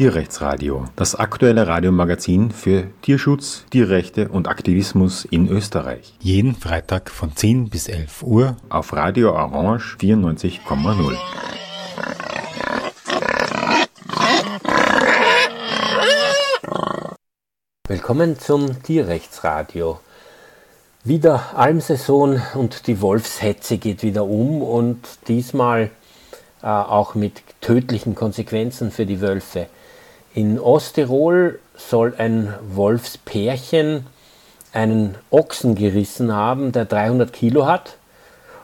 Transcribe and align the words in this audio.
Tierrechtsradio, 0.00 0.86
das 0.96 1.14
aktuelle 1.14 1.66
Radiomagazin 1.66 2.52
für 2.52 2.86
Tierschutz, 3.02 3.66
Tierrechte 3.68 4.30
und 4.30 4.48
Aktivismus 4.48 5.26
in 5.26 5.46
Österreich. 5.46 6.14
Jeden 6.20 6.54
Freitag 6.54 7.10
von 7.10 7.36
10 7.36 7.68
bis 7.68 7.86
11 7.86 8.22
Uhr 8.22 8.56
auf 8.70 8.94
Radio 8.94 9.32
Orange 9.34 9.98
94,0. 10.00 11.18
Willkommen 17.86 18.38
zum 18.38 18.82
Tierrechtsradio. 18.82 20.00
Wieder 21.04 21.58
Almsaison 21.58 22.40
und 22.54 22.86
die 22.86 23.02
Wolfshetze 23.02 23.76
geht 23.76 24.02
wieder 24.02 24.24
um 24.24 24.62
und 24.62 25.06
diesmal 25.28 25.90
äh, 26.62 26.68
auch 26.68 27.14
mit 27.14 27.42
tödlichen 27.60 28.14
Konsequenzen 28.14 28.90
für 28.90 29.04
die 29.04 29.20
Wölfe. 29.20 29.66
In 30.32 30.60
Osttirol 30.60 31.58
soll 31.76 32.14
ein 32.16 32.54
Wolfspärchen 32.62 34.06
einen 34.72 35.16
Ochsen 35.30 35.74
gerissen 35.74 36.32
haben, 36.32 36.70
der 36.70 36.84
300 36.84 37.32
Kilo 37.32 37.66
hat. 37.66 37.96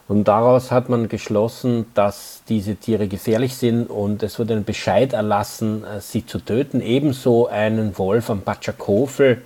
Und 0.07 0.29
daraus 0.29 0.71
hat 0.71 0.89
man 0.89 1.09
geschlossen, 1.09 1.87
dass 1.95 2.43
diese 2.49 2.77
Tiere 2.77 3.09
gefährlich 3.09 3.57
sind 3.57 3.91
und 3.91 4.23
es 4.23 4.39
wurde 4.39 4.55
ein 4.55 4.63
Bescheid 4.63 5.13
erlassen, 5.13 5.83
äh, 5.85 6.01
sie 6.01 6.25
zu 6.25 6.39
töten. 6.39 6.81
Ebenso 6.81 7.49
einen 7.49 7.99
Wolf 7.99 8.31
am 8.31 8.43
Patschakofel 8.43 9.43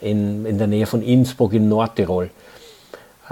in, 0.00 0.44
in 0.44 0.58
der 0.58 0.66
Nähe 0.66 0.86
von 0.86 1.02
Innsbruck 1.02 1.52
in 1.52 1.68
Nordtirol. 1.68 2.30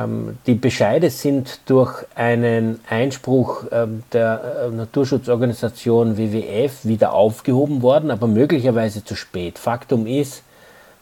Ähm, 0.01 0.39
die 0.47 0.55
Bescheide 0.55 1.11
sind 1.11 1.61
durch 1.67 2.05
einen 2.15 2.81
Einspruch 2.89 3.65
ähm, 3.71 4.03
der 4.13 4.69
äh, 4.69 4.75
Naturschutzorganisation 4.75 6.17
WWF 6.17 6.85
wieder 6.85 7.13
aufgehoben 7.13 7.83
worden, 7.83 8.11
aber 8.11 8.27
möglicherweise 8.27 9.05
zu 9.05 9.15
spät. 9.15 9.59
Faktum 9.59 10.07
ist, 10.07 10.43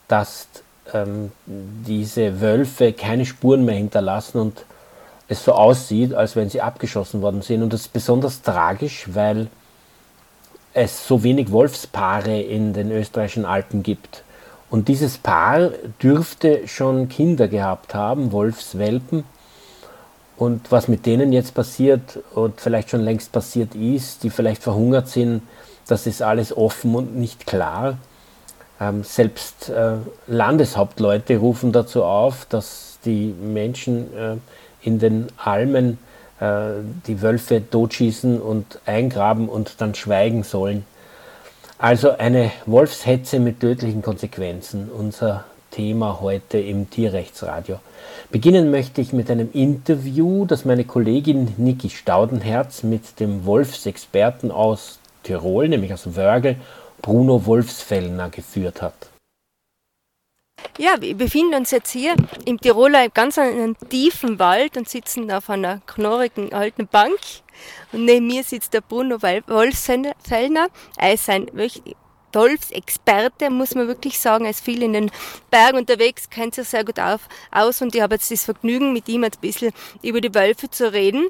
dass 0.09 0.49
ähm, 0.95 1.33
diese 1.47 2.41
Wölfe 2.41 2.93
keine 2.93 3.27
Spuren 3.27 3.65
mehr 3.65 3.77
hinterlassen 3.77 4.39
und 4.39 4.65
es 5.29 5.45
so 5.45 5.53
aussieht, 5.53 6.15
als 6.15 6.37
wenn 6.37 6.49
sie 6.49 6.63
abgeschossen 6.63 7.21
worden 7.21 7.43
sind. 7.43 7.63
Und 7.63 7.73
das 7.73 7.83
ist 7.83 7.93
besonders 7.93 8.41
tragisch, 8.41 9.07
weil 9.13 9.49
es 10.73 11.07
so 11.07 11.23
wenig 11.23 11.53
Wolfspaare 11.53 12.41
in 12.41 12.73
den 12.73 12.91
österreichischen 12.91 13.45
Alpen 13.45 13.83
gibt. 13.83 14.23
Und 14.71 14.89
dieses 14.89 15.19
Paar 15.19 15.71
dürfte 16.03 16.69
schon 16.69 17.09
Kinder 17.09 17.49
gehabt 17.49 17.95
haben, 17.95 18.33
Wolfswelpen. 18.33 19.25
Und 20.37 20.71
was 20.71 20.89
mit 20.89 21.07
denen 21.07 21.33
jetzt 21.33 21.55
passiert 21.55 22.21
und 22.35 22.61
vielleicht 22.61 22.91
schon 22.91 23.01
längst 23.01 23.33
passiert 23.33 23.75
ist, 23.75 24.23
die 24.23 24.31
vielleicht 24.31 24.63
verhungert 24.63 25.09
sind, 25.09 25.43
das 25.89 26.07
ist 26.07 26.23
alles 26.23 26.57
offen 26.57 26.95
und 26.95 27.17
nicht 27.17 27.47
klar. 27.47 27.99
Ähm, 28.81 29.03
selbst 29.03 29.71
äh, 29.71 29.95
Landeshauptleute 30.27 31.39
rufen 31.39 31.73
dazu 31.73 32.05
auf, 32.05 32.45
dass 32.45 32.99
die 33.05 33.35
Menschen 33.41 34.15
äh, 34.17 34.37
in 34.83 34.99
den 34.99 35.27
Almen 35.37 35.99
äh, 36.41 36.75
die 37.07 37.21
Wölfe 37.21 37.69
totschießen 37.69 38.41
und 38.41 38.79
eingraben 38.87 39.49
und 39.49 39.81
dann 39.81 39.95
schweigen 39.97 40.45
sollen. 40.45 40.85
Also 41.81 42.19
eine 42.19 42.51
Wolfshetze 42.67 43.39
mit 43.39 43.61
tödlichen 43.61 44.03
Konsequenzen, 44.03 44.91
unser 44.91 45.45
Thema 45.71 46.21
heute 46.21 46.59
im 46.59 46.91
Tierrechtsradio. 46.91 47.79
Beginnen 48.33 48.73
möchte 48.73 49.01
ich 49.01 49.13
mit 49.13 49.31
einem 49.31 49.51
Interview, 49.53 50.45
das 50.45 50.65
meine 50.65 50.85
Kollegin 50.85 51.55
Niki 51.57 51.89
Staudenherz 51.89 52.83
mit 52.83 53.21
dem 53.21 53.47
Wolfsexperten 53.47 54.51
aus 54.51 54.99
Tirol, 55.23 55.69
nämlich 55.69 55.95
aus 55.95 56.17
Wörgl, 56.17 56.57
Bruno 57.01 57.47
Wolfsfellner, 57.47 58.29
geführt 58.31 58.83
hat. 58.83 58.95
Ja, 60.79 60.97
wir 61.01 61.17
befinden 61.17 61.55
uns 61.55 61.71
jetzt 61.71 61.93
hier 61.93 62.17
im 62.45 62.61
Tiroler 62.61 63.09
ganz 63.09 63.37
in 63.37 63.45
einem 63.45 63.77
tiefen 63.89 64.41
Wald 64.41 64.77
und 64.77 64.89
sitzen 64.89 65.31
auf 65.31 65.49
einer 65.49 65.81
knorrigen 65.87 66.53
alten 66.53 66.89
Bank. 66.89 67.19
Und 67.93 68.05
neben 68.05 68.27
mir 68.27 68.45
sitzt 68.45 68.75
der 68.75 68.81
Bruno 68.81 69.23
Wolfsfellner. 69.23 70.69
Er 70.99 71.13
ist 71.13 71.29
ein 71.29 71.47
Wolfsexperte, 72.33 73.51
muss 73.51 73.75
man 73.75 73.89
wirklich 73.89 74.19
sagen. 74.19 74.45
Er 74.45 74.51
ist 74.51 74.65
viel 74.65 74.83
in 74.83 74.93
den 74.93 75.11
Bergen 75.51 75.79
unterwegs, 75.79 76.31
kennt 76.31 76.55
sich 76.55 76.69
sehr 76.69 76.85
gut 76.85 77.01
auf, 77.01 77.23
aus 77.51 77.83
und 77.83 77.95
ich 77.95 78.01
habe 78.01 78.17
jetzt 78.17 78.31
das 78.31 78.45
Vergnügen, 78.45 78.93
mit 78.93 79.09
ihm 79.09 79.25
ein 79.25 79.31
bisschen 79.41 79.73
über 80.03 80.21
die 80.21 80.35
Wölfe 80.35 80.71
zu 80.71 80.93
reden. 80.93 81.29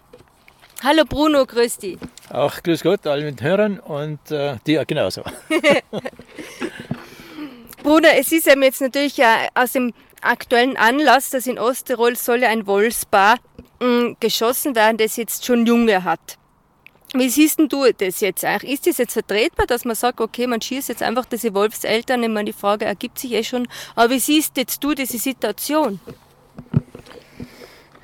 Hallo 0.82 1.04
Bruno, 1.04 1.44
grüß 1.44 1.78
dich. 1.78 1.98
Auch 2.30 2.62
grüß 2.62 2.82
Gott, 2.82 3.06
alle 3.06 3.24
mit 3.24 3.42
Hörern 3.42 3.80
und 3.80 4.30
äh, 4.30 4.56
dir 4.64 4.84
genauso. 4.84 5.22
Bruder, 7.82 8.16
es 8.16 8.30
ist 8.30 8.46
eben 8.46 8.62
jetzt 8.62 8.80
natürlich 8.80 9.16
ja 9.16 9.48
aus 9.54 9.72
dem 9.72 9.92
aktuellen 10.20 10.76
Anlass, 10.76 11.30
dass 11.30 11.46
in 11.46 11.58
Osttirol 11.58 12.16
soll 12.16 12.42
ja 12.42 12.48
ein 12.48 12.66
Wolfspaar 12.66 13.38
geschossen 14.20 14.74
werden, 14.74 14.96
das 14.96 15.16
jetzt 15.16 15.44
schon 15.44 15.66
Junge 15.66 16.04
hat. 16.04 16.38
Wie 17.14 17.30
siehst 17.30 17.58
denn 17.58 17.68
du 17.68 17.86
das 17.96 18.20
jetzt 18.20 18.44
eigentlich? 18.44 18.74
Ist 18.74 18.86
das 18.86 18.98
jetzt 18.98 19.14
vertretbar, 19.14 19.66
dass 19.66 19.86
man 19.86 19.96
sagt, 19.96 20.20
okay, 20.20 20.46
man 20.46 20.60
schießt 20.60 20.90
jetzt 20.90 21.02
einfach 21.02 21.24
diese 21.24 21.54
Wolfseltern? 21.54 22.22
Ich 22.22 22.28
meine, 22.28 22.46
die 22.46 22.52
Frage 22.52 22.84
ergibt 22.84 23.18
sich 23.18 23.32
eh 23.32 23.42
schon. 23.42 23.66
Aber 23.94 24.10
wie 24.10 24.18
siehst 24.18 24.58
jetzt 24.58 24.84
du 24.84 24.92
diese 24.92 25.16
Situation? 25.16 26.00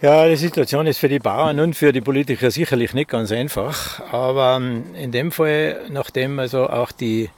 Ja, 0.00 0.26
die 0.26 0.36
Situation 0.36 0.86
ist 0.86 0.98
für 0.98 1.08
die 1.08 1.18
Bauern 1.18 1.60
und 1.60 1.74
für 1.74 1.92
die 1.92 2.00
Politiker 2.00 2.50
sicherlich 2.50 2.94
nicht 2.94 3.10
ganz 3.10 3.30
einfach. 3.30 4.00
Aber 4.12 4.56
ähm, 4.56 4.84
in 4.94 5.12
dem 5.12 5.32
Fall, 5.32 5.80
nachdem 5.90 6.38
also 6.38 6.68
auch 6.68 6.90
die, 6.90 7.30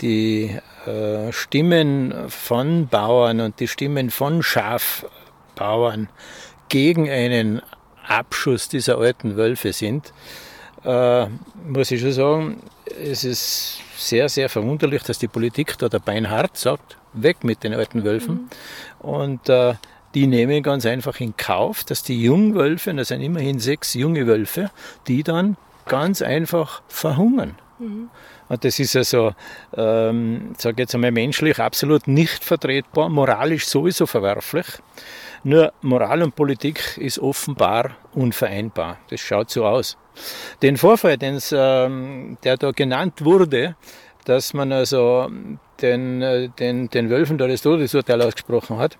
die 0.00 0.58
äh, 0.86 1.30
Stimmen 1.32 2.14
von 2.28 2.88
Bauern 2.88 3.40
und 3.40 3.60
die 3.60 3.68
Stimmen 3.68 4.10
von 4.10 4.42
Schafbauern 4.42 6.08
gegen 6.68 7.08
einen 7.08 7.60
Abschuss 8.06 8.68
dieser 8.68 8.98
alten 8.98 9.36
Wölfe 9.36 9.72
sind, 9.72 10.12
äh, 10.84 11.26
muss 11.66 11.90
ich 11.90 12.00
schon 12.00 12.12
sagen, 12.12 12.62
es 13.00 13.24
ist 13.24 13.80
sehr, 13.96 14.28
sehr 14.28 14.48
verwunderlich, 14.48 15.02
dass 15.02 15.18
die 15.18 15.28
Politik 15.28 15.78
da 15.78 15.88
der 15.88 16.00
Beinhard 16.00 16.56
sagt, 16.56 16.96
weg 17.12 17.44
mit 17.44 17.62
den 17.62 17.74
alten 17.74 18.04
Wölfen. 18.04 18.34
Mhm. 18.34 19.08
Und 19.08 19.48
äh, 19.48 19.74
die 20.14 20.26
nehmen 20.26 20.62
ganz 20.62 20.84
einfach 20.84 21.20
in 21.20 21.36
Kauf, 21.36 21.84
dass 21.84 22.02
die 22.02 22.22
Jungwölfe, 22.22 22.92
das 22.94 23.08
sind 23.08 23.22
immerhin 23.22 23.58
sechs 23.60 23.94
junge 23.94 24.26
Wölfe, 24.26 24.70
die 25.08 25.22
dann 25.22 25.56
ganz 25.86 26.22
einfach 26.22 26.82
verhungern. 26.88 27.54
Mhm. 27.78 28.10
Und 28.48 28.64
das 28.64 28.78
ist 28.78 28.94
also, 28.96 29.32
ähm, 29.74 30.52
sage 30.58 30.82
jetzt 30.82 30.94
einmal 30.94 31.10
menschlich 31.10 31.58
absolut 31.58 32.06
nicht 32.06 32.44
vertretbar, 32.44 33.08
moralisch 33.08 33.66
sowieso 33.66 34.06
verwerflich. 34.06 34.66
Nur 35.44 35.72
Moral 35.82 36.22
und 36.22 36.36
Politik 36.36 36.96
ist 36.98 37.18
offenbar 37.18 37.96
unvereinbar. 38.14 38.98
Das 39.10 39.20
schaut 39.20 39.50
so 39.50 39.66
aus. 39.66 39.96
Den 40.62 40.76
Vorfall, 40.76 41.18
ähm, 41.20 42.38
der 42.44 42.56
da 42.56 42.70
genannt 42.70 43.24
wurde, 43.24 43.74
dass 44.24 44.54
man 44.54 44.70
also 44.72 45.28
den, 45.80 46.22
äh, 46.22 46.48
den, 46.48 46.88
den 46.88 47.10
Wölfen 47.10 47.38
da 47.38 47.48
das 47.48 47.62
Todesurteil 47.62 48.22
ausgesprochen 48.22 48.78
hat, 48.78 48.98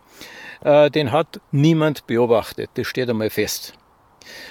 äh, 0.64 0.90
den 0.90 1.12
hat 1.12 1.40
niemand 1.52 2.06
beobachtet. 2.06 2.70
Das 2.74 2.88
steht 2.88 3.08
einmal 3.08 3.30
fest. 3.30 3.74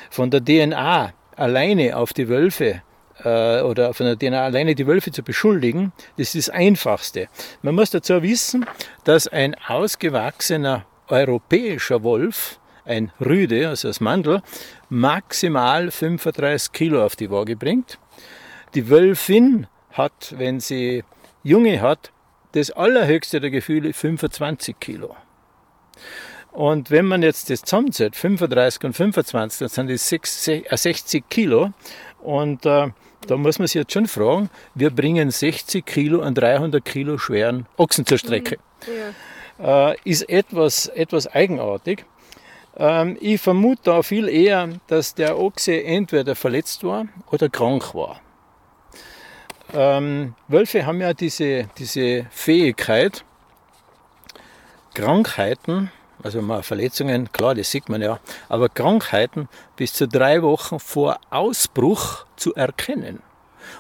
Von 0.09 0.29
der 0.31 0.43
DNA 0.43 1.13
alleine 1.35 1.97
auf 1.97 2.13
die 2.13 2.29
Wölfe 2.29 2.83
äh, 3.23 3.61
oder 3.61 3.93
von 3.93 4.05
der 4.05 4.17
DNA 4.17 4.43
alleine 4.43 4.75
die 4.75 4.87
Wölfe 4.87 5.11
zu 5.11 5.23
beschuldigen, 5.23 5.91
das 6.17 6.35
ist 6.35 6.47
das 6.47 6.55
Einfachste. 6.55 7.27
Man 7.61 7.75
muss 7.75 7.91
dazu 7.91 8.21
wissen, 8.21 8.65
dass 9.03 9.27
ein 9.27 9.55
ausgewachsener 9.67 10.85
europäischer 11.11 12.03
Wolf, 12.03 12.59
ein 12.85 13.11
Rüde, 13.19 13.69
also 13.69 13.87
das 13.87 13.99
Mandel, 13.99 14.41
maximal 14.89 15.91
35 15.91 16.71
Kilo 16.71 17.05
auf 17.05 17.15
die 17.15 17.29
Waage 17.29 17.55
bringt. 17.55 17.99
Die 18.73 18.89
Wölfin 18.89 19.67
hat, 19.91 20.33
wenn 20.37 20.59
sie 20.59 21.03
Junge 21.43 21.81
hat, 21.81 22.11
das 22.53 22.71
allerhöchste 22.71 23.39
der 23.39 23.49
Gefühle 23.49 23.93
25 23.93 24.79
Kilo. 24.79 25.15
Und 26.51 26.91
wenn 26.91 27.05
man 27.05 27.23
jetzt 27.23 27.49
das 27.49 27.61
zusammenzählt, 27.61 28.15
35 28.15 28.83
und 28.83 28.93
25, 28.93 29.59
dann 29.59 29.69
sind 29.87 29.89
das 29.89 30.83
60 30.83 31.29
Kilo. 31.29 31.71
Und 32.21 32.65
äh, 32.65 32.89
da 33.27 33.37
muss 33.37 33.57
man 33.57 33.67
sich 33.67 33.75
jetzt 33.75 33.93
schon 33.93 34.07
fragen, 34.07 34.49
wir 34.75 34.89
bringen 34.89 35.31
60 35.31 35.85
Kilo 35.85 36.21
an 36.21 36.35
300 36.35 36.83
Kilo 36.83 37.17
schweren 37.17 37.67
Ochsen 37.77 38.05
zur 38.05 38.17
Strecke. 38.17 38.57
Ja. 38.85 39.13
Äh, 39.61 39.95
ist 40.03 40.27
etwas, 40.29 40.87
etwas 40.87 41.27
eigenartig. 41.27 42.05
Ähm, 42.75 43.17
ich 43.19 43.41
vermute 43.41 43.81
da 43.83 44.01
viel 44.01 44.27
eher, 44.27 44.69
dass 44.87 45.13
der 45.13 45.37
Ochse 45.37 45.83
entweder 45.83 46.35
verletzt 46.35 46.83
war 46.83 47.05
oder 47.31 47.49
krank 47.49 47.93
war. 47.93 48.21
Ähm, 49.73 50.35
Wölfe 50.47 50.85
haben 50.85 50.99
ja 50.99 51.13
diese, 51.13 51.69
diese 51.77 52.25
Fähigkeit, 52.31 53.23
Krankheiten 54.93 55.91
also 56.23 56.41
mal 56.41 56.63
Verletzungen, 56.63 57.31
klar, 57.31 57.55
das 57.55 57.71
sieht 57.71 57.89
man 57.89 58.01
ja, 58.01 58.19
aber 58.49 58.69
Krankheiten 58.69 59.47
bis 59.75 59.93
zu 59.93 60.07
drei 60.07 60.41
Wochen 60.41 60.79
vor 60.79 61.19
Ausbruch 61.29 62.25
zu 62.35 62.53
erkennen. 62.55 63.21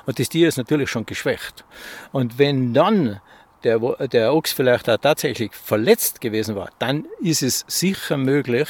Und 0.05 0.19
das 0.19 0.29
Tier 0.29 0.47
ist 0.47 0.57
natürlich 0.57 0.89
schon 0.89 1.05
geschwächt. 1.05 1.65
Und 2.11 2.37
wenn 2.37 2.73
dann 2.73 3.19
der, 3.63 3.79
der 4.07 4.33
Ochs 4.33 4.51
vielleicht 4.51 4.89
auch 4.89 4.97
tatsächlich 4.97 5.53
verletzt 5.53 6.21
gewesen 6.21 6.55
war, 6.55 6.69
dann 6.79 7.05
ist 7.19 7.43
es 7.43 7.65
sicher 7.67 8.17
möglich. 8.17 8.67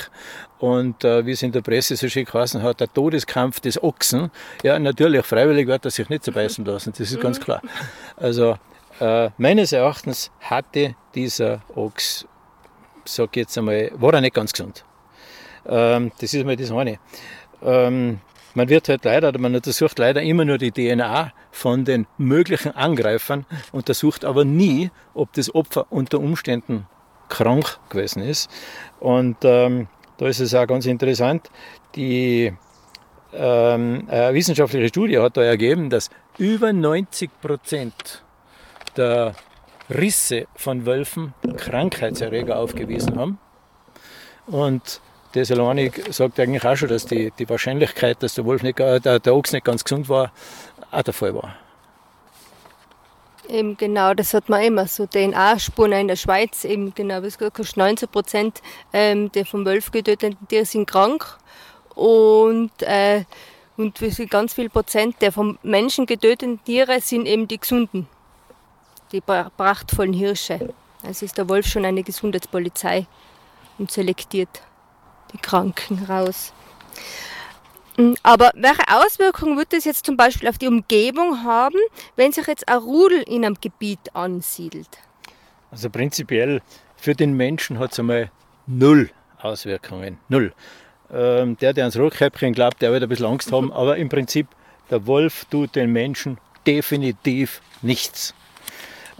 Und 0.60 1.04
äh, 1.04 1.26
wie 1.26 1.32
es 1.32 1.42
in 1.42 1.52
der 1.52 1.62
Presse 1.62 1.96
so 1.96 2.08
schön 2.08 2.26
geheißen 2.26 2.62
hat, 2.62 2.80
der 2.80 2.94
Todeskampf 2.94 3.60
des 3.60 3.82
Ochsen, 3.82 4.30
ja, 4.64 4.78
natürlich, 4.78 5.26
freiwillig 5.26 5.68
wird 5.68 5.86
er 5.86 5.92
sich 5.92 6.08
nicht 6.10 6.24
zerbeißen 6.24 6.64
lassen, 6.66 6.94
das 6.96 7.12
ist 7.12 7.20
ganz 7.20 7.40
mhm. 7.40 7.44
klar. 7.44 7.62
Also, 8.18 8.58
äh, 9.00 9.32
meines 9.38 9.72
Erachtens 9.72 10.30
hatte 10.40 10.96
dieser 11.16 11.62
Ochs, 11.76 12.28
sag 13.06 13.36
jetzt 13.36 13.58
einmal, 13.58 13.92
war 13.96 14.14
er 14.14 14.22
nicht 14.22 14.36
ganz 14.36 14.54
gesund. 14.54 14.86
Ähm, 15.66 16.12
das 16.20 16.34
ist 16.34 16.46
mal 16.46 16.56
das 16.56 16.72
eine. 16.72 17.00
Ähm, 17.64 18.20
man 18.56 18.70
wird 18.70 18.90
halt 18.90 19.06
leider, 19.06 19.38
man 19.38 19.56
untersucht 19.56 20.00
leider 20.00 20.22
immer 20.22 20.46
nur 20.46 20.58
die 20.58 20.72
DNA 20.72 21.32
von 21.52 21.86
den 21.86 22.08
möglichen 22.18 22.72
Angreifern, 22.72 23.46
untersucht 23.72 24.26
aber 24.26 24.46
nie, 24.46 24.92
ob 25.14 25.34
das 25.34 25.54
Opfer 25.54 25.88
unter 25.90 26.20
Umständen 26.20 26.88
krank 27.30 27.80
gewesen 27.90 28.22
ist. 28.22 28.50
Und 29.00 29.38
ähm, 29.44 29.88
da 30.18 30.28
ist 30.28 30.40
es 30.40 30.54
auch 30.54 30.68
ganz 30.68 30.86
interessant, 30.86 31.50
die 31.96 32.54
ähm, 33.34 34.08
wissenschaftliche 34.08 34.90
Studie 34.90 35.20
hat 35.20 35.38
da 35.38 35.44
ergeben, 35.44 35.90
dass 35.90 36.10
über 36.38 36.74
90 36.74 37.30
Prozent 37.42 38.24
der 38.98 39.34
Risse 39.90 40.48
von 40.56 40.86
Wölfen 40.86 41.34
Krankheitserreger 41.58 42.58
aufgewiesen 42.58 43.18
haben. 43.18 43.40
Und 44.48 45.02
das 45.34 45.52
alleine 45.52 45.92
sagt 46.10 46.40
eigentlich 46.40 46.66
auch 46.66 46.76
schon, 46.76 46.90
dass 46.90 47.06
die, 47.06 47.32
die 47.38 47.50
Wahrscheinlichkeit, 47.50 48.22
dass 48.22 48.36
der, 48.36 48.46
Wolf 48.46 48.64
nicht, 48.64 48.80
der, 48.80 49.00
der 49.00 49.36
Ochs 49.36 49.52
nicht 49.52 49.66
ganz 49.66 49.84
gesund 49.84 50.10
war, 50.10 50.32
auch 50.92 51.02
der 51.02 51.14
Fall 51.14 51.34
war. 51.34 51.56
Eben 53.50 53.76
genau, 53.76 54.14
das 54.14 54.34
hat 54.34 54.50
man 54.50 54.62
immer 54.62 54.88
so 54.88 55.06
DNA-Spuren 55.08 55.92
in 55.94 56.08
der 56.08 56.16
Schweiz, 56.16 56.64
eben 56.64 56.94
genau, 56.94 57.20
es 57.20 57.38
gesagt 57.38 57.60
hast, 57.60 57.76
19 57.76 58.08
Prozent 58.08 58.62
ähm, 58.94 59.32
der 59.32 59.46
vom 59.46 59.66
Wolf 59.66 59.92
getöteten 59.92 60.38
Tiere 60.48 60.66
sind 60.66 60.90
krank 60.90 61.38
und, 61.96 62.72
äh, 62.82 63.26
und 63.78 64.00
ganz 64.30 64.54
viel 64.54 64.70
Prozent 64.70 65.22
der 65.22 65.32
vom 65.32 65.58
Menschen 65.64 66.06
getöteten 66.06 66.64
Tiere 66.64 67.02
sind 67.02 67.26
eben 67.26 67.48
die 67.48 67.60
gesunden, 67.60 68.08
die 69.12 69.22
prachtvollen 69.22 70.14
Hirsche. 70.14 70.74
Also 71.04 71.26
ist 71.26 71.38
der 71.38 71.50
Wolf 71.50 71.66
schon 71.66 71.84
eine 71.84 72.04
Gesundheitspolizei 72.04 73.08
und 73.78 73.92
selektiert 73.92 74.62
die 75.34 75.38
Kranken 75.38 76.06
raus. 76.06 76.54
Mm, 77.98 78.14
aber 78.24 78.52
welche 78.56 78.88
Auswirkungen 78.88 79.58
wird 79.58 79.74
das 79.74 79.86
jetzt 79.86 80.06
zum 80.06 80.18
Beispiel 80.18 80.48
auf 80.50 80.58
die 80.58 80.68
Umgebung 80.68 81.44
haben, 81.44 81.80
wenn 82.16 82.32
sich 82.32 82.48
jetzt 82.48 82.68
ein 82.68 82.78
Rudel 82.78 83.24
in 83.24 83.46
einem 83.46 83.58
Gebiet 83.60 84.14
ansiedelt? 84.14 85.00
Also 85.72 85.90
prinzipiell 85.90 86.62
für 86.96 87.16
den 87.16 87.34
Menschen 87.34 87.80
hat 87.80 87.92
es 87.94 88.00
einmal 88.00 88.32
null 88.68 89.10
Auswirkungen. 89.40 90.18
Null. 90.30 90.54
Ähm, 91.12 91.58
der, 91.58 91.74
der 91.74 91.86
ans 91.86 91.98
Rotkäppchen 91.98 92.54
glaubt, 92.54 92.82
der 92.82 92.92
wird 92.92 93.04
ein 93.04 93.10
bisschen 93.10 93.26
Angst 93.26 93.52
haben, 93.52 93.72
aber 93.74 93.98
im 93.98 94.10
Prinzip, 94.10 94.48
der 94.90 95.06
Wolf 95.08 95.46
tut 95.46 95.76
den 95.76 95.92
Menschen 95.92 96.38
definitiv 96.66 97.62
nichts. 97.82 98.34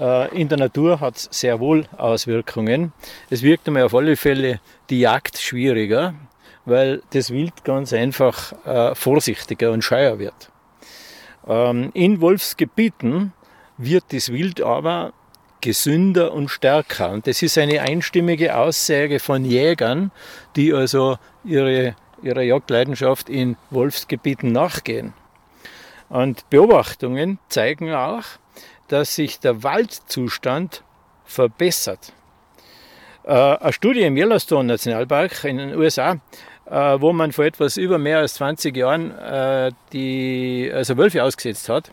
Äh, 0.02 0.36
in 0.36 0.50
der 0.50 0.58
Natur 0.58 1.00
hat 1.00 1.18
es 1.18 1.30
sehr 1.32 1.60
wohl 1.60 1.86
Auswirkungen. 1.96 2.92
Es 3.30 3.44
wirkt 3.44 3.68
einmal 3.68 3.84
auf 3.84 3.94
alle 3.94 4.18
Fälle 4.18 4.60
die 4.90 5.00
Jagd 5.00 5.38
schwieriger, 5.38 6.16
weil 6.66 7.04
das 7.12 7.30
Wild 7.30 7.64
ganz 7.64 7.94
einfach 7.94 8.54
äh, 8.66 8.96
vorsichtiger 8.96 9.72
und 9.72 9.84
scheuer 9.84 10.18
wird. 10.18 10.50
Ähm, 11.48 11.92
in 11.94 12.20
Wolfsgebieten 12.20 13.34
wird 13.78 14.06
das 14.12 14.32
Wild 14.32 14.62
aber 14.62 15.14
gesünder 15.62 16.34
und 16.34 16.50
stärker. 16.50 17.12
Und 17.12 17.28
das 17.28 17.44
ist 17.44 17.60
eine 17.60 17.82
einstimmige 17.82 18.58
Aussage 18.58 19.20
von 19.20 19.46
Jägern, 19.46 20.12
die 20.56 20.74
also 20.74 21.20
ihre, 21.44 21.96
ihrer 22.24 22.42
Jagdleidenschaft 22.42 23.30
in 23.30 23.58
Wolfsgebieten 23.70 24.52
nachgehen. 24.52 25.14
Und 26.10 26.50
Beobachtungen 26.50 27.38
zeigen 27.48 27.94
auch, 27.94 28.24
dass 28.92 29.16
sich 29.16 29.40
der 29.40 29.64
Waldzustand 29.64 30.84
verbessert. 31.24 32.14
Äh, 33.24 33.32
eine 33.34 33.74
Studie 33.74 34.02
im 34.02 34.18
Yellowstone 34.18 34.66
Nationalpark 34.66 35.46
in 35.46 35.58
den 35.58 35.76
USA, 35.76 36.20
äh, 36.66 37.00
wo 37.00 37.14
man 37.14 37.32
vor 37.32 37.46
etwas 37.46 37.78
über 37.78 37.98
mehr 37.98 38.20
als 38.20 38.34
20 38.36 38.76
Jahren 38.76 39.12
äh, 39.18 39.72
die, 39.94 40.70
also 40.74 40.98
Wölfe 40.98 41.24
ausgesetzt 41.24 41.70
hat, 41.70 41.92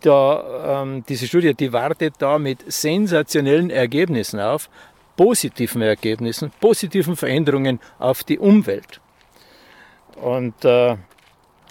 da, 0.00 0.82
ähm, 0.82 1.04
diese 1.08 1.26
Studie, 1.26 1.54
die 1.54 1.72
wartet 1.72 2.14
da 2.18 2.38
mit 2.38 2.70
sensationellen 2.70 3.70
Ergebnissen 3.70 4.40
auf, 4.40 4.70
positiven 5.16 5.82
Ergebnissen, 5.82 6.52
positiven 6.60 7.16
Veränderungen 7.16 7.80
auf 7.98 8.22
die 8.22 8.38
Umwelt. 8.38 9.00
Und 10.16 10.64
äh, 10.64 10.96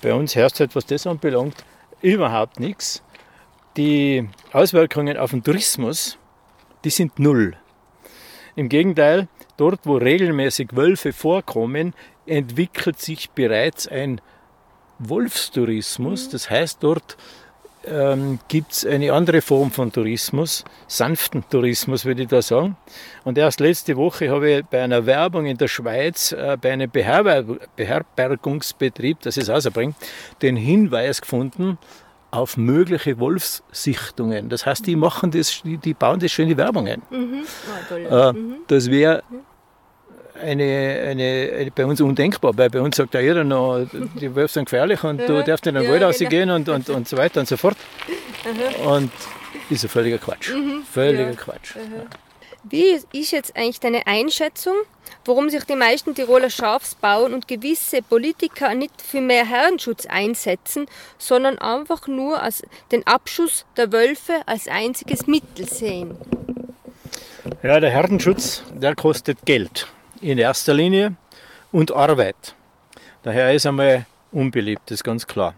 bei 0.02 0.14
uns 0.14 0.36
herrscht 0.36 0.60
halt, 0.60 0.76
was 0.76 0.86
das 0.86 1.08
anbelangt, 1.08 1.64
überhaupt 2.02 2.60
nichts. 2.60 3.02
Die 3.78 4.30
Auswirkungen 4.54 5.18
auf 5.18 5.32
den 5.32 5.44
Tourismus, 5.44 6.18
die 6.86 6.90
sind 6.90 7.20
null. 7.20 7.58
Im 8.56 8.70
Gegenteil, 8.70 9.28
dort 9.58 9.82
wo 9.84 9.98
regelmäßig 9.98 10.70
Wölfe 10.78 11.12
vorkommen, 11.12 11.94
entwickelt 12.26 13.02
sich 13.02 13.32
bereits 13.32 13.86
ein 13.88 14.22
Wolfstourismus. 15.00 16.30
Das 16.30 16.50
heißt, 16.50 16.78
dort 16.82 17.18
ähm, 17.86 18.40
gibt 18.48 18.72
es 18.72 18.86
eine 18.86 19.12
andere 19.12 19.42
Form 19.42 19.72
von 19.72 19.92
Tourismus, 19.92 20.64
sanften 20.88 21.44
Tourismus 21.50 22.06
würde 22.06 22.24
ich 22.24 22.30
da 22.30 22.42
sagen. 22.42 22.78
Und 23.26 23.38
erst 23.38 23.60
letzte 23.60 23.98
Woche 23.98 24.30
habe 24.30 24.52
ich 24.52 24.66
bei 24.66 24.82
einer 24.82 25.06
Werbung 25.06 25.46
in 25.46 25.58
der 25.58 25.68
Schweiz, 25.68 26.32
äh, 26.32 26.58
bei 26.60 26.72
einem 26.72 26.90
Beherber 26.90 27.44
Beherbergungsbetrieb, 27.76 29.20
das 29.22 29.36
es 29.38 29.50
ausbringt, 29.50 29.96
den 30.42 30.56
Hinweis 30.56 31.22
gefunden, 31.22 31.78
auf 32.36 32.58
mögliche 32.58 33.20
Wolfssichtungen. 33.20 34.50
Das 34.50 34.66
heißt, 34.66 34.86
die 34.88 34.96
machen 34.96 35.32
das, 35.32 35.62
die, 35.64 35.78
die 35.78 35.94
bauen 35.94 36.20
das 36.20 36.36
die 36.36 36.58
Werbungen. 36.58 37.02
Mhm. 37.10 37.44
Ah, 38.10 38.30
äh, 38.30 38.34
mhm. 38.34 38.56
Das 38.68 38.90
wäre 38.90 39.24
eine, 40.42 40.64
eine, 40.64 41.52
eine, 41.60 41.72
bei 41.72 41.86
uns 41.86 42.02
undenkbar, 42.02 42.58
weil 42.58 42.70
bei 42.70 42.82
uns 42.82 42.98
sagt 42.98 43.14
ja 43.14 43.20
jeder 43.22 43.44
noch, 43.44 43.86
die 43.92 44.36
Wölfe 44.36 44.54
sind 44.54 44.66
gefährlich 44.66 45.04
und 45.04 45.20
du 45.22 45.44
darfst 45.44 45.66
in 45.68 45.76
den 45.76 45.84
ja, 45.84 45.90
Wald 45.90 46.04
rausgehen 46.04 46.50
genau. 46.50 46.56
und, 46.56 46.70
und, 46.70 46.90
und 46.90 47.08
so 47.08 47.18
weiter 47.18 47.40
und 47.40 47.48
so 47.48 47.58
fort. 47.58 47.78
Und 48.86 49.12
das 49.70 49.78
ist 49.78 49.86
ein 49.86 49.90
völliger 49.90 50.18
Quatsch. 50.18 50.52
Mhm. 50.52 50.84
Völliger 50.84 51.30
ja. 51.30 51.36
Quatsch. 51.36 51.76
Ja. 51.76 51.82
Wie 52.64 53.00
ist 53.20 53.32
jetzt 53.32 53.56
eigentlich 53.56 53.80
deine 53.80 54.08
Einschätzung, 54.08 54.76
warum 55.26 55.50
sich 55.50 55.64
die 55.66 55.76
meisten 55.76 56.16
Tiroler 56.16 56.50
Schafsbauern 56.50 57.34
und 57.34 57.48
gewisse 57.48 58.02
Politiker 58.02 58.74
nicht 58.74 59.02
für 59.02 59.22
mehr 59.22 59.46
Herrenschutz 59.46 60.06
einsetzen, 60.06 60.86
sondern 61.18 61.58
einfach 61.60 62.08
nur 62.08 62.42
als 62.42 62.64
den 62.92 63.06
Abschuss 63.06 63.66
der 63.76 63.92
Wölfe 63.92 64.34
als 64.46 64.68
einziges 64.68 65.28
Mittel 65.28 65.68
sehen? 65.68 66.18
Ja, 67.64 67.80
der 67.80 67.90
Herdenschutz, 67.90 68.64
der 68.74 68.96
kostet 68.96 69.46
Geld 69.46 69.88
in 70.22 70.38
erster 70.38 70.74
Linie 70.74 71.16
und 71.72 71.92
Arbeit. 71.92 72.56
Daher 73.24 73.54
ist 73.54 73.66
einmal 73.66 74.06
unbeliebt, 74.32 74.84
das 74.86 74.96
ist 74.96 75.04
ganz 75.04 75.26
klar. 75.26 75.56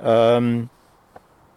Ähm, 0.00 0.68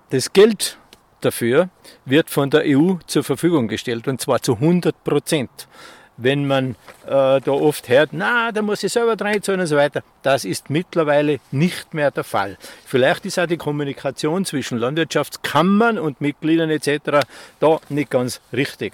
das 0.10 0.34
Geld 0.34 0.78
dafür 1.22 1.70
wird 2.06 2.30
von 2.30 2.50
der 2.50 2.64
EU 2.66 2.96
zur 3.08 3.24
Verfügung 3.24 3.68
gestellt 3.68 4.08
und 4.08 4.22
zwar 4.22 4.42
zu 4.42 4.54
100 4.54 5.04
Prozent. 5.04 5.68
Wenn 6.18 6.48
man 6.48 6.72
äh, 7.06 7.42
da 7.42 7.52
oft 7.52 7.90
hört, 7.90 8.10
na, 8.14 8.52
da 8.52 8.62
muss 8.62 8.84
ich 8.84 8.92
selber 8.92 9.20
reinzahlen 9.20 9.62
und 9.62 9.68
so 9.68 9.76
weiter, 9.76 10.02
das 10.22 10.46
ist 10.46 10.70
mittlerweile 10.70 11.40
nicht 11.52 11.94
mehr 11.94 12.12
der 12.12 12.24
Fall. 12.24 12.58
Vielleicht 12.86 13.26
ist 13.26 13.38
auch 13.38 13.48
die 13.48 13.58
Kommunikation 13.58 14.46
zwischen 14.46 14.78
Landwirtschaftskammern 14.78 15.98
und 15.98 16.22
Mitgliedern 16.22 16.70
etc. 16.70 17.26
da 17.60 17.80
nicht 17.90 18.10
ganz 18.10 18.40
richtig. 18.54 18.94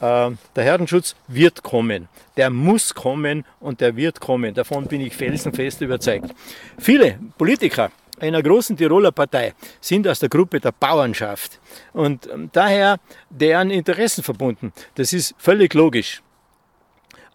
Äh, 0.00 0.30
der 0.54 0.64
Herdenschutz 0.64 1.14
wird 1.28 1.62
kommen. 1.62 2.08
Der 2.36 2.50
muss 2.50 2.94
kommen 2.94 3.44
und 3.60 3.80
der 3.80 3.96
wird 3.96 4.20
kommen. 4.20 4.54
Davon 4.54 4.86
bin 4.86 5.00
ich 5.00 5.14
felsenfest 5.14 5.80
überzeugt. 5.80 6.34
Viele 6.78 7.18
Politiker 7.38 7.90
einer 8.18 8.42
großen 8.42 8.76
Tiroler 8.76 9.12
Partei 9.12 9.54
sind 9.80 10.08
aus 10.08 10.20
der 10.20 10.28
Gruppe 10.28 10.60
der 10.60 10.72
Bauernschaft 10.72 11.60
und 11.92 12.28
ähm, 12.32 12.48
daher 12.52 12.98
deren 13.28 13.70
Interessen 13.70 14.24
verbunden. 14.24 14.72
Das 14.94 15.12
ist 15.12 15.34
völlig 15.38 15.74
logisch. 15.74 16.22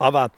Aber 0.01 0.31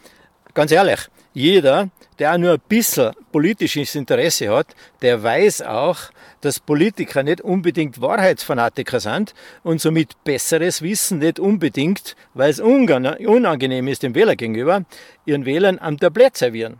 ganz 0.53 0.72
ehrlich, 0.72 1.00
jeder, 1.34 1.89
der 2.20 2.38
nur 2.38 2.53
ein 2.53 2.62
bisschen 2.67 3.13
politisches 3.32 3.96
Interesse 3.96 4.53
hat, 4.53 4.67
der 5.01 5.24
weiß 5.24 5.62
auch, 5.62 5.98
dass 6.41 6.60
Politiker 6.60 7.24
nicht 7.24 7.41
unbedingt 7.41 8.01
Wahrheitsfanatiker 8.01 9.00
sind 9.00 9.34
und 9.63 9.79
somit 9.79 10.22
besseres 10.25 10.82
Wissen 10.82 11.20
nicht 11.20 11.39
unbedingt, 11.39 12.15
weil 12.34 12.51
es 12.51 12.60
unangenehm 12.60 13.88
ist 13.88 14.03
dem 14.03 14.13
Wähler 14.15 14.36
gegenüber, 14.36 14.84
ihren 15.25 15.46
Wählern 15.46 15.79
am 15.79 15.98
Tablett 15.98 16.38
servieren. 16.38 16.79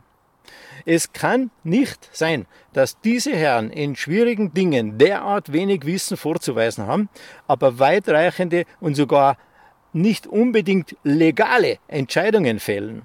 Es 0.84 1.14
kann 1.14 1.50
nicht 1.62 2.10
sein, 2.12 2.44
dass 2.74 3.00
diese 3.00 3.34
Herren 3.34 3.70
in 3.70 3.96
schwierigen 3.96 4.52
Dingen 4.52 4.98
derart 4.98 5.52
wenig 5.52 5.86
Wissen 5.86 6.18
vorzuweisen 6.18 6.86
haben, 6.86 7.08
aber 7.48 7.78
weitreichende 7.78 8.66
und 8.80 8.94
sogar 8.94 9.38
nicht 9.94 10.26
unbedingt 10.26 10.96
legale 11.02 11.78
Entscheidungen 11.88 12.58
fällen. 12.58 13.02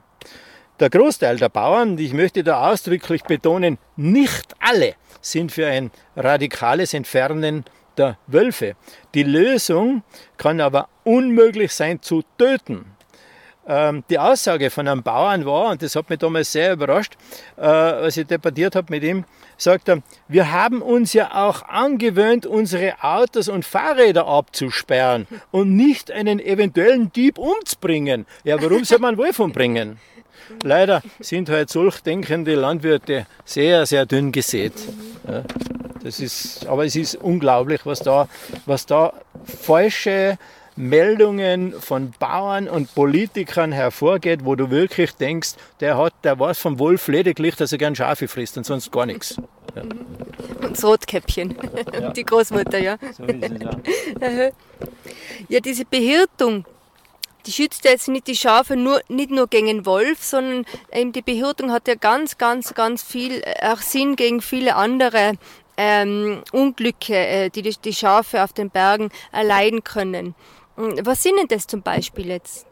Der 0.79 0.89
Großteil 0.89 1.37
der 1.37 1.49
Bauern, 1.49 1.97
ich 1.97 2.13
möchte 2.13 2.43
da 2.43 2.69
ausdrücklich 2.69 3.23
betonen, 3.23 3.77
nicht 3.97 4.53
alle 4.59 4.95
sind 5.21 5.51
für 5.51 5.67
ein 5.67 5.91
radikales 6.15 6.93
Entfernen 6.93 7.65
der 7.97 8.17
Wölfe. 8.27 8.75
Die 9.13 9.23
Lösung 9.23 10.03
kann 10.37 10.61
aber 10.61 10.87
unmöglich 11.03 11.73
sein 11.73 12.01
zu 12.01 12.23
töten. 12.37 12.85
Ähm, 13.67 14.03
die 14.09 14.17
Aussage 14.17 14.69
von 14.69 14.87
einem 14.87 15.03
Bauern 15.03 15.45
war, 15.45 15.71
und 15.71 15.81
das 15.81 15.95
hat 15.95 16.09
mich 16.09 16.19
damals 16.19 16.51
sehr 16.51 16.73
überrascht, 16.73 17.17
äh, 17.57 17.61
als 17.61 18.17
ich 18.17 18.25
debattiert 18.25 18.75
habe 18.75 18.87
mit 18.89 19.03
ihm, 19.03 19.25
sagt 19.59 19.89
er, 19.89 20.01
wir 20.27 20.51
haben 20.51 20.81
uns 20.81 21.13
ja 21.13 21.47
auch 21.47 21.63
angewöhnt, 21.63 22.45
unsere 22.45 23.03
Autos 23.03 23.49
und 23.49 23.65
Fahrräder 23.65 24.25
abzusperren 24.25 25.27
und 25.51 25.75
nicht 25.75 26.11
einen 26.11 26.39
eventuellen 26.39 27.11
Dieb 27.13 27.37
umzubringen. 27.37 28.25
Ja, 28.43 28.61
warum 28.61 28.83
soll 28.83 28.99
man 28.99 29.17
Wolf 29.17 29.39
umbringen? 29.39 29.99
Leider 30.63 31.03
sind 31.19 31.49
halt 31.49 31.69
solch 31.69 31.99
denkende 31.99 32.55
Landwirte 32.55 33.27
sehr, 33.45 33.85
sehr 33.85 34.05
dünn 34.05 34.31
gesät. 34.31 34.73
Ja, 35.27 35.43
das 36.03 36.19
ist, 36.19 36.65
aber 36.65 36.85
es 36.85 36.95
ist 36.95 37.15
unglaublich, 37.15 37.85
was 37.85 37.99
da, 37.99 38.27
was 38.65 38.85
da 38.85 39.13
falsche 39.43 40.37
Meldungen 40.79 41.73
von 41.73 42.11
Bauern 42.17 42.69
und 42.69 42.95
Politikern 42.95 43.73
hervorgeht, 43.73 44.45
wo 44.45 44.55
du 44.55 44.71
wirklich 44.71 45.13
denkst, 45.13 45.55
der 45.81 45.97
hat, 45.97 46.13
der 46.23 46.39
weiß 46.39 46.57
vom 46.57 46.79
Wolf 46.79 47.09
lediglich, 47.09 47.55
dass 47.57 47.73
er 47.73 47.77
gern 47.77 47.95
Schafe 47.95 48.29
frisst 48.29 48.57
und 48.57 48.65
sonst 48.65 48.89
gar 48.89 49.05
nichts. 49.05 49.35
Ja. 49.75 49.83
Und 50.61 50.71
das 50.71 50.83
Rotkäppchen, 50.83 51.57
ja. 51.93 52.09
die 52.11 52.25
Großmutter, 52.25 52.79
ja. 52.79 52.97
So 53.17 53.23
ist 53.23 53.51
es, 53.51 53.61
ja. 53.61 54.49
ja, 55.47 55.59
diese 55.61 55.85
Behirtung, 55.85 56.65
die 57.45 57.51
schützt 57.53 57.85
ja 57.85 57.91
jetzt 57.91 58.09
nicht 58.09 58.27
die 58.27 58.35
Schafe 58.35 58.75
nur, 58.75 59.01
nicht 59.07 59.31
nur 59.31 59.47
gegen 59.47 59.67
den 59.67 59.85
Wolf, 59.85 60.23
sondern 60.23 60.65
eben 60.91 61.13
die 61.13 61.21
Behirtung 61.21 61.71
hat 61.71 61.87
ja 61.87 61.95
ganz, 61.95 62.37
ganz, 62.37 62.73
ganz 62.73 63.03
viel 63.03 63.41
auch 63.61 63.79
Sinn 63.79 64.17
gegen 64.17 64.41
viele 64.41 64.75
andere 64.75 65.33
ähm, 65.77 66.43
Unglücke, 66.51 67.15
äh, 67.15 67.49
die 67.49 67.61
die 67.61 67.93
Schafe 67.93 68.43
auf 68.43 68.51
den 68.51 68.69
Bergen 68.69 69.11
erleiden 69.31 69.83
können. 69.83 70.35
Was 70.79 71.23
sind 71.23 71.37
denn 71.37 71.47
das 71.47 71.67
zum 71.67 71.81
Beispiel 71.81 72.27
jetzt? 72.27 72.65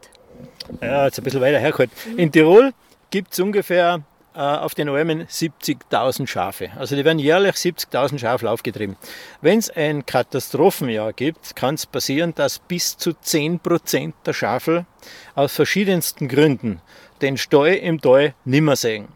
Ja, 0.82 1.06
jetzt 1.06 1.20
ein 1.20 1.24
bisschen 1.24 1.42
weiter 1.42 1.60
hergeholt. 1.60 1.90
In 2.16 2.32
Tirol 2.32 2.72
gibt 3.10 3.34
es 3.34 3.40
ungefähr 3.40 4.02
äh, 4.34 4.40
auf 4.40 4.76
den 4.76 4.88
Almen 4.88 5.26
70.000 5.26 6.26
Schafe. 6.26 6.70
Also 6.78 6.96
die 6.96 7.04
werden 7.04 7.20
jährlich 7.20 7.56
70.000 7.56 8.20
Schafe 8.20 8.50
aufgetrieben. 8.50 8.96
Wenn 9.42 9.60
es 9.60 9.70
ein 9.70 10.06
Katastrophenjahr 10.06 11.12
gibt, 11.12 11.56
kann 11.58 11.76
es 11.76 11.86
passieren, 11.86 12.34
dass 12.34 12.60
bis 12.60 12.96
zu 12.96 13.10
10% 13.10 14.14
der 14.26 14.34
Schafe 14.34 14.86
aus 15.36 15.54
verschiedensten 15.54 16.30
Gründen 16.30 16.82
den 17.22 17.36
Steu 17.38 17.74
im 17.74 18.00
Tal 18.00 18.36
nimmer 18.46 18.78
sehen. 18.78 19.10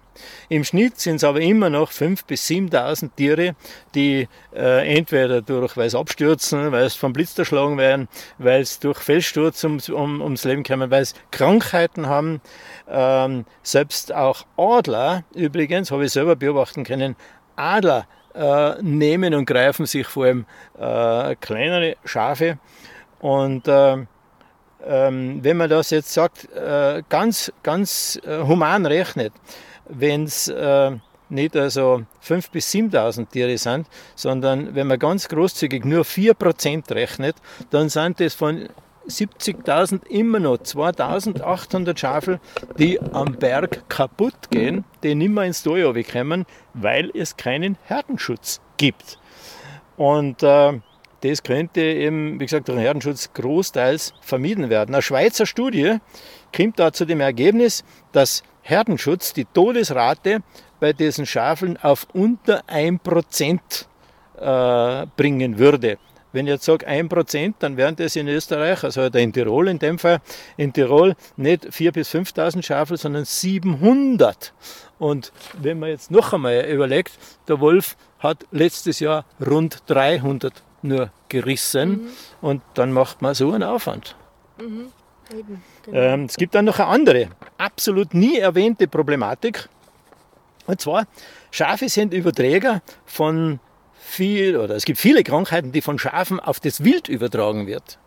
Im 0.49 0.63
Schnitt 0.63 0.99
sind 0.99 1.17
es 1.17 1.23
aber 1.23 1.41
immer 1.41 1.69
noch 1.69 1.91
5.000 1.91 2.25
bis 2.27 2.47
7.000 2.47 3.09
Tiere, 3.15 3.55
die 3.95 4.27
äh, 4.53 4.97
entweder 4.97 5.41
durch, 5.41 5.77
weil 5.77 5.89
sie 5.89 5.97
abstürzen, 5.97 6.71
weil 6.71 6.89
sie 6.89 6.97
vom 6.97 7.13
Blitz 7.13 7.37
erschlagen 7.37 7.77
werden, 7.77 8.07
weil 8.37 8.65
sie 8.65 8.79
durch 8.81 8.99
Felssturz 8.99 9.63
ums, 9.63 9.89
um, 9.89 10.21
ums 10.21 10.43
Leben 10.43 10.63
kommen, 10.63 10.91
weil 10.91 11.05
sie 11.05 11.15
Krankheiten 11.31 12.07
haben. 12.07 12.41
Ähm, 12.89 13.45
selbst 13.63 14.13
auch 14.13 14.45
Adler, 14.57 15.23
übrigens, 15.33 15.91
habe 15.91 16.05
ich 16.05 16.11
selber 16.11 16.35
beobachten 16.35 16.83
können, 16.83 17.15
Adler 17.55 18.07
äh, 18.33 18.81
nehmen 18.81 19.33
und 19.33 19.45
greifen 19.45 19.85
sich 19.85 20.07
vor 20.07 20.25
allem 20.25 20.45
äh, 20.77 21.35
kleinere 21.35 21.97
Schafe. 22.05 22.57
Und 23.19 23.67
äh, 23.67 23.97
ähm, 24.83 25.43
wenn 25.43 25.57
man 25.57 25.69
das 25.69 25.91
jetzt 25.91 26.13
sagt, 26.13 26.51
äh, 26.53 27.03
ganz, 27.09 27.51
ganz 27.63 28.19
äh, 28.25 28.41
human 28.41 28.85
rechnet, 28.85 29.33
wenn 29.91 30.23
es 30.23 30.47
äh, 30.47 30.91
nicht 31.29 31.55
also 31.55 32.03
5.000 32.23 32.51
bis 32.51 32.71
7.000 32.71 33.29
Tiere 33.29 33.57
sind, 33.57 33.87
sondern 34.15 34.75
wenn 34.75 34.87
man 34.87 34.99
ganz 34.99 35.27
großzügig 35.27 35.85
nur 35.85 36.03
4% 36.03 36.93
rechnet, 36.93 37.35
dann 37.69 37.89
sind 37.89 38.21
es 38.21 38.33
von 38.33 38.67
70.000 39.07 40.05
immer 40.07 40.39
noch 40.39 40.57
2.800 40.57 41.97
Schafe, 41.97 42.39
die 42.77 43.01
am 43.01 43.33
Berg 43.33 43.89
kaputt 43.89 44.49
gehen, 44.51 44.83
die 45.03 45.15
nicht 45.15 45.31
mehr 45.31 45.45
ins 45.45 45.63
Tal 45.63 46.03
kommen, 46.03 46.45
weil 46.73 47.09
es 47.15 47.35
keinen 47.35 47.77
Herdenschutz 47.85 48.61
gibt. 48.77 49.17
Und 49.97 50.43
äh, 50.43 50.79
das 51.21 51.43
könnte 51.43 51.81
eben, 51.81 52.39
wie 52.39 52.45
gesagt, 52.45 52.67
durch 52.67 52.77
den 52.77 52.81
Herdenschutz 52.81 53.31
großteils 53.33 54.13
vermieden 54.21 54.69
werden. 54.69 54.93
Eine 54.93 55.01
Schweizer 55.01 55.45
Studie 55.45 55.97
kommt 56.55 56.79
da 56.79 56.91
zu 56.91 57.05
dem 57.05 57.21
Ergebnis, 57.21 57.83
dass 58.11 58.43
Herdenschutz 58.61 59.33
die 59.33 59.45
Todesrate 59.45 60.43
bei 60.79 60.93
diesen 60.93 61.25
Schafeln 61.25 61.77
auf 61.77 62.07
unter 62.13 62.63
1% 62.65 63.59
äh, 64.39 65.07
bringen 65.15 65.57
würde. 65.59 65.97
Wenn 66.33 66.47
ich 66.47 66.53
jetzt 66.53 66.65
sage 66.65 66.87
1%, 66.87 67.55
dann 67.59 67.75
wären 67.75 67.95
das 67.95 68.15
in 68.15 68.27
Österreich, 68.27 68.83
also 68.83 69.01
in 69.01 69.33
Tirol 69.33 69.67
in 69.67 69.79
dem 69.79 69.99
Fall, 69.99 70.21
in 70.55 70.71
Tirol 70.71 71.15
nicht 71.35 71.65
4.000 71.65 71.91
bis 71.91 72.15
5.000 72.15 72.63
Schafe, 72.63 72.97
sondern 72.97 73.25
700. 73.25 74.53
Und 74.97 75.33
wenn 75.59 75.79
man 75.79 75.89
jetzt 75.89 76.09
noch 76.09 76.31
einmal 76.33 76.65
überlegt, 76.65 77.11
der 77.47 77.59
Wolf 77.59 77.97
hat 78.19 78.45
letztes 78.51 78.99
Jahr 78.99 79.25
rund 79.45 79.83
300 79.87 80.63
nur 80.83 81.11
gerissen 81.27 81.89
mhm. 81.89 82.09
und 82.41 82.61
dann 82.75 82.91
macht 82.91 83.21
man 83.21 83.33
so 83.33 83.51
einen 83.51 83.63
Aufwand. 83.63 84.15
Mhm. 84.59 84.87
Eben, 85.31 85.63
genau. 85.83 85.97
ähm, 85.97 86.25
es 86.25 86.35
gibt 86.35 86.55
dann 86.55 86.65
noch 86.65 86.79
eine 86.79 86.87
andere, 86.87 87.29
absolut 87.57 88.13
nie 88.13 88.37
erwähnte 88.37 88.87
Problematik. 88.87 89.69
Und 90.67 90.81
zwar, 90.81 91.07
Schafe 91.51 91.89
sind 91.89 92.13
Überträger 92.13 92.81
von 93.05 93.59
viel, 93.99 94.57
oder 94.57 94.75
es 94.75 94.85
gibt 94.85 94.99
viele 94.99 95.23
Krankheiten, 95.23 95.71
die 95.71 95.81
von 95.81 95.97
Schafen 95.97 96.39
auf 96.39 96.59
das 96.59 96.83
Wild 96.83 97.07
übertragen 97.07 97.67
wird. 97.67 97.97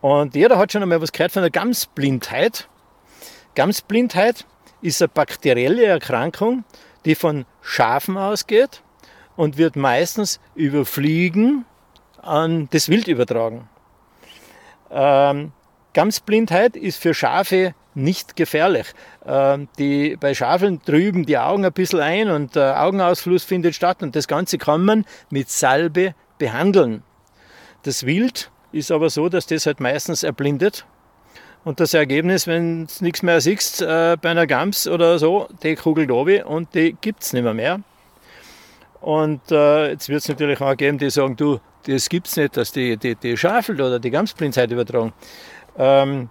Und 0.00 0.34
jeder 0.34 0.58
hat 0.58 0.72
schon 0.72 0.82
einmal 0.82 1.00
was 1.00 1.12
gehört 1.12 1.32
von 1.32 1.42
der 1.42 1.50
Gamsblindheit. 1.50 2.68
Gamsblindheit 3.54 4.46
ist 4.82 5.02
eine 5.02 5.08
bakterielle 5.08 5.84
Erkrankung, 5.84 6.64
die 7.04 7.14
von 7.14 7.44
Schafen 7.60 8.16
ausgeht 8.16 8.82
und 9.36 9.58
wird 9.58 9.76
meistens 9.76 10.40
über 10.54 10.84
Fliegen 10.84 11.64
an 12.22 12.68
das 12.70 12.88
Wild 12.88 13.08
übertragen. 13.08 13.68
Ähm, 14.90 15.52
Gamsblindheit 15.92 16.76
ist 16.76 17.02
für 17.02 17.14
Schafe 17.14 17.74
nicht 17.94 18.36
gefährlich. 18.36 18.86
Ähm, 19.26 19.68
die, 19.78 20.16
bei 20.16 20.34
Schafeln 20.34 20.80
trüben 20.82 21.26
die 21.26 21.38
Augen 21.38 21.64
ein 21.64 21.72
bisschen 21.72 22.00
ein 22.00 22.30
und 22.30 22.54
der 22.54 22.82
Augenausfluss 22.82 23.44
findet 23.44 23.74
statt 23.74 24.02
und 24.02 24.14
das 24.14 24.28
Ganze 24.28 24.58
kann 24.58 24.84
man 24.84 25.04
mit 25.30 25.50
Salbe 25.50 26.14
behandeln. 26.38 27.02
Das 27.82 28.06
Wild 28.06 28.50
ist 28.72 28.92
aber 28.92 29.10
so, 29.10 29.28
dass 29.28 29.46
das 29.46 29.66
halt 29.66 29.80
meistens 29.80 30.22
erblindet. 30.22 30.84
Und 31.62 31.78
das 31.78 31.92
Ergebnis, 31.92 32.46
wenn 32.46 32.86
du 32.86 33.04
nichts 33.04 33.22
mehr 33.22 33.40
siehst 33.40 33.82
äh, 33.82 34.16
bei 34.20 34.30
einer 34.30 34.46
Gams 34.46 34.86
oder 34.88 35.18
so, 35.18 35.48
die 35.62 35.74
kugelt 35.74 36.10
oben 36.10 36.42
und 36.44 36.74
die 36.74 36.96
gibt 37.00 37.22
es 37.22 37.32
nicht 37.32 37.42
mehr. 37.42 37.54
mehr. 37.54 37.80
Und 39.00 39.50
äh, 39.50 39.90
jetzt 39.90 40.08
wird 40.08 40.20
es 40.20 40.28
natürlich 40.28 40.60
auch 40.60 40.76
geben, 40.76 40.98
die 40.98 41.10
sagen, 41.10 41.36
du, 41.36 41.60
das 41.86 42.08
gibt 42.08 42.28
es 42.28 42.36
nicht, 42.36 42.56
dass 42.56 42.72
die, 42.72 42.96
die, 42.96 43.14
die 43.14 43.36
Schafel 43.36 43.80
oder 43.80 43.98
die 43.98 44.10
Gamsblindheit 44.10 44.70
übertragen. 44.70 45.12
Ähm, 45.78 46.30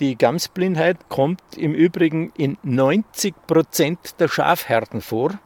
die 0.00 0.16
Gamsblindheit 0.16 1.08
kommt 1.08 1.42
im 1.56 1.74
Übrigen 1.74 2.32
in 2.36 2.56
90 2.62 3.34
Prozent 3.46 4.18
der 4.18 4.28
Schafherden 4.28 5.02
vor. 5.02 5.38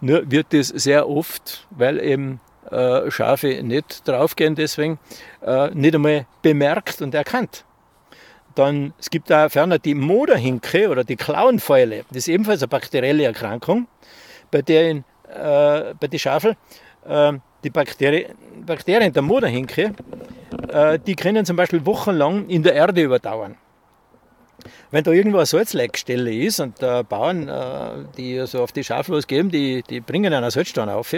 Nur 0.00 0.30
wird 0.30 0.54
es 0.54 0.68
sehr 0.68 1.08
oft, 1.08 1.66
weil 1.70 2.00
eben 2.00 2.40
äh, 2.70 3.10
Schafe 3.10 3.62
nicht 3.62 4.06
draufgehen, 4.06 4.54
deswegen 4.54 4.98
äh, 5.42 5.70
nicht 5.74 5.94
einmal 5.94 6.26
bemerkt 6.42 7.02
und 7.02 7.14
erkannt. 7.14 7.64
Dann, 8.54 8.94
es 8.98 9.10
gibt 9.10 9.30
da 9.30 9.48
ferner 9.48 9.78
die 9.78 9.94
Moderhinke 9.94 10.88
oder 10.88 11.04
die 11.04 11.16
Klauenfäule. 11.16 12.04
Das 12.08 12.18
ist 12.18 12.28
ebenfalls 12.28 12.62
eine 12.62 12.68
bakterielle 12.68 13.24
Erkrankung, 13.24 13.88
bei 14.50 14.62
der 14.62 14.90
in, 14.90 15.04
äh, 15.28 15.94
bei 15.98 16.06
den 16.06 16.18
Schafeln 16.18 16.56
äh, 17.06 17.32
die 17.64 17.70
Bakterien, 17.70 18.34
Bakterien 18.66 19.12
der 19.12 19.22
Moderhinke 19.22 19.94
äh, 20.68 20.98
die 20.98 21.16
können 21.16 21.44
zum 21.44 21.56
Beispiel 21.56 21.84
wochenlang 21.86 22.48
in 22.48 22.62
der 22.62 22.74
Erde 22.74 23.02
überdauern. 23.02 23.56
Wenn 24.90 25.04
da 25.04 25.10
irgendwo 25.12 25.38
eine 25.38 25.46
Salzleckstelle 25.46 26.34
ist 26.34 26.60
und 26.60 26.80
der 26.82 27.04
Bauern, 27.04 27.48
äh, 27.48 28.04
die 28.16 28.38
also 28.38 28.62
auf 28.62 28.72
die 28.72 28.84
Schafe 28.84 29.12
losgeben, 29.12 29.50
die, 29.50 29.82
die 29.88 30.00
bringen 30.00 30.32
einen 30.32 30.50
Salzstein 30.50 30.88
auf. 30.88 31.14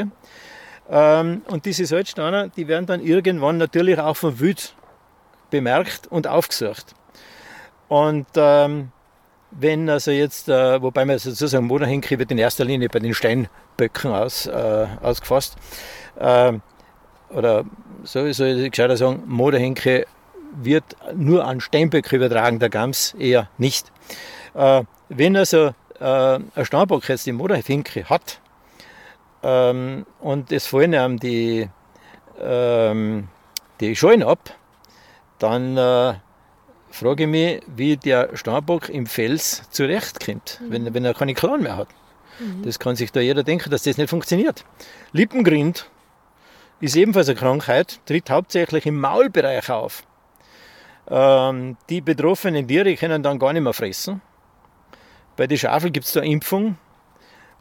Ähm, 0.91 1.43
und 1.49 1.65
diese 1.65 1.87
Salzsteine, 1.87 2.51
die 2.57 2.69
werden 2.69 2.87
dann 2.87 3.01
irgendwann 3.01 3.59
natürlich 3.59 3.99
auch 3.99 4.17
vom 4.17 4.39
Wild 4.41 4.75
bemerkt 5.51 6.07
und 6.09 6.27
aufgesucht. 6.27 6.95
Und 7.89 8.27
ähm, 8.37 8.91
wenn 9.51 9.89
also 9.91 10.11
jetzt, 10.11 10.49
äh, 10.49 10.81
wobei 10.81 11.05
man 11.05 11.19
sozusagen 11.19 11.67
Moderhenke 11.67 12.19
wird 12.19 12.31
in 12.31 12.39
erster 12.39 12.65
Linie 12.65 12.89
bei 12.89 13.01
den 13.01 13.13
Steinböcken 13.13 14.13
aus, 14.13 14.47
äh, 14.47 14.87
ausgefasst. 15.03 15.57
Äh, 16.17 16.53
oder 17.31 17.65
so 18.05 18.31
soll 18.33 18.49
ich 18.49 18.71
gescheiter 18.71 18.97
sagen, 18.97 19.23
Moderhenke 19.27 20.07
wird 20.55 20.97
nur 21.15 21.45
an 21.45 21.61
Steinböcke 21.61 22.17
übertragen, 22.17 22.59
der 22.59 22.69
Gams 22.69 23.15
eher 23.19 23.49
nicht. 23.59 23.91
Äh, 24.55 24.85
wenn 25.09 25.37
also 25.37 25.75
äh, 26.01 26.39
ein 26.55 26.65
Steinbock 26.65 27.09
jetzt 27.09 27.27
die 27.27 27.33
Moderhenke 27.33 28.05
hat 28.09 28.41
ähm, 29.43 30.07
und 30.21 30.53
es 30.53 30.67
fallen 30.67 30.95
ihm 30.95 31.19
die, 31.19 31.69
ähm, 32.41 33.29
die 33.81 33.97
Schollen 33.97 34.23
ab, 34.23 34.55
dann 35.39 35.77
äh, 35.77 36.15
frage 36.91 37.25
ich 37.25 37.29
mich, 37.29 37.63
wie 37.67 37.97
der 37.97 38.37
Steinbock 38.37 38.89
im 38.89 39.07
Fels 39.07 39.69
zurechtkommt, 39.71 40.61
mhm. 40.61 40.71
wenn, 40.71 40.95
wenn 40.95 41.05
er 41.05 41.15
keine 41.15 41.35
Klauen 41.35 41.63
mehr 41.63 41.77
hat. 41.77 41.89
Mhm. 42.39 42.63
Das 42.63 42.79
kann 42.79 42.97
sich 42.97 43.13
da 43.13 43.21
jeder 43.21 43.43
denken, 43.43 43.71
dass 43.71 43.83
das 43.83 43.97
nicht 43.97 44.11
funktioniert. 44.11 44.65
Lippengrind 45.13 45.89
ist 46.83 46.97
ebenfalls 46.97 47.29
eine 47.29 47.39
Krankheit, 47.39 48.01
tritt 48.07 48.29
hauptsächlich 48.29 48.87
im 48.87 49.01
Maulbereich 49.01 49.71
auf. 49.71 50.03
Ähm, 51.09 51.77
die 51.89 52.01
betroffenen 52.01 52.67
Tiere 52.67 52.97
können 52.97 53.23
dann 53.23 53.39
gar 53.39 53.53
nicht 53.53 53.63
mehr 53.63 53.73
fressen. 53.73 54.21
Bei 55.37 55.47
den 55.47 55.59
Schafeln 55.59 55.93
gibt 55.93 56.07
es 56.07 56.13
da 56.13 56.21
Impfung, 56.21 56.77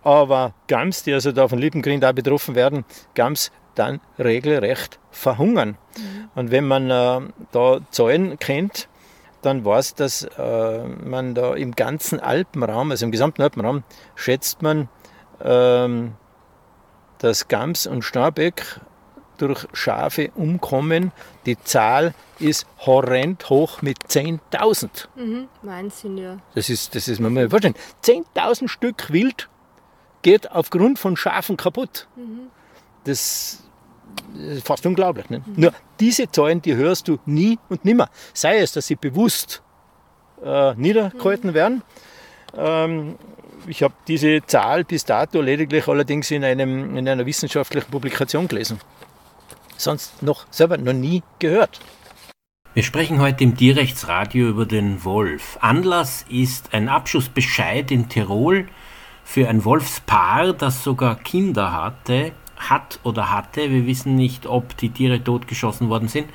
aber 0.04 0.56
Gams, 0.68 1.04
die 1.04 1.14
also 1.14 1.32
da 1.32 1.48
von 1.48 1.60
Lippengrind 1.60 2.04
auch 2.04 2.14
betroffen 2.14 2.56
werden, 2.56 2.84
Gams 3.14 3.52
dann 3.76 4.02
regelrecht 4.18 5.00
verhungern. 5.12 5.78
Mhm. 5.96 6.30
Und 6.34 6.52
wenn 6.52 6.68
man 6.68 6.90
äh, 6.90 7.22
da 7.52 7.80
Zahlen 7.92 8.40
kennt, 8.40 8.90
dann 9.44 9.64
weiß, 9.64 9.94
dass 9.96 10.24
äh, 10.24 10.84
man 10.84 11.36
da 11.36 11.54
im 11.54 11.76
ganzen 11.76 12.20
Alpenraum, 12.20 12.90
also 12.90 13.06
im 13.06 13.12
gesamten 13.12 13.44
Alpenraum, 13.44 13.84
schätzt 14.16 14.64
man, 14.64 14.90
ähm, 15.44 16.14
dass 17.20 17.48
Gams 17.48 17.86
und 17.86 18.02
Starböck 18.02 18.82
durch 19.42 19.68
Schafe 19.74 20.32
umkommen. 20.36 21.12
Die 21.46 21.60
Zahl 21.60 22.14
ist 22.40 22.66
horrend 22.80 23.50
hoch 23.50 23.82
mit 23.82 23.98
10.000. 24.08 25.08
Mhm, 25.16 25.48
Wahnsinn, 25.62 26.18
ja. 26.18 26.38
Das 26.56 26.70
ist, 26.70 26.96
das 26.96 27.08
ist 27.08 27.20
man 27.20 27.34
mal 27.34 27.50
vorstellen. 27.50 27.76
10.000 28.04 28.68
Stück 28.68 29.12
Wild 29.12 29.50
geht 30.22 30.52
aufgrund 30.52 31.00
von 31.00 31.18
Schafen 31.18 31.58
kaputt. 31.58 32.08
Mhm. 32.16 32.48
Das 33.04 33.64
ist 34.36 34.68
fast 34.68 34.86
unglaublich. 34.86 35.30
Ne? 35.30 35.40
Mhm. 35.40 35.54
Nur 35.56 35.74
diese 36.00 36.30
Zahlen, 36.32 36.62
die 36.62 36.76
hörst 36.76 37.08
du 37.08 37.20
nie 37.26 37.58
und 37.70 37.86
nimmer. 37.86 38.10
Sei 38.34 38.60
es, 38.60 38.74
dass 38.74 38.88
sie 38.88 38.96
bewusst 38.96 39.62
äh, 40.44 40.74
niedergehalten 40.76 41.52
mhm. 41.52 41.54
werden. 41.54 41.84
Ähm, 42.56 43.16
ich 43.68 43.84
habe 43.84 43.94
diese 44.08 44.42
Zahl 44.46 44.84
bis 44.84 45.06
dato 45.06 45.42
lediglich 45.42 45.88
allerdings 45.88 46.32
in, 46.32 46.44
einem, 46.44 46.98
in 46.98 47.08
einer 47.08 47.26
wissenschaftlichen 47.26 47.90
Publikation 47.92 48.48
gelesen. 48.48 48.80
Sonst 49.82 50.22
noch 50.22 50.46
selber 50.52 50.78
noch 50.78 50.94
nie 50.94 51.24
gehört. 51.40 51.80
Wir 52.76 52.84
sprechen 52.84 53.20
heute 53.20 53.44
im 53.44 53.58
Tierrechtsradio 53.58 54.48
über 54.48 54.68
den 54.68 55.04
Wolf. 55.04 55.58
Anlass 55.60 56.24
ist 56.30 56.74
ein 56.74 56.88
Abschussbescheid 56.88 57.90
in 57.90 58.08
Tirol 58.08 58.68
für 59.24 59.50
ein 59.50 59.66
Wolfspaar, 59.66 60.54
das 60.54 60.84
sogar 60.84 61.16
Kinder 61.16 61.74
hatte 61.74 62.32
hat 62.70 63.00
oder 63.02 63.32
hatte. 63.32 63.72
Wir 63.72 63.88
wissen 63.88 64.16
nicht, 64.16 64.46
ob 64.46 64.78
die 64.78 64.92
Tiere 64.92 65.24
totgeschossen 65.24 65.90
worden 65.90 66.08
sind. 66.08 66.30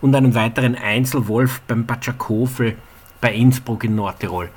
Und 0.00 0.14
einen 0.14 0.36
weiteren 0.36 0.76
Einzelwolf 0.76 1.60
beim 1.62 1.86
Batschakofel 1.86 2.76
bei 3.20 3.34
Innsbruck 3.34 3.82
in 3.82 3.96
Nordtirol. 3.96 4.48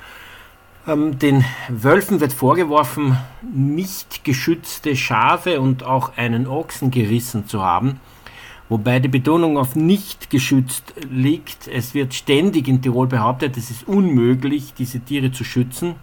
Ähm, 0.86 1.18
den 1.18 1.44
Wölfen 1.68 2.20
wird 2.20 2.32
vorgeworfen, 2.32 3.18
nicht 3.42 4.22
geschützte 4.22 4.94
Schafe 4.94 5.60
und 5.60 5.82
auch 5.82 6.16
einen 6.16 6.46
Ochsen 6.46 6.92
gerissen 6.92 7.48
zu 7.48 7.60
haben. 7.60 7.98
Wobei 8.68 8.98
die 8.98 9.08
Betonung 9.08 9.58
auf 9.58 9.76
nicht 9.76 10.28
geschützt 10.30 10.94
liegt. 11.08 11.68
Es 11.68 11.94
wird 11.94 12.14
ständig 12.14 12.66
in 12.66 12.82
Tirol 12.82 13.06
behauptet, 13.06 13.56
es 13.56 13.70
ist 13.70 13.86
unmöglich, 13.86 14.74
diese 14.74 15.00
Tiere 15.00 15.30
zu 15.30 15.44
schützen. 15.44 15.94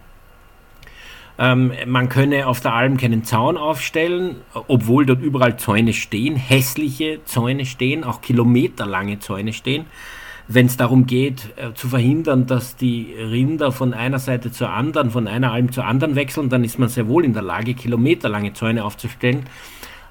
Ähm, 1.38 1.74
man 1.88 2.10
könne 2.10 2.48
auf 2.48 2.62
der 2.62 2.74
Alm 2.74 2.98
keinen 2.98 3.24
Zaun 3.24 3.58
aufstellen, 3.58 4.38
obwohl 4.54 5.06
dort 5.06 5.22
überall 5.22 5.58
Zäune 5.58 5.92
stehen, 5.94 6.36
hässliche 6.36 7.20
Zäune 7.26 7.66
stehen, 7.66 8.04
auch 8.04 8.22
kilometerlange 8.22 9.20
Zäune 9.20 9.52
stehen. 9.52 9.86
Wenn 10.48 10.68
es 10.68 10.78
darum 10.78 11.06
geht, 11.08 11.50
äh, 11.56 11.74
zu 11.74 11.88
verhindern, 11.88 12.46
dass 12.46 12.76
die 12.76 13.14
Rinder 13.18 13.72
von 13.72 13.94
einer 13.94 14.20
Seite 14.20 14.52
zur 14.52 14.70
anderen, 14.70 15.10
von 15.10 15.28
einer 15.28 15.52
Alm 15.52 15.72
zur 15.72 15.86
anderen 15.86 16.16
wechseln, 16.16 16.50
dann 16.50 16.64
ist 16.64 16.80
man 16.80 16.90
sehr 16.90 17.08
wohl 17.08 17.26
in 17.26 17.34
der 17.34 17.44
Lage, 17.44 17.74
kilometerlange 17.74 18.54
Zäune 18.54 18.84
aufzustellen. 18.84 19.46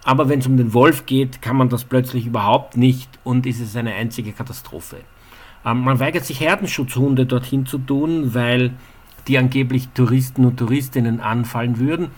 Aber 0.04 0.28
wenn 0.28 0.40
es 0.40 0.46
um 0.46 0.56
den 0.56 0.74
Wolf 0.74 1.06
geht, 1.06 1.42
kann 1.42 1.56
man 1.56 1.68
das 1.68 1.84
plötzlich 1.84 2.26
überhaupt 2.26 2.76
nicht 2.76 3.08
und 3.24 3.46
ist 3.46 3.60
es 3.60 3.76
eine 3.76 3.94
einzige 3.94 4.32
Katastrophe. 4.32 4.96
Ähm, 5.64 5.80
man 5.80 6.00
weigert 6.00 6.24
sich, 6.24 6.40
Herdenschutzhunde 6.40 7.26
dorthin 7.26 7.66
zu 7.66 7.78
tun, 7.78 8.34
weil 8.34 8.72
die 9.28 9.38
angeblich 9.38 9.88
Touristen 9.90 10.44
und 10.44 10.56
Touristinnen 10.56 11.20
anfallen 11.20 11.78
würden. 11.78 12.08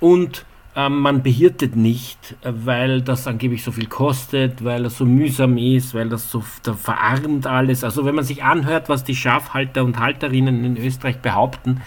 Und 0.00 0.44
ähm, 0.76 1.00
man 1.00 1.22
behirtet 1.22 1.76
nicht, 1.76 2.36
weil 2.42 3.02
das 3.02 3.26
angeblich 3.26 3.64
so 3.64 3.72
viel 3.72 3.86
kostet, 3.86 4.64
weil 4.64 4.84
es 4.84 4.98
so 4.98 5.04
mühsam 5.04 5.56
ist, 5.56 5.94
weil 5.94 6.08
das 6.08 6.30
so 6.30 6.44
da 6.62 6.74
verarmt 6.74 7.46
alles. 7.46 7.84
Also 7.84 8.04
wenn 8.04 8.14
man 8.14 8.24
sich 8.24 8.42
anhört, 8.42 8.88
was 8.88 9.04
die 9.04 9.16
Schafhalter 9.16 9.84
und 9.84 9.98
Halterinnen 9.98 10.64
in 10.64 10.76
Österreich 10.76 11.18
behaupten, 11.18 11.80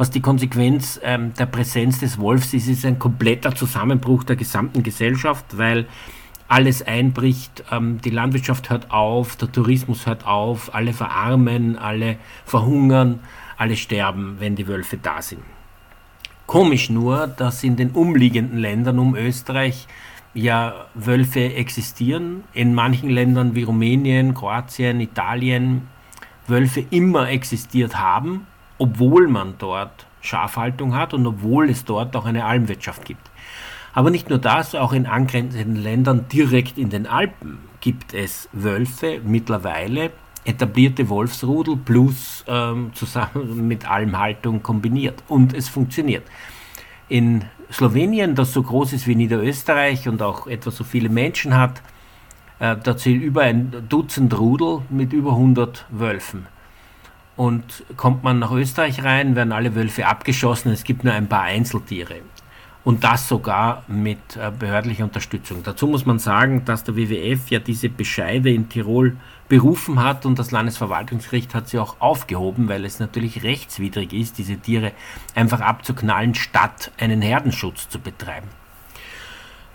was 0.00 0.10
die 0.10 0.22
Konsequenz 0.22 0.98
ähm, 1.02 1.34
der 1.34 1.44
Präsenz 1.44 2.00
des 2.00 2.18
Wolfs 2.18 2.54
ist, 2.54 2.68
ist 2.68 2.86
ein 2.86 2.98
kompletter 2.98 3.54
Zusammenbruch 3.54 4.24
der 4.24 4.34
gesamten 4.34 4.82
Gesellschaft, 4.82 5.58
weil 5.58 5.86
alles 6.48 6.80
einbricht, 6.80 7.64
ähm, 7.70 8.00
die 8.00 8.08
Landwirtschaft 8.08 8.70
hört 8.70 8.90
auf, 8.90 9.36
der 9.36 9.52
Tourismus 9.52 10.06
hört 10.06 10.26
auf, 10.26 10.74
alle 10.74 10.94
verarmen, 10.94 11.76
alle 11.76 12.16
verhungern 12.46 13.20
alle 13.58 13.76
sterben, 13.76 14.36
wenn 14.38 14.56
die 14.56 14.66
Wölfe 14.66 14.96
da 14.96 15.20
sind. 15.20 15.42
Komisch 16.46 16.88
nur, 16.88 17.26
dass 17.26 17.62
in 17.62 17.76
den 17.76 17.90
umliegenden 17.90 18.58
Ländern 18.58 18.98
um 18.98 19.14
Österreich 19.14 19.86
ja 20.32 20.86
Wölfe 20.94 21.52
existieren. 21.54 22.44
In 22.54 22.74
manchen 22.74 23.10
Ländern 23.10 23.54
wie 23.54 23.64
Rumänien, 23.64 24.32
Kroatien, 24.32 24.98
Italien 24.98 25.88
Wölfe 26.46 26.86
immer 26.88 27.28
existiert 27.28 27.98
haben, 27.98 28.46
obwohl 28.80 29.28
man 29.28 29.54
dort 29.58 30.06
Schafhaltung 30.22 30.94
hat 30.96 31.12
und 31.12 31.26
obwohl 31.26 31.68
es 31.68 31.84
dort 31.84 32.16
auch 32.16 32.24
eine 32.24 32.46
Almwirtschaft 32.46 33.04
gibt. 33.04 33.30
Aber 33.92 34.10
nicht 34.10 34.30
nur 34.30 34.38
das, 34.38 34.74
auch 34.74 34.94
in 34.94 35.06
angrenzenden 35.06 35.76
Ländern 35.76 36.26
direkt 36.28 36.78
in 36.78 36.88
den 36.88 37.06
Alpen 37.06 37.58
gibt 37.80 38.14
es 38.14 38.48
Wölfe 38.52 39.20
mittlerweile, 39.22 40.12
etablierte 40.44 41.10
Wolfsrudel 41.10 41.76
plus 41.76 42.42
ähm, 42.48 42.92
zusammen 42.94 43.66
mit 43.68 43.88
Almhaltung 43.88 44.62
kombiniert. 44.62 45.22
Und 45.28 45.52
es 45.52 45.68
funktioniert. 45.68 46.24
In 47.08 47.44
Slowenien, 47.70 48.34
das 48.34 48.54
so 48.54 48.62
groß 48.62 48.94
ist 48.94 49.06
wie 49.06 49.14
Niederösterreich 49.14 50.08
und 50.08 50.22
auch 50.22 50.46
etwa 50.46 50.70
so 50.70 50.84
viele 50.84 51.10
Menschen 51.10 51.54
hat, 51.54 51.82
äh, 52.60 52.76
da 52.82 52.96
zählt 52.96 53.22
über 53.22 53.42
ein 53.42 53.84
Dutzend 53.90 54.38
Rudel 54.38 54.82
mit 54.88 55.12
über 55.12 55.32
100 55.32 55.84
Wölfen. 55.90 56.46
Und 57.36 57.84
kommt 57.96 58.22
man 58.22 58.38
nach 58.38 58.52
Österreich 58.52 59.02
rein, 59.02 59.34
werden 59.36 59.52
alle 59.52 59.74
Wölfe 59.74 60.06
abgeschossen, 60.06 60.72
es 60.72 60.84
gibt 60.84 61.04
nur 61.04 61.14
ein 61.14 61.28
paar 61.28 61.42
Einzeltiere. 61.42 62.16
Und 62.82 63.04
das 63.04 63.28
sogar 63.28 63.84
mit 63.88 64.36
äh, 64.36 64.50
behördlicher 64.58 65.04
Unterstützung. 65.04 65.62
Dazu 65.62 65.86
muss 65.86 66.06
man 66.06 66.18
sagen, 66.18 66.64
dass 66.64 66.82
der 66.82 66.96
WWF 66.96 67.50
ja 67.50 67.58
diese 67.58 67.90
Bescheide 67.90 68.50
in 68.50 68.68
Tirol 68.68 69.16
berufen 69.48 70.02
hat 70.02 70.24
und 70.24 70.38
das 70.38 70.50
Landesverwaltungsgericht 70.50 71.54
hat 71.54 71.68
sie 71.68 71.78
auch 71.78 72.00
aufgehoben, 72.00 72.68
weil 72.68 72.84
es 72.84 73.00
natürlich 73.00 73.42
rechtswidrig 73.42 74.12
ist, 74.12 74.38
diese 74.38 74.56
Tiere 74.56 74.92
einfach 75.34 75.60
abzuknallen, 75.60 76.34
statt 76.34 76.90
einen 76.98 77.20
Herdenschutz 77.20 77.88
zu 77.88 77.98
betreiben. 77.98 78.48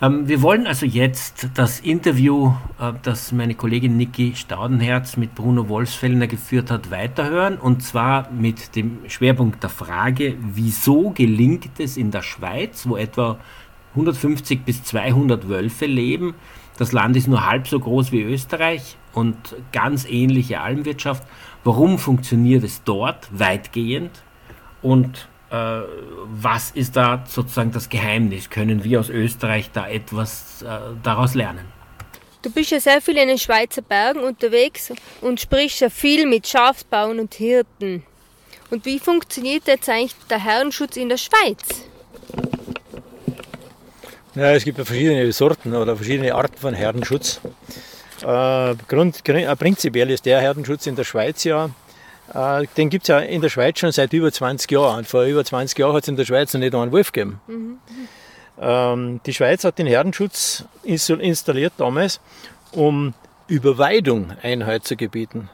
Ähm, 0.02 0.28
wir 0.28 0.42
wollen 0.42 0.68
also 0.68 0.86
jetzt 0.86 1.50
das 1.54 1.80
Interview, 1.80 2.54
äh, 2.80 2.92
das 3.02 3.32
meine 3.32 3.56
Kollegin 3.56 3.96
Niki 3.96 4.34
Staudenherz 4.36 5.16
mit 5.16 5.36
Bruno 5.36 5.70
Wolfsfellner 5.70 6.28
geführt 6.28 6.70
hat, 6.70 6.92
weiterhören 6.92 7.58
und 7.58 7.82
zwar 7.82 8.30
mit 8.32 8.76
dem 8.76 9.00
Schwerpunkt 9.08 9.64
der 9.64 9.70
Frage, 9.70 10.36
wieso 10.42 11.12
gelingt 11.12 11.80
es 11.80 11.96
in 11.96 12.12
der 12.12 12.24
Schweiz, 12.24 12.86
wo 12.88 12.98
etwa 12.98 13.38
150 13.92 14.66
bis 14.66 14.84
200 14.84 15.48
Wölfe 15.48 15.86
leben, 15.86 16.36
das 16.78 16.92
Land 16.92 17.16
ist 17.16 17.30
nur 17.30 17.50
halb 17.50 17.68
so 17.68 17.80
groß 17.80 18.12
wie 18.12 18.22
Österreich 18.22 18.98
und 19.14 19.56
ganz 19.72 20.06
ähnliche 20.06 20.60
Almwirtschaft. 20.60 21.24
Warum 21.64 21.98
funktioniert 21.98 22.66
es 22.66 22.84
dort 22.84 23.30
weitgehend? 23.32 24.12
Und 24.82 25.30
was 26.28 26.72
ist 26.72 26.96
da 26.96 27.24
sozusagen 27.28 27.72
das 27.72 27.89
Geheimnis? 27.89 28.50
Können 28.50 28.84
wir 28.84 29.00
aus 29.00 29.10
Österreich 29.10 29.72
da 29.72 29.88
etwas 29.88 30.62
äh, 30.62 30.68
daraus 31.04 31.34
lernen? 31.36 31.65
Du 32.41 32.52
bist 32.52 32.72
ja 32.72 32.80
sehr 32.80 33.02
viel 33.02 33.18
in 33.18 33.28
den 33.28 33.39
Schweizer 33.39 33.82
Bergen 33.82 34.20
unterwegs 34.20 34.94
und 35.22 35.41
sprichst 35.41 35.80
ja 35.82 35.89
viel 35.89 36.28
mit 36.28 36.48
Schafsbauern 36.48 37.20
und 37.20 37.34
Hirten. 37.34 38.04
Und 38.70 38.86
wie 38.86 39.00
funktioniert 39.00 39.68
jetzt 39.68 39.89
eigentlich 39.89 40.15
der 40.30 40.44
Herrenschutz 40.44 40.98
in 40.98 41.10
der 41.10 41.18
Schweiz? 41.18 41.86
Ja, 44.36 44.52
es 44.52 44.63
gibt 44.63 44.78
ja 44.78 44.86
verschiedene 44.86 45.32
Sorten 45.32 45.74
oder 45.74 45.96
verschiedene 45.96 46.36
Arten 46.36 46.58
von 46.58 46.74
Herdenschutz. 46.74 47.39
Äh, 48.22 48.76
Grund, 48.88 49.28
äh, 49.28 49.56
prinzipiell 49.56 50.12
ist 50.12 50.26
der 50.26 50.41
Herdenschutz 50.41 50.88
in 50.88 50.96
der 50.96 51.04
Schweiz 51.04 51.44
ja, 51.46 51.65
äh, 51.65 51.70
den 52.34 52.90
gibt 52.90 53.04
es 53.04 53.08
ja 53.08 53.20
in 53.20 53.42
der 53.42 53.50
Schweiz 53.50 53.80
schon 53.80 53.92
seit 53.92 54.14
über 54.14 54.32
20 54.32 54.70
Jahren. 54.72 55.00
Und 55.00 55.08
vor 55.08 55.24
über 55.24 55.46
20 55.46 55.78
Jahren 55.78 55.96
hat 55.96 56.04
es 56.04 56.10
in 56.10 56.16
der 56.16 56.26
Schweiz 56.26 56.54
noch 56.54 56.60
nicht 56.60 56.74
einen 56.74 56.92
Wolf 56.92 57.12
gegeben. 57.12 57.40
Mhm. 57.48 57.78
Ähm, 58.60 59.22
die 59.26 59.34
Schweiz 59.34 59.64
hat 59.64 59.78
den 59.78 59.88
Herdenschutz 59.88 60.66
installiert 60.84 61.74
damals, 61.78 62.20
um 62.72 63.14
Überweidung 63.48 64.32
Einhalt 64.42 64.86
zu 64.86 64.96
gebieten. 64.96 65.50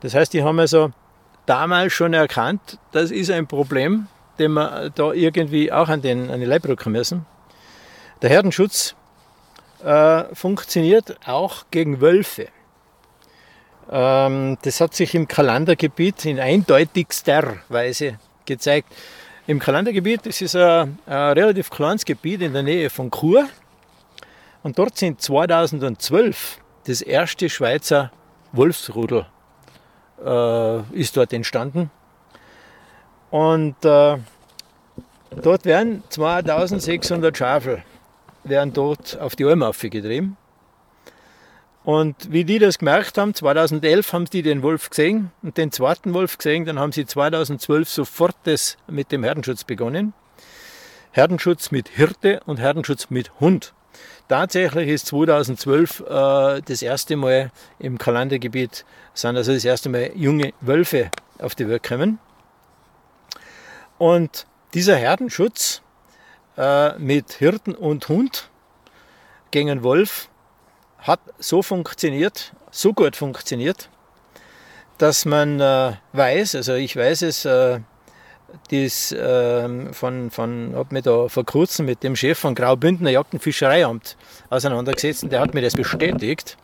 Das 0.00 0.14
heißt, 0.14 0.32
die 0.32 0.42
haben 0.42 0.58
also 0.58 0.90
damals 1.46 1.92
schon 1.92 2.14
erkannt, 2.14 2.78
das 2.92 3.10
ist 3.10 3.30
ein 3.30 3.46
Problem, 3.46 4.06
den 4.38 4.52
wir 4.52 4.90
da 4.94 5.12
irgendwie 5.12 5.70
auch 5.70 5.88
an, 5.88 6.00
den, 6.00 6.30
an 6.30 6.40
die 6.40 6.46
Leib 6.46 6.66
rücken 6.66 6.92
müssen. 6.92 7.26
Der 8.22 8.30
Herdenschutz 8.30 8.94
äh, 9.84 10.24
funktioniert 10.34 11.16
auch 11.26 11.64
gegen 11.70 12.00
Wölfe. 12.00 12.48
Ähm, 13.90 14.56
das 14.62 14.80
hat 14.80 14.94
sich 14.94 15.14
im 15.14 15.26
Kalendergebiet 15.26 16.24
in 16.24 16.38
eindeutigster 16.38 17.56
Weise 17.68 18.18
gezeigt. 18.44 18.92
Im 19.46 19.58
Kalendergebiet, 19.58 20.26
das 20.26 20.40
ist 20.40 20.54
ein, 20.54 20.98
ein 21.06 21.32
relativ 21.32 21.70
kleines 21.70 22.04
Gebiet 22.04 22.42
in 22.42 22.52
der 22.52 22.62
Nähe 22.62 22.88
von 22.88 23.10
Chur. 23.10 23.48
Und 24.62 24.78
dort 24.78 24.96
sind 24.96 25.20
2012 25.20 26.58
das 26.86 27.02
erste 27.02 27.48
Schweizer 27.48 28.12
Wolfsrudel 28.52 29.26
äh, 30.24 30.80
ist 30.92 31.16
dort 31.16 31.32
entstanden. 31.32 31.90
Und 33.30 33.76
äh, 33.84 34.18
dort 35.30 35.64
werden 35.64 36.02
2600 36.08 37.36
Schafe 37.36 37.82
werden 38.44 38.72
dort 38.72 39.18
auf 39.20 39.36
die 39.36 39.44
Alm 39.44 39.64
getrieben. 39.72 40.36
Und 41.82 42.30
wie 42.30 42.44
die 42.44 42.58
das 42.58 42.78
gemerkt 42.78 43.16
haben, 43.16 43.34
2011 43.34 44.12
haben 44.12 44.24
die 44.26 44.42
den 44.42 44.62
Wolf 44.62 44.90
gesehen 44.90 45.32
und 45.42 45.56
den 45.56 45.72
zweiten 45.72 46.12
Wolf 46.12 46.36
gesehen, 46.36 46.66
dann 46.66 46.78
haben 46.78 46.92
sie 46.92 47.06
2012 47.06 47.88
sofort 47.88 48.36
das 48.44 48.76
mit 48.86 49.12
dem 49.12 49.24
Herdenschutz 49.24 49.64
begonnen. 49.64 50.12
Herdenschutz 51.12 51.70
mit 51.70 51.88
Hirte 51.88 52.40
und 52.44 52.60
Herdenschutz 52.60 53.08
mit 53.08 53.40
Hund. 53.40 53.72
Tatsächlich 54.28 54.88
ist 54.88 55.06
2012 55.06 56.00
äh, 56.00 56.62
das 56.64 56.82
erste 56.82 57.16
Mal 57.16 57.50
im 57.78 57.98
Kalendergebiet, 57.98 58.84
sind 59.14 59.36
also 59.36 59.52
das 59.52 59.64
erste 59.64 59.88
Mal 59.88 60.12
junge 60.14 60.52
Wölfe 60.60 61.10
auf 61.40 61.54
die 61.54 61.68
Welt 61.68 61.82
gekommen. 61.82 62.20
Und 63.98 64.46
dieser 64.72 64.96
Herdenschutz 64.96 65.82
äh, 66.56 66.96
mit 66.98 67.32
Hirten 67.32 67.74
und 67.74 68.08
Hund 68.08 68.50
gegen 69.50 69.82
Wolf 69.82 70.29
hat 71.02 71.20
so 71.38 71.62
funktioniert, 71.62 72.52
so 72.70 72.92
gut 72.92 73.16
funktioniert, 73.16 73.88
dass 74.98 75.24
man 75.24 75.60
äh, 75.60 75.92
weiß, 76.12 76.54
also 76.56 76.74
ich 76.74 76.94
weiß 76.96 77.22
es, 77.22 77.44
äh, 77.44 77.80
dies, 78.70 79.12
äh, 79.12 79.92
von, 79.92 80.30
von, 80.30 80.72
habe 80.74 80.94
mich 80.94 81.04
da 81.04 81.28
vor 81.28 81.44
kurzem 81.44 81.86
mit 81.86 82.02
dem 82.02 82.16
Chef 82.16 82.38
von 82.38 82.54
Graubündner 82.54 83.10
Jagd- 83.10 83.32
und 83.32 83.40
Fischereiamt 83.40 84.16
auseinandergesetzt 84.50 85.22
und 85.24 85.32
der 85.32 85.40
hat 85.40 85.54
mir 85.54 85.62
das 85.62 85.74
bestätigt. 85.74 86.56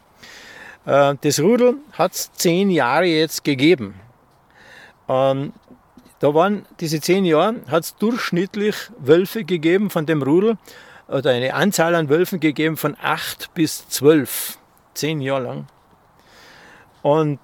Äh, 0.85 1.15
das 1.21 1.41
Rudel 1.41 1.77
hat 1.93 2.13
es 2.13 2.33
zehn 2.33 2.71
Jahre 2.71 3.07
jetzt 3.07 3.45
gegeben. 3.45 3.95
Ähm, 5.09 5.53
da 6.19 6.35
waren 6.35 6.67
diese 6.81 7.01
zehn 7.01 7.25
Jahre, 7.25 7.57
hat 7.69 7.85
es 7.85 7.97
durchschnittlich 7.97 8.77
Wölfe 8.99 9.45
gegeben 9.45 9.91
von 9.91 10.07
dem 10.07 10.23
Rudel, 10.23 10.57
oder 11.09 11.31
eine 11.31 11.55
Anzahl 11.55 11.95
an 11.95 12.09
Wölfen 12.09 12.41
gegeben 12.41 12.77
von 12.77 12.97
acht 13.01 13.53
bis 13.55 13.89
zwölf, 13.89 14.59
zehn 14.95 15.21
Jahre 15.21 15.43
lang. 15.43 15.67
Und 17.03 17.39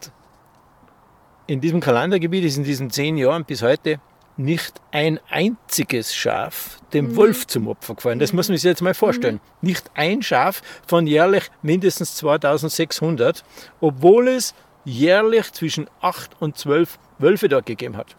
in 1.46 1.60
diesem 1.60 1.80
Kalendergebiet 1.80 2.44
ist 2.44 2.56
in 2.56 2.64
diesen 2.64 2.90
zehn 2.90 3.16
Jahren 3.16 3.44
bis 3.44 3.62
heute 3.62 4.00
nicht 4.36 4.80
ein 4.90 5.20
einziges 5.28 6.14
Schaf 6.14 6.80
dem 6.92 7.10
mhm. 7.10 7.16
Wolf 7.16 7.46
zum 7.46 7.68
Opfer 7.68 7.94
gefallen. 7.94 8.18
Das 8.18 8.32
muss 8.32 8.48
man 8.48 8.56
sich 8.56 8.64
jetzt 8.64 8.82
mal 8.82 8.94
vorstellen. 8.94 9.40
Mhm. 9.60 9.68
Nicht 9.68 9.90
ein 9.94 10.22
Schaf 10.22 10.62
von 10.86 11.06
jährlich 11.06 11.50
mindestens 11.62 12.16
2600, 12.16 13.44
obwohl 13.80 14.28
es 14.28 14.54
jährlich 14.84 15.52
zwischen 15.52 15.88
8 16.00 16.40
und 16.40 16.56
12 16.56 16.98
Wölfe 17.18 17.48
dort 17.48 17.66
gegeben 17.66 17.96
hat. 17.96 18.16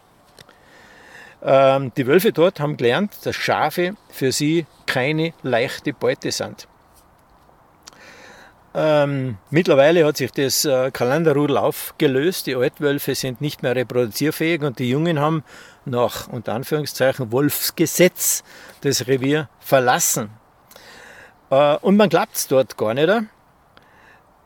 Ähm, 1.44 1.92
die 1.98 2.08
Wölfe 2.08 2.32
dort 2.32 2.60
haben 2.60 2.78
gelernt, 2.78 3.14
dass 3.24 3.36
Schafe 3.36 3.96
für 4.10 4.32
sie 4.32 4.66
keine 4.86 5.34
leichte 5.44 5.94
Beute 5.94 6.32
sind. 6.32 6.68
Ähm, 8.76 9.38
mittlerweile 9.52 10.06
hat 10.06 10.18
sich 10.18 10.32
das 10.32 10.66
äh, 10.66 10.90
Kalenderrudel 10.90 11.58
aufgelöst. 11.58 12.48
Die 12.48 12.56
Altwölfe 12.56 13.14
sind 13.14 13.40
nicht 13.40 13.62
mehr 13.62 13.76
reproduzierfähig 13.76 14.62
und 14.62 14.80
die 14.80 14.90
Jungen 14.90 15.20
haben 15.20 15.44
nach 15.86 16.28
unter 16.28 16.54
Anführungszeichen 16.54 17.32
Wolfsgesetz 17.32 18.44
das 18.82 19.06
Revier 19.08 19.50
verlassen. 19.60 20.32
Äh, 21.52 21.76
und 21.78 21.98
man 21.98 22.10
glaubt 22.10 22.36
es 22.36 22.48
dort 22.48 22.78
gar 22.78 22.96
nicht. 22.96 23.12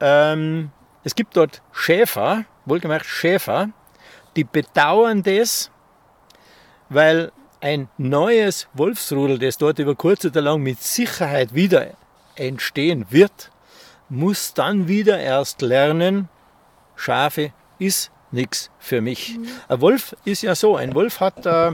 Ähm, 0.01 0.71
es 1.03 1.15
gibt 1.15 1.37
dort 1.37 1.61
Schäfer, 1.71 2.43
wohlgemerkt 2.65 3.05
Schäfer, 3.05 3.69
die 4.35 4.43
bedauern 4.43 5.23
das, 5.23 5.71
weil 6.89 7.31
ein 7.59 7.89
neues 7.97 8.67
Wolfsrudel, 8.73 9.39
das 9.39 9.57
dort 9.57 9.79
über 9.79 9.95
kurz 9.95 10.25
oder 10.25 10.41
lang 10.41 10.61
mit 10.61 10.81
Sicherheit 10.81 11.53
wieder 11.53 11.91
entstehen 12.35 13.05
wird, 13.09 13.51
muss 14.09 14.53
dann 14.53 14.87
wieder 14.87 15.19
erst 15.19 15.61
lernen, 15.61 16.29
Schafe 16.95 17.51
ist 17.79 18.11
nichts 18.31 18.69
für 18.79 19.01
mich. 19.01 19.37
Mhm. 19.37 19.47
Ein 19.67 19.81
Wolf 19.81 20.15
ist 20.25 20.41
ja 20.41 20.55
so, 20.55 20.75
ein 20.75 20.93
Wolf 20.95 21.19
hat 21.19 21.45
äh, 21.45 21.73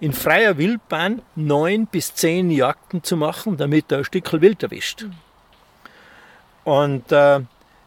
in 0.00 0.12
freier 0.12 0.58
Wildbahn 0.58 1.22
neun 1.34 1.86
bis 1.86 2.14
zehn 2.14 2.50
Jagden 2.50 3.02
zu 3.02 3.16
machen, 3.16 3.56
damit 3.56 3.90
er 3.90 3.98
ein 3.98 4.04
Stück 4.04 4.30
Wild 4.40 4.62
erwischt. 4.62 5.02
Mhm. 5.02 5.14
Und 6.64 7.12
äh, 7.12 7.40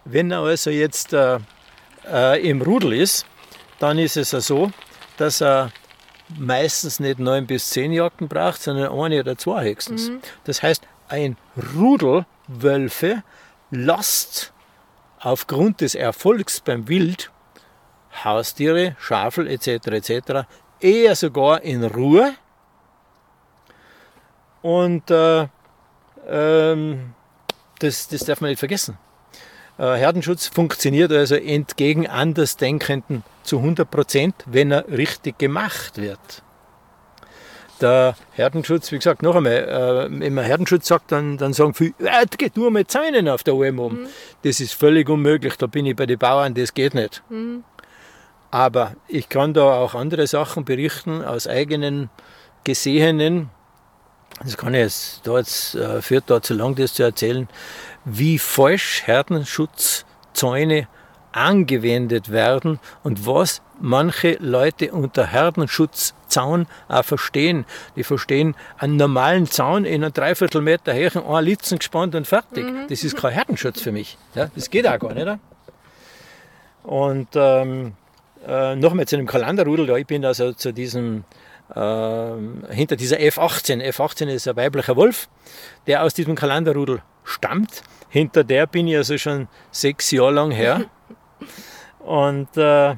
wenn 0.05 0.31
er 0.31 0.39
also 0.39 0.69
jetzt 0.69 1.13
äh, 1.13 1.39
äh 2.09 2.49
im 2.49 2.61
Rudel 2.61 2.93
ist, 2.93 3.25
dann 3.79 3.99
ist 3.99 4.17
es 4.17 4.31
ja 4.31 4.39
so, 4.39 4.71
dass 5.17 5.41
er 5.41 5.71
meistens 6.37 6.99
nicht 6.99 7.19
neun 7.19 7.47
bis 7.47 7.69
zehn 7.69 7.91
Jagden 7.91 8.27
braucht, 8.27 8.61
sondern 8.61 8.91
eine 8.91 9.19
oder 9.19 9.37
zwei 9.37 9.65
höchstens. 9.65 10.09
Mhm. 10.09 10.21
Das 10.43 10.61
heißt, 10.61 10.83
ein 11.07 11.37
Rudel 11.75 12.25
Wölfe 12.47 13.23
lasst 13.71 14.53
aufgrund 15.19 15.81
des 15.81 15.95
Erfolgs 15.95 16.61
beim 16.61 16.87
Wild 16.87 17.31
Haustiere, 18.23 18.95
Schafel 18.99 19.47
etc. 19.47 19.87
etc. 19.87 20.47
eher 20.79 21.15
sogar 21.15 21.61
in 21.61 21.83
Ruhe 21.83 22.33
und 24.61 25.09
äh, 25.11 25.47
ähm, 26.27 27.13
das, 27.79 28.07
das 28.07 28.25
darf 28.25 28.41
man 28.41 28.49
nicht 28.49 28.59
vergessen. 28.59 28.97
Äh, 29.79 29.95
Herdenschutz 29.95 30.47
funktioniert 30.47 31.11
also 31.11 31.35
entgegen 31.35 32.05
Andersdenkenden 32.05 33.23
zu 33.43 33.59
100 33.59 33.89
Prozent, 33.89 34.35
wenn 34.45 34.71
er 34.71 34.85
richtig 34.89 35.39
gemacht 35.39 35.97
wird. 35.97 36.43
Der 37.79 38.15
Herdenschutz, 38.33 38.91
wie 38.91 38.97
gesagt, 38.97 39.21
noch 39.23 39.37
einmal, 39.37 39.53
äh, 39.53 40.19
wenn 40.19 40.33
man 40.33 40.43
Herdenschutz 40.43 40.89
sagt, 40.89 41.13
dann, 41.13 41.37
dann 41.37 41.53
sagen 41.53 41.73
viele, 41.73 41.93
äh, 41.99 42.25
geht 42.37 42.57
nur 42.57 42.71
mit 42.71 42.91
Zäunen 42.91 43.29
auf 43.29 43.43
der 43.43 43.53
Alm 43.53 43.79
um. 43.79 43.93
Mhm. 43.93 44.07
Das 44.43 44.59
ist 44.59 44.73
völlig 44.73 45.07
unmöglich, 45.07 45.55
da 45.55 45.65
bin 45.65 45.85
ich 45.85 45.95
bei 45.95 46.05
den 46.05 46.19
Bauern, 46.19 46.53
das 46.53 46.73
geht 46.73 46.93
nicht. 46.93 47.23
Mhm. 47.29 47.63
Aber 48.51 48.95
ich 49.07 49.29
kann 49.29 49.53
da 49.53 49.75
auch 49.75 49.95
andere 49.95 50.27
Sachen 50.27 50.65
berichten 50.65 51.23
aus 51.23 51.47
eigenen 51.47 52.09
Gesehenen. 52.65 53.49
Das 54.41 54.55
kann 54.55 54.73
ich 54.73 54.79
jetzt, 54.79 55.21
da 55.25 55.37
jetzt, 55.37 55.75
äh, 55.75 56.01
führt 56.01 56.29
da 56.29 56.41
zu 56.41 56.53
lang, 56.53 56.75
das 56.75 56.93
zu 56.93 57.03
erzählen 57.03 57.47
wie 58.05 58.39
falsch 58.39 59.03
Herdenschutzzäune 59.05 60.87
angewendet 61.31 62.31
werden 62.31 62.79
und 63.03 63.25
was 63.27 63.61
manche 63.79 64.37
Leute 64.39 64.91
unter 64.91 65.27
Herdenschutzzaun 65.27 66.67
auch 66.87 67.05
verstehen. 67.05 67.65
Die 67.95 68.03
verstehen 68.03 68.55
einen 68.77 68.95
normalen 68.95 69.45
Zaun 69.45 69.85
in 69.85 70.03
einem 70.03 70.13
Dreiviertelmeter 70.13 70.93
Höhe, 70.93 71.11
ein 71.23 71.45
Litzen 71.45 71.77
gespannt 71.77 72.15
und 72.15 72.25
fertig. 72.25 72.65
Mhm. 72.65 72.87
Das 72.89 73.03
ist 73.03 73.15
kein 73.15 73.33
Herdenschutz 73.33 73.81
für 73.81 73.91
mich. 73.91 74.17
Ja, 74.33 74.49
das 74.55 74.69
geht 74.69 74.87
auch 74.87 74.97
gar 74.99 75.13
nicht. 75.13 75.21
Oder? 75.21 75.39
Und 76.83 77.27
ähm, 77.35 77.93
äh, 78.47 78.75
nochmal 78.75 79.05
zu 79.05 79.15
einem 79.15 79.27
Kalenderrudel, 79.27 79.85
da 79.85 79.97
ich 79.97 80.07
bin 80.07 80.25
also 80.25 80.53
zu 80.53 80.73
diesem 80.73 81.25
hinter 81.73 82.95
dieser 82.95 83.17
F18. 83.17 83.81
F18 83.91 84.27
ist 84.27 84.47
ein 84.47 84.55
weiblicher 84.55 84.95
Wolf, 84.95 85.29
der 85.85 86.03
aus 86.03 86.13
diesem 86.13 86.35
Kalenderrudel 86.35 87.03
stammt. 87.23 87.83
Hinter 88.09 88.43
der 88.43 88.65
bin 88.65 88.87
ich 88.87 88.97
also 88.97 89.17
schon 89.17 89.47
sechs 89.71 90.09
Jahre 90.11 90.31
lang 90.31 90.51
her. 90.51 90.85
Und 91.99 92.57
äh, 92.57 92.95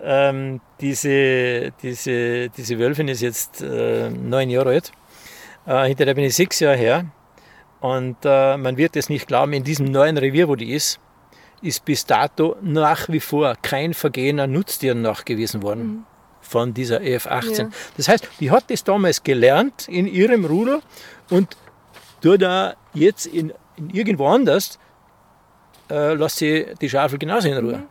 ähm, 0.00 0.60
diese, 0.80 1.72
diese, 1.82 2.50
diese 2.50 2.78
Wölfin 2.78 3.08
ist 3.08 3.22
jetzt 3.22 3.62
äh, 3.62 4.10
neun 4.10 4.50
Jahre 4.50 4.70
alt. 4.70 4.92
Äh, 5.66 5.86
hinter 5.86 6.04
der 6.04 6.14
bin 6.14 6.24
ich 6.24 6.34
sechs 6.34 6.60
Jahre 6.60 6.76
her. 6.76 7.06
Und 7.80 8.16
äh, 8.24 8.56
man 8.56 8.76
wird 8.76 8.96
es 8.96 9.08
nicht 9.08 9.26
glauben, 9.26 9.52
in 9.52 9.64
diesem 9.64 9.86
neuen 9.86 10.18
Revier, 10.18 10.48
wo 10.48 10.56
die 10.56 10.72
ist, 10.72 11.00
ist 11.62 11.84
bis 11.84 12.06
dato 12.06 12.56
nach 12.60 13.08
wie 13.08 13.20
vor 13.20 13.56
kein 13.62 13.94
Vergehen 13.94 14.40
an 14.40 14.52
Nutztieren 14.52 15.02
nachgewiesen 15.02 15.62
worden. 15.62 15.82
Mhm. 15.86 16.04
Von 16.48 16.72
dieser 16.72 17.00
EF18. 17.00 17.58
Ja. 17.58 17.68
Das 17.98 18.08
heißt, 18.08 18.26
die 18.40 18.50
hat 18.50 18.70
das 18.70 18.82
damals 18.82 19.22
gelernt 19.22 19.86
in 19.86 20.06
ihrem 20.06 20.46
Rudel 20.46 20.80
und 21.28 21.56
tut 22.22 22.40
da 22.40 22.74
jetzt 22.94 23.26
in, 23.26 23.52
in 23.76 23.90
irgendwo 23.90 24.26
anders, 24.28 24.78
äh, 25.90 26.14
lässt 26.14 26.38
sie 26.38 26.66
die 26.80 26.88
Schafe 26.88 27.18
genauso 27.18 27.48
in 27.48 27.58
Ruhe. 27.58 27.76
Mhm. 27.76 27.88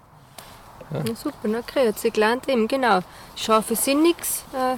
Ja. 0.91 1.03
ja. 1.05 1.15
super, 1.15 1.59
okay, 1.59 1.87
hat 1.87 1.99
sie 1.99 2.11
gelernt 2.11 2.49
eben, 2.49 2.67
genau. 2.67 3.01
Schafe 3.35 3.75
sind 3.75 4.01
nichts. 4.01 4.43
Äh, 4.53 4.77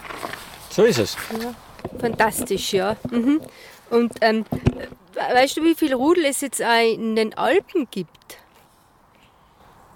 so 0.69 0.83
ist 0.83 0.99
es. 0.99 1.17
Ja. 1.41 1.53
Fantastisch, 1.99 2.73
ja. 2.73 2.97
Mhm. 3.09 3.41
Und 3.89 4.13
ähm, 4.21 4.45
weißt 5.15 5.57
du, 5.57 5.63
wie 5.63 5.75
viele 5.75 5.95
Rudel 5.95 6.25
es 6.25 6.41
jetzt 6.41 6.59
in 6.59 7.15
den 7.15 7.33
Alpen 7.37 7.87
gibt? 7.89 8.37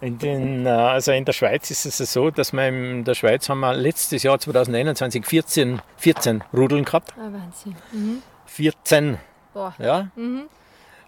In, 0.04 0.18
den, 0.18 0.66
äh, 0.66 0.70
also 0.70 1.13
in 1.13 1.24
der 1.24 1.32
Schweiz 1.32 1.72
ist 1.72 1.86
es 1.86 1.98
so, 2.12 2.30
dass 2.30 2.52
wir 2.52 2.68
in 2.68 3.06
der 3.06 3.13
Schweiz 3.13 3.48
haben 3.48 3.62
wir 3.62 3.74
letztes 3.74 4.22
Jahr 4.24 4.38
2021 4.38 5.26
14, 5.26 5.82
14 5.96 6.44
Rudeln 6.54 6.84
gehabt. 6.84 7.13
Ah, 7.18 7.32
Wahnsinn. 7.32 7.76
Mhm. 7.94 8.22
14. 8.46 9.18
Boah. 9.54 9.74
Ja. 9.80 10.10
Mhm. 10.18 10.50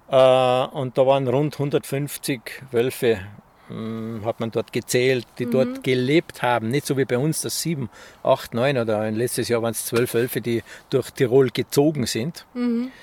Äh, 0.09 0.77
und 0.77 0.97
da 0.97 1.05
waren 1.05 1.27
rund 1.27 1.55
150 1.55 2.39
Wölfe, 2.71 3.19
mh, 3.67 3.75
hm, 3.75 4.21
hat 4.23 4.39
man 4.39 4.51
dort 4.51 4.71
gezählt, 4.71 5.27
die 5.39 5.45
mhm. 5.47 5.51
dort 5.51 5.83
gelebt 5.83 6.41
haben. 6.41 6.69
Nicht 6.69 6.85
so 6.85 6.95
wie 6.95 7.03
bei 7.03 7.17
uns, 7.17 7.41
das 7.41 7.61
7, 7.61 7.89
8, 8.23 8.53
9 8.53 8.77
oder 8.77 9.11
letztes 9.11 9.49
Jahr 9.49 9.61
waren 9.61 9.71
es 9.71 9.83
12 9.87 10.13
Wölfe, 10.13 10.39
die 10.39 10.63
durch 10.89 11.11
Tirol 11.11 11.49
gezogen 11.49 12.05
sind. 12.05 12.45
Mhm. 12.53 12.93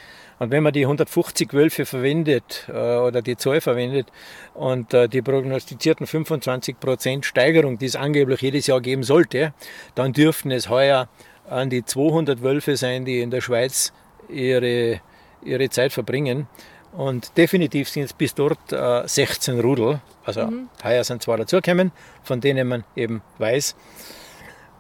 Und 0.43 0.51
wenn 0.51 0.65
man 0.65 0.73
die 0.73 0.83
150 0.83 1.53
Wölfe 1.53 1.87
verwendet 1.87 2.69
äh, 2.69 2.73
oder 2.73 3.23
die 3.23 3.37
Zahl 3.37 3.61
verwendet 3.61 4.09
und 4.55 4.93
äh, 4.93 5.09
die 5.09 5.23
prognostizierten 5.23 6.05
25% 6.05 7.23
Steigerung, 7.23 7.79
die 7.79 7.87
es 7.87 7.95
angeblich 7.95 8.41
jedes 8.41 8.67
Jahr 8.67 8.81
geben 8.81 9.05
sollte, 9.05 9.55
dann 9.95 10.13
dürften 10.13 10.51
es 10.51 10.69
heuer 10.69 11.09
an 11.49 11.71
die 11.71 11.85
200 11.85 12.43
Wölfe 12.43 12.77
sein, 12.77 13.05
die 13.05 13.21
in 13.21 13.31
der 13.31 13.41
Schweiz 13.41 13.93
ihre, 14.29 15.01
ihre 15.45 15.71
Zeit 15.71 15.93
verbringen. 15.93 16.49
Und 16.91 17.37
definitiv 17.37 17.89
sind 17.89 18.03
es 18.03 18.13
bis 18.13 18.35
dort 18.35 18.73
äh, 18.73 19.07
16 19.07 19.61
Rudel. 19.61 20.01
Also 20.25 20.49
mhm. 20.49 20.69
heuer 20.83 21.05
sind 21.05 21.23
zwei 21.23 21.37
dazugekommen, 21.37 21.93
von 22.25 22.41
denen 22.41 22.67
man 22.67 22.83
eben 22.97 23.23
weiß. 23.39 23.77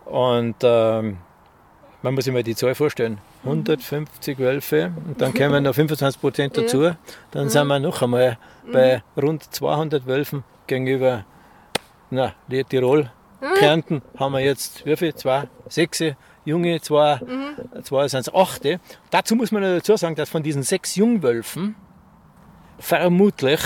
Und 0.07 0.57
ähm, 0.65 1.19
man 2.03 2.15
muss 2.15 2.25
sich 2.25 2.33
mal 2.33 2.43
die 2.43 2.57
Zahl 2.57 2.75
vorstellen. 2.75 3.19
150 3.45 4.39
Wölfe 4.39 4.93
und 5.07 5.21
dann 5.21 5.35
kommen 5.35 5.65
noch 5.65 5.75
25 5.75 6.21
Prozent 6.21 6.57
dazu. 6.57 6.93
Dann 7.33 7.49
sind 7.49 7.67
wir 7.67 7.79
noch 7.81 8.03
einmal 8.03 8.39
bei 8.73 9.03
rund 9.21 9.43
200 9.53 10.07
Wölfen 10.07 10.45
gegenüber 10.67 11.25
na, 12.11 12.35
Tirol. 12.69 13.11
Kärnten 13.59 14.03
haben 14.17 14.33
wir 14.33 14.41
jetzt, 14.41 14.87
wie 14.87 14.97
viel? 14.97 15.15
Zwei, 15.15 15.49
sechs 15.69 16.01
Junge, 16.45 16.81
zwei, 16.81 17.17
mhm. 17.17 17.83
zwei 17.83 18.07
sind 18.07 18.21
es 18.21 18.35
achte. 18.35 18.81
Dazu 19.11 19.35
muss 19.35 19.51
man 19.51 19.63
dazu 19.63 19.97
sagen, 19.97 20.15
dass 20.15 20.29
von 20.29 20.43
diesen 20.43 20.63
sechs 20.63 20.95
Jungwölfen 20.95 21.75
vermutlich, 22.79 23.61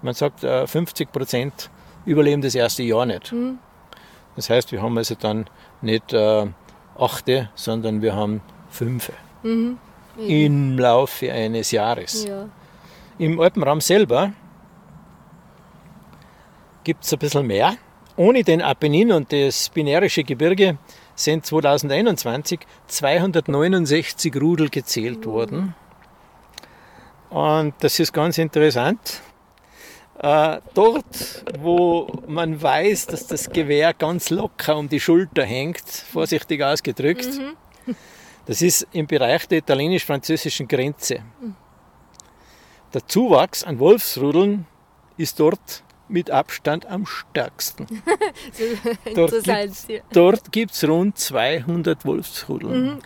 man 0.00 0.14
sagt 0.14 0.40
50 0.40 1.08
äh, 1.08 1.10
Prozent, 1.10 1.70
überleben 2.06 2.40
das 2.40 2.54
erste 2.54 2.82
Jahr 2.82 3.04
nicht. 3.06 3.32
Mhm. 3.32 3.58
Das 4.36 4.48
heißt, 4.48 4.72
wir 4.72 4.82
haben 4.82 4.96
also 4.96 5.14
dann 5.14 5.46
nicht 5.82 6.12
äh, 6.12 6.46
achte, 6.98 7.50
sondern 7.54 8.00
wir 8.00 8.14
haben 8.14 8.40
fünf 8.72 9.12
mhm. 9.42 9.78
im 10.16 10.78
Laufe 10.78 11.32
eines 11.32 11.70
Jahres. 11.70 12.24
Ja. 12.26 12.48
Im 13.18 13.38
Alpenraum 13.40 13.80
selber 13.80 14.32
gibt 16.84 17.04
es 17.04 17.12
ein 17.12 17.18
bisschen 17.18 17.46
mehr. 17.46 17.76
Ohne 18.16 18.42
den 18.42 18.60
Apennin 18.60 19.12
und 19.12 19.32
das 19.32 19.68
Binärische 19.70 20.24
Gebirge 20.24 20.78
sind 21.14 21.46
2021 21.46 22.60
269 22.86 24.34
Rudel 24.40 24.68
gezählt 24.68 25.26
mhm. 25.26 25.30
worden. 25.30 25.74
Und 27.30 27.74
das 27.80 27.98
ist 27.98 28.12
ganz 28.12 28.36
interessant. 28.36 29.22
Äh, 30.18 30.60
dort, 30.74 31.44
wo 31.58 32.06
man 32.28 32.60
weiß, 32.62 33.06
dass 33.06 33.26
das 33.26 33.50
Gewehr 33.50 33.94
ganz 33.94 34.30
locker 34.30 34.76
um 34.76 34.88
die 34.88 35.00
Schulter 35.00 35.44
hängt, 35.44 35.88
vorsichtig 35.88 36.62
ausgedrückt, 36.62 37.26
mhm. 37.26 37.96
Das 38.46 38.60
ist 38.60 38.86
im 38.92 39.06
Bereich 39.06 39.46
der 39.46 39.58
italienisch-französischen 39.58 40.66
Grenze. 40.66 41.20
Der 42.92 43.06
Zuwachs 43.06 43.62
an 43.62 43.78
Wolfsrudeln 43.78 44.66
ist 45.16 45.38
dort 45.38 45.82
mit 46.08 46.30
Abstand 46.30 46.86
am 46.86 47.06
stärksten. 47.06 47.86
dort 50.12 50.52
gibt 50.52 50.72
es 50.72 50.86
rund 50.86 51.16
200 51.16 52.04
Wolfsrudeln. 52.04 52.86
Mhm. 52.86 52.98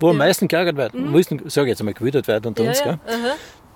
Wo 0.00 0.10
am 0.10 0.18
meisten 0.18 0.46
geärgert 0.46 0.76
werden, 0.76 1.06
mhm. 1.06 1.12
müssen, 1.12 1.48
sage 1.48 1.68
ich 1.68 1.70
jetzt 1.70 1.80
einmal, 1.80 1.94
gewidert 1.94 2.28
werden 2.28 2.48
unter 2.48 2.64
ja, 2.64 2.70
uns, 2.70 2.80
ja. 2.80 2.98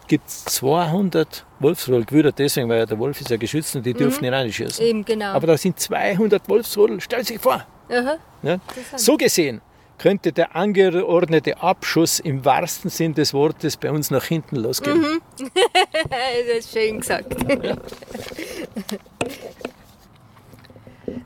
gibt 0.06 0.28
es 0.28 0.44
200 0.44 1.46
Wolfsrudel. 1.60 2.04
Gewidert 2.04 2.38
deswegen, 2.38 2.68
weil 2.68 2.84
der 2.84 2.98
Wolf 2.98 3.20
ist 3.20 3.30
ja 3.30 3.36
geschützt 3.36 3.74
und 3.74 3.86
die 3.86 3.94
mhm. 3.94 3.98
dürfen 3.98 4.24
ihn 4.24 4.44
nicht 4.44 4.56
schießen. 4.56 4.84
Eben, 4.84 5.04
genau. 5.04 5.32
Aber 5.32 5.46
da 5.46 5.56
sind 5.56 5.78
200 5.78 6.48
Wolfsrudel, 6.48 7.00
stell 7.00 7.24
sich 7.24 7.40
vor. 7.40 7.64
Ja? 8.42 8.58
So 8.96 9.16
gesehen 9.16 9.60
könnte 10.02 10.32
der 10.32 10.56
angeordnete 10.56 11.62
Abschuss 11.62 12.18
im 12.18 12.44
wahrsten 12.44 12.90
Sinn 12.90 13.14
des 13.14 13.32
Wortes 13.32 13.76
bei 13.76 13.88
uns 13.88 14.10
nach 14.10 14.24
hinten 14.24 14.56
losgehen. 14.56 15.00
Mhm. 15.00 15.22
das 16.10 16.58
ist 16.58 16.72
schön 16.72 16.98
gesagt. 16.98 17.36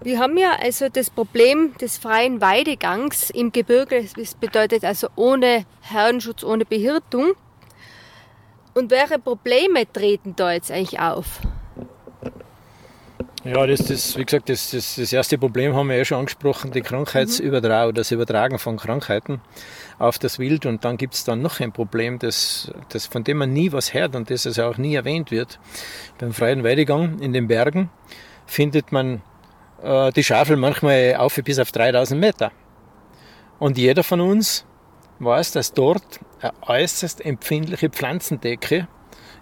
Wir 0.03 0.19
haben 0.19 0.37
ja 0.37 0.57
also 0.61 0.91
das 0.91 1.09
Problem 1.09 1.73
des 1.81 1.97
freien 1.97 2.43
Weidegangs 2.43 3.31
im 3.31 3.51
Gebirge. 3.51 4.07
Das 4.15 4.35
bedeutet 4.35 4.85
also 4.85 5.09
ohne 5.17 5.65
Herrenschutz, 5.81 6.45
ohne 6.45 6.67
Behirtung. 6.67 7.33
Und 8.75 8.91
welche 8.91 9.19
Probleme 9.19 9.91
treten 9.91 10.37
da 10.37 10.53
jetzt 10.53 10.71
eigentlich 10.71 11.01
auf? 11.01 11.41
Ja, 13.47 13.65
das, 13.65 13.85
das, 13.85 14.17
wie 14.19 14.25
gesagt, 14.25 14.49
das, 14.49 14.73
das, 14.73 14.97
das 14.97 15.13
erste 15.13 15.39
Problem 15.39 15.73
haben 15.73 15.89
wir 15.89 15.97
ja 15.97 16.05
schon 16.05 16.19
angesprochen, 16.19 16.73
die 16.73 16.81
Krankheitsübertragung, 16.81 17.95
das 17.95 18.11
Übertragen 18.11 18.59
von 18.59 18.77
Krankheiten 18.77 19.41
auf 20.01 20.19
das 20.19 20.41
Wild. 20.41 20.67
Und 20.67 20.85
dann 20.85 20.97
gibt 20.97 21.15
es 21.15 21.23
dann 21.23 21.43
noch 21.43 21.61
ein 21.61 21.71
Problem, 21.71 22.19
das, 22.19 22.73
das, 22.89 23.07
von 23.07 23.23
dem 23.23 23.37
man 23.39 23.53
nie 23.53 23.71
was 23.71 23.95
hört 23.95 24.17
und 24.17 24.31
das 24.31 24.49
also 24.49 24.65
auch 24.65 24.79
nie 24.79 24.97
erwähnt 24.97 25.31
wird. 25.31 25.61
Beim 26.19 26.33
freien 26.33 26.65
Weidegang 26.65 27.21
in 27.21 27.33
den 27.33 27.47
Bergen 27.47 27.89
findet 28.47 28.91
man 28.91 29.23
äh, 29.81 30.11
die 30.11 30.25
Schafe 30.25 30.57
manchmal 30.57 31.15
auf 31.15 31.37
bis 31.37 31.61
auf 31.61 31.71
3000 31.71 32.21
Meter. 32.21 32.51
Und 33.61 33.79
jeder 33.79 34.03
von 34.03 34.21
uns 34.21 34.67
weiß, 35.21 35.53
dass 35.53 35.73
dort 35.73 36.19
eine 36.41 36.53
äußerst 36.63 37.25
empfindliche 37.25 37.91
Pflanzendecke 37.91 38.89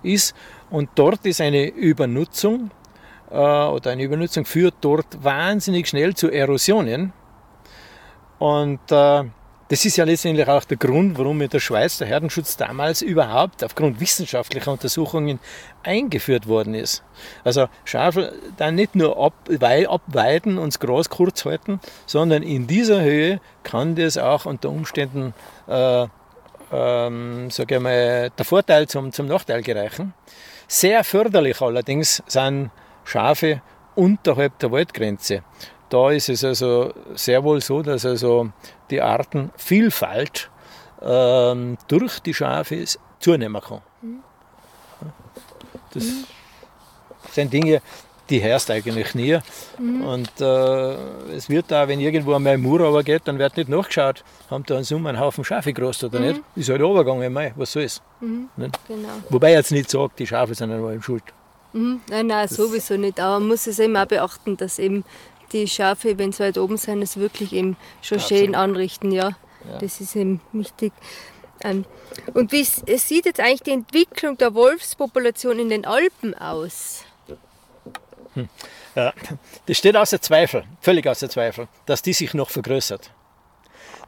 ist 0.03 0.35
und 0.69 0.90
dort 0.95 1.25
ist 1.25 1.40
eine 1.40 1.69
Übernutzung 1.69 2.71
äh, 3.30 3.34
oder 3.34 3.90
eine 3.90 4.02
Übernutzung 4.02 4.44
führt 4.44 4.74
dort 4.80 5.22
wahnsinnig 5.22 5.88
schnell 5.88 6.14
zu 6.14 6.30
Erosionen. 6.30 7.12
Und 8.38 8.80
äh, 8.90 9.24
das 9.68 9.84
ist 9.84 9.96
ja 9.96 10.04
letztendlich 10.04 10.46
auch 10.46 10.64
der 10.64 10.76
Grund, 10.76 11.16
warum 11.18 11.40
in 11.40 11.48
der 11.48 11.60
Schweiz 11.60 11.96
der 11.98 12.06
Herdenschutz 12.06 12.56
damals 12.56 13.00
überhaupt 13.00 13.64
aufgrund 13.64 13.98
wissenschaftlicher 13.98 14.70
Untersuchungen 14.70 15.40
eingeführt 15.82 16.46
worden 16.46 16.74
ist. 16.74 17.02
Also 17.44 17.68
Schafe 17.84 18.34
dann 18.58 18.74
nicht 18.74 18.94
nur 18.94 19.16
abweiden 19.18 20.58
und 20.58 20.78
Gras 20.80 21.08
kurz 21.08 21.44
halten, 21.46 21.80
sondern 22.04 22.42
in 22.42 22.66
dieser 22.66 23.00
Höhe 23.00 23.40
kann 23.62 23.94
das 23.94 24.18
auch 24.18 24.44
unter 24.44 24.68
Umständen 24.68 25.32
äh, 25.66 26.06
ähm, 26.72 27.50
sage 27.50 27.80
mal, 27.80 28.30
der 28.30 28.44
Vorteil 28.44 28.88
zum, 28.88 29.12
zum 29.12 29.26
Nachteil 29.26 29.62
gereichen. 29.62 30.12
Sehr 30.66 31.04
förderlich 31.04 31.60
allerdings 31.60 32.22
sind 32.26 32.70
Schafe 33.05 33.62
unterhalb 33.95 34.59
der 34.59 34.73
Waldgrenze. 34.73 35.43
Da 35.88 36.11
ist 36.11 36.29
es 36.29 36.43
also 36.45 36.93
sehr 37.14 37.45
wohl 37.45 37.61
so, 37.61 37.83
dass 37.83 38.05
also 38.05 38.51
die 38.90 39.01
Artenvielfalt 39.01 40.51
ähm, 41.03 41.77
durch 41.87 42.21
die 42.21 42.35
Schafe 42.35 42.85
zunehmen 43.21 43.62
kann. 43.62 43.83
Das 45.93 46.05
sind 47.31 47.53
Dinge, 47.53 47.81
die 48.31 48.43
hörst 48.43 48.71
eigentlich 48.71 49.14
nie. 49.14 49.38
Mhm. 49.79 50.03
Und 50.03 50.40
äh, 50.40 50.95
es 51.35 51.49
wird 51.49 51.71
da, 51.71 51.87
wenn 51.87 52.01
irgendwo 52.01 52.35
einmal 52.35 52.55
ein 52.55 52.62
Mur 52.62 53.03
geht, 53.03 53.23
dann 53.27 53.38
wird 53.38 53.57
nicht 53.57 53.69
nachgeschaut, 53.69 54.25
haben 54.51 54.64
da 54.67 54.77
einen 54.77 54.85
Sommer 54.85 55.11
einen 55.11 55.21
Haufen 55.21 55.45
Schafe 55.45 55.73
gerost 55.73 56.03
oder 56.05 56.21
mhm. 56.21 56.27
nicht. 56.27 56.43
Ist 56.57 56.71
halt 56.71 56.81
runtergegangen, 56.81 57.33
mei, 57.33 57.53
was 57.57 57.73
soll's. 57.73 58.03
Mhm. 58.21 58.49
Genau. 58.57 59.09
Wobei 59.29 59.51
ich 59.51 59.57
jetzt 59.57 59.73
nicht 59.73 59.90
sagt, 59.90 60.19
die 60.19 60.27
Schafe 60.27 60.55
sind 60.55 60.73
an 60.73 60.85
allem 60.85 61.03
schuld. 61.03 61.23
Mhm. 61.74 62.00
Nein, 62.08 62.28
nein, 62.28 62.48
sowieso 62.48 62.96
nicht. 62.96 63.20
Aber 63.20 63.40
man 63.40 63.48
muss 63.48 63.66
es 63.66 63.78
eben 63.78 63.96
auch 63.96 64.06
beachten, 64.06 64.56
dass 64.56 64.78
eben 64.78 65.04
die 65.52 65.68
Schafe, 65.68 66.16
wenn 66.18 66.32
sie 66.32 66.44
weit 66.44 66.56
oben 66.56 66.76
sind, 66.76 67.02
es 67.02 67.16
wirklich 67.16 67.52
eben 67.52 67.76
schon 68.00 68.20
schön 68.20 68.54
anrichten, 68.54 69.12
ja. 69.12 69.37
ja. 69.68 69.78
Das 69.80 70.00
ist 70.00 70.16
eben 70.16 70.40
wichtig. 70.52 70.92
Ähm, 71.62 71.84
und 72.32 72.52
wie 72.52 72.64
sieht 72.64 73.26
jetzt 73.26 73.40
eigentlich 73.40 73.62
die 73.62 73.72
Entwicklung 73.72 74.38
der 74.38 74.54
Wolfspopulation 74.54 75.58
in 75.58 75.68
den 75.68 75.84
Alpen 75.84 76.34
aus? 76.34 77.04
Hm. 78.34 78.48
Ja, 78.94 79.12
das 79.66 79.78
steht 79.78 79.96
außer 79.96 80.20
Zweifel, 80.20 80.64
völlig 80.80 81.06
außer 81.06 81.28
Zweifel, 81.28 81.66
dass 81.87 82.02
die 82.02 82.12
sich 82.12 82.34
noch 82.34 82.50
vergrößert. 82.50 83.10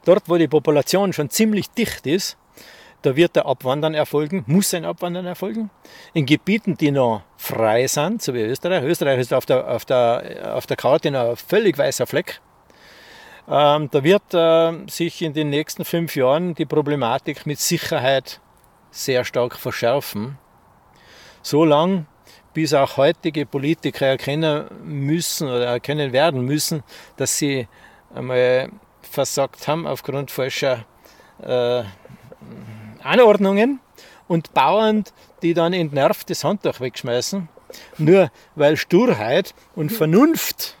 Dort, 0.05 0.29
wo 0.29 0.37
die 0.37 0.47
Population 0.47 1.11
schon 1.11 1.29
ziemlich 1.29 1.69
dicht 1.71 2.07
ist, 2.07 2.37
da 3.01 3.15
wird 3.15 3.35
der 3.35 3.45
Abwandern 3.45 3.93
erfolgen, 3.93 4.43
muss 4.47 4.73
ein 4.73 4.85
Abwandern 4.85 5.25
erfolgen. 5.25 5.69
In 6.13 6.25
Gebieten, 6.25 6.77
die 6.77 6.91
noch 6.91 7.21
frei 7.37 7.87
sind, 7.87 8.21
so 8.21 8.33
wie 8.33 8.41
Österreich. 8.41 8.83
Österreich 8.83 9.19
ist 9.19 9.33
auf 9.33 9.45
der, 9.45 9.67
auf 9.67 9.85
der, 9.85 10.55
auf 10.55 10.65
der 10.65 10.77
Karte 10.77 11.11
noch 11.11 11.29
ein 11.29 11.35
völlig 11.35 11.77
weißer 11.77 12.07
Fleck. 12.07 12.41
Ähm, 13.49 13.89
da 13.91 14.03
wird 14.03 14.33
äh, 14.33 14.89
sich 14.89 15.21
in 15.21 15.33
den 15.33 15.49
nächsten 15.49 15.85
fünf 15.85 16.15
Jahren 16.15 16.53
die 16.55 16.65
Problematik 16.65 17.45
mit 17.45 17.59
Sicherheit 17.59 18.41
sehr 18.91 19.23
stark 19.23 19.55
verschärfen. 19.55 20.37
So 21.41 21.63
lang, 21.63 22.07
bis 22.53 22.73
auch 22.73 22.97
heutige 22.97 23.45
Politiker 23.45 24.07
erkennen 24.07 24.65
müssen 24.83 25.47
oder 25.47 25.65
erkennen 25.65 26.11
werden 26.11 26.41
müssen, 26.41 26.83
dass 27.15 27.37
sie 27.37 27.67
einmal 28.13 28.69
versagt 29.01 29.67
haben 29.67 29.87
aufgrund 29.87 30.31
falscher 30.31 30.85
äh, 31.41 31.83
Anordnungen 33.07 33.79
und 34.27 34.53
Bauern, 34.53 35.03
die 35.41 35.53
dann 35.53 35.73
entnervt 35.73 36.29
das 36.29 36.43
Handtuch 36.43 36.79
wegschmeißen, 36.79 37.47
nur 37.97 38.29
weil 38.55 38.77
Sturheit 38.77 39.53
und 39.75 39.91
Vernunft 39.91 40.77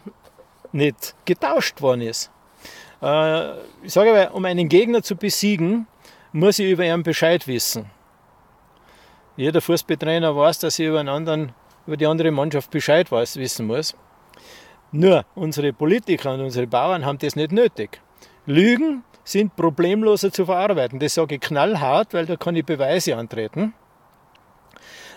nicht 0.71 1.15
getauscht 1.25 1.81
worden 1.81 2.01
ist. 2.01 2.31
Äh, 3.01 3.51
ich 3.83 3.93
sage 3.93 4.11
aber, 4.11 4.35
um 4.35 4.45
einen 4.45 4.69
Gegner 4.69 5.01
zu 5.01 5.15
besiegen, 5.15 5.87
muss 6.31 6.59
ich 6.59 6.69
über 6.69 6.85
ihn 6.85 7.03
Bescheid 7.03 7.47
wissen. 7.47 7.89
Jeder 9.35 9.61
Fußballtrainer 9.61 10.35
weiß, 10.35 10.59
dass 10.59 10.79
ich 10.79 10.87
über, 10.87 10.99
einen 10.99 11.09
anderen, 11.09 11.53
über 11.85 11.95
die 11.95 12.07
andere 12.07 12.31
Mannschaft 12.31 12.71
Bescheid 12.71 13.11
weiß, 13.11 13.37
wissen 13.37 13.67
muss. 13.67 13.95
Nur 14.91 15.25
unsere 15.35 15.73
Politiker 15.73 16.33
und 16.33 16.41
unsere 16.41 16.65
Bauern 16.65 17.05
haben 17.05 17.19
das 17.19 17.35
nicht 17.35 17.51
nötig. 17.51 18.01
Lügen 18.45 19.03
sind 19.27 19.55
problemloser 19.55 20.31
zu 20.31 20.45
verarbeiten. 20.45 20.99
Das 20.99 21.13
sage 21.15 21.35
ich 21.35 21.41
knallhart, 21.41 22.13
weil 22.13 22.25
da 22.25 22.37
kann 22.37 22.55
ich 22.55 22.65
Beweise 22.65 23.17
antreten. 23.17 23.73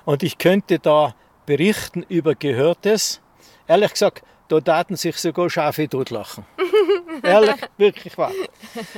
Und 0.04 0.22
ich 0.22 0.36
könnte 0.36 0.78
da 0.80 1.14
berichten 1.46 2.04
über 2.08 2.34
Gehörtes. 2.34 3.20
Ehrlich 3.68 3.92
gesagt, 3.92 4.24
da 4.48 4.60
taten 4.60 4.96
sich 4.96 5.16
sogar 5.16 5.48
Schafe 5.48 5.88
totlachen. 5.88 6.44
Ehrlich, 7.22 7.54
wirklich 7.76 8.18
wahr. 8.18 8.32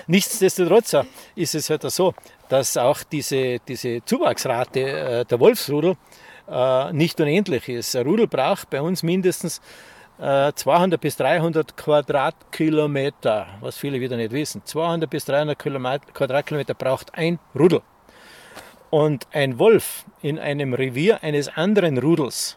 Nichtsdestotrotz 0.07 0.97
ist 1.35 1.55
es 1.55 1.69
halt 1.69 1.83
so, 1.91 2.15
dass 2.49 2.79
auch 2.79 3.03
diese, 3.03 3.59
diese 3.59 4.03
Zuwachsrate 4.05 4.81
äh, 4.81 5.25
der 5.27 5.41
Wolfsrudel 5.41 5.97
äh, 6.49 6.93
nicht 6.95 7.21
unendlich 7.21 7.69
ist. 7.69 7.95
Ein 7.97 8.07
Rudel 8.07 8.29
braucht 8.29 8.71
bei 8.71 8.81
uns 8.81 9.03
mindestens 9.03 9.61
200 10.23 10.93
äh, 10.93 10.99
bis 11.01 11.17
300 11.17 11.77
Quadratkilometer, 11.77 13.49
was 13.61 13.77
viele 13.77 14.01
wieder 14.01 14.17
nicht 14.17 14.31
wissen. 14.31 14.65
200 14.65 15.11
bis 15.11 15.25
300 15.25 15.59
Quadratkilometer 16.15 16.75
braucht 16.75 17.13
ein 17.15 17.41
Rudel. 17.59 17.83
Und 18.91 19.27
ein 19.33 19.59
Wolf 19.59 20.05
in 20.21 20.39
einem 20.39 20.75
Revier 20.75 21.25
eines 21.25 21.49
anderen 21.49 21.99
Rudels, 21.99 22.57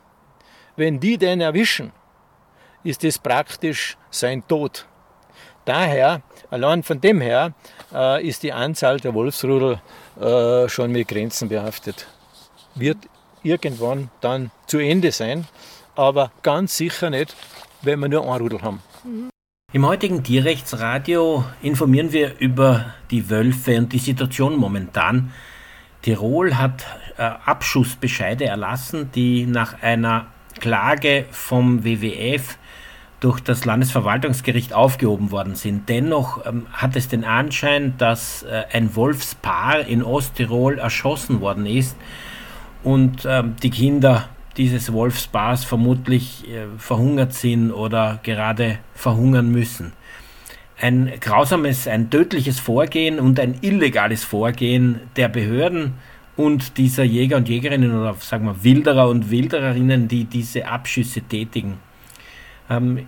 wenn 0.76 1.00
die 1.00 1.18
den 1.18 1.42
erwischen, 1.42 1.92
ist 2.84 3.04
es 3.04 3.18
praktisch 3.18 3.98
sein 4.12 4.48
Tod. 4.48 4.86
Daher, 5.64 6.22
allein 6.52 6.84
von 6.84 7.02
dem 7.02 7.20
her, 7.20 7.54
äh, 7.92 8.28
ist 8.28 8.44
die 8.44 8.54
Anzahl 8.54 9.00
der 9.00 9.16
Wolfsrudel 9.16 9.82
äh, 10.22 10.70
schon 10.70 10.92
mit 10.92 11.08
Grenzen 11.08 11.50
behaftet. 11.50 12.06
Wird 12.76 12.98
irgendwann 13.42 14.12
dann 14.22 14.52
zu 14.68 14.78
Ende 14.78 15.12
sein 15.12 15.48
aber 15.96 16.32
ganz 16.42 16.78
sicher 16.78 17.10
nicht, 17.10 17.36
wenn 17.82 18.00
wir 18.00 18.10
nur 18.10 18.24
ein 18.24 18.42
Rudel 18.42 18.62
haben. 18.62 18.82
Im 19.74 19.86
heutigen 19.86 20.24
Tierrechtsradio 20.24 21.44
informieren 21.62 22.12
wir 22.12 22.40
über 22.40 22.94
die 23.12 23.30
Wölfe 23.30 23.78
und 23.78 23.92
die 23.92 24.00
Situation 24.00 24.56
momentan. 24.56 25.34
Tirol 26.02 26.56
hat 26.56 26.86
äh, 27.18 27.24
Abschussbescheide 27.24 28.46
erlassen, 28.46 29.12
die 29.14 29.46
nach 29.46 29.82
einer 29.82 30.28
Klage 30.60 31.26
vom 31.32 31.84
WWF 31.84 32.58
durch 33.20 33.40
das 33.40 33.66
Landesverwaltungsgericht 33.66 34.74
aufgehoben 34.74 35.32
worden 35.32 35.56
sind. 35.56 35.90
Dennoch 35.90 36.46
ähm, 36.46 36.68
hat 36.72 36.96
es 36.96 37.08
den 37.08 37.24
Anschein, 37.24 37.96
dass 37.98 38.44
äh, 38.44 38.66
ein 38.72 38.96
Wolfspaar 38.96 39.82
in 39.82 40.04
Osttirol 40.04 40.78
erschossen 40.78 41.42
worden 41.42 41.66
ist 41.66 41.98
und 42.84 43.26
ähm, 43.26 43.56
die 43.62 43.72
Kinder 43.72 44.30
dieses 44.58 44.94
Wolfspaars 44.94 45.66
vermutlich 45.66 46.48
äh, 46.48 46.66
verhungert 46.78 47.34
sind 47.34 47.72
oder 47.72 48.20
gerade 48.24 48.80
verhungern 48.94 49.52
müssen. 49.52 49.94
Ein 50.80 51.12
grausames, 51.20 51.88
ein 51.88 52.10
tödliches 52.10 52.60
Vorgehen 52.60 53.20
und 53.20 53.40
ein 53.40 53.56
illegales 53.62 54.24
Vorgehen 54.24 55.02
der 55.16 55.30
Behörden 55.30 55.94
und 56.36 56.78
dieser 56.78 57.04
Jäger 57.04 57.38
und 57.38 57.48
Jägerinnen 57.48 57.98
oder 57.98 58.16
sagen 58.16 58.46
wir 58.46 58.64
Wilderer 58.64 59.08
und 59.08 59.32
Wildererinnen, 59.32 60.08
die 60.08 60.26
diese 60.26 60.68
Abschüsse 60.68 61.22
tätigen. 61.22 61.78
Ähm, 62.70 63.08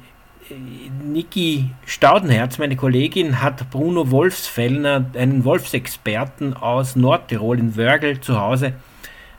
Niki 1.04 1.72
Staudenherz, 1.86 2.58
meine 2.58 2.78
Kollegin, 2.78 3.42
hat 3.42 3.70
Bruno 3.70 4.12
Wolfsfellner, 4.12 5.06
einen 5.14 5.44
Wolfsexperten 5.44 6.54
aus 6.54 6.96
Nordtirol 6.96 7.60
in 7.60 7.76
Wörgl 7.76 8.22
zu 8.22 8.40
Hause, 8.40 8.74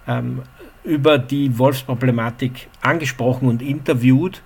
ähm, 0.07 0.42
über 0.85 1.19
die 1.19 1.59
Wolfsproblematik 1.59 2.69
angesprochen 2.81 3.49
und 3.49 3.62
interviewt. 3.62 4.43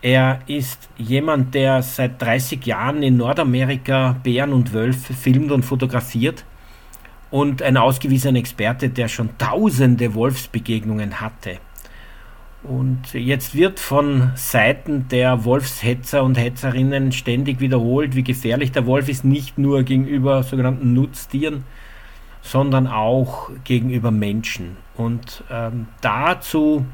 Er 0.00 0.40
ist 0.46 0.88
jemand, 0.96 1.54
der 1.54 1.82
seit 1.82 2.22
30 2.22 2.64
Jahren 2.66 3.02
in 3.02 3.16
Nordamerika 3.16 4.16
Bären 4.22 4.52
und 4.52 4.72
Wölfe 4.72 5.12
filmt 5.14 5.50
und 5.50 5.64
fotografiert 5.64 6.44
und 7.30 7.62
ein 7.62 7.76
ausgewiesener 7.76 8.38
Experte, 8.38 8.88
der 8.88 9.08
schon 9.08 9.30
tausende 9.38 10.14
Wolfsbegegnungen 10.14 11.20
hatte. 11.20 11.58
Und 12.62 13.14
jetzt 13.14 13.54
wird 13.54 13.78
von 13.78 14.32
Seiten 14.34 15.06
der 15.08 15.44
Wolfshetzer 15.44 16.24
und 16.24 16.36
Hetzerinnen 16.36 17.12
ständig 17.12 17.60
wiederholt, 17.60 18.16
wie 18.16 18.24
gefährlich 18.24 18.72
der 18.72 18.86
Wolf 18.86 19.08
ist, 19.08 19.24
nicht 19.24 19.58
nur 19.58 19.84
gegenüber 19.84 20.42
sogenannten 20.42 20.92
Nutztieren, 20.92 21.64
sondern 22.48 22.86
auch 22.86 23.50
gegenüber 23.64 24.10
Menschen. 24.10 24.76
Und 24.96 25.44
ähm, 25.50 25.86
dazu 26.00 26.86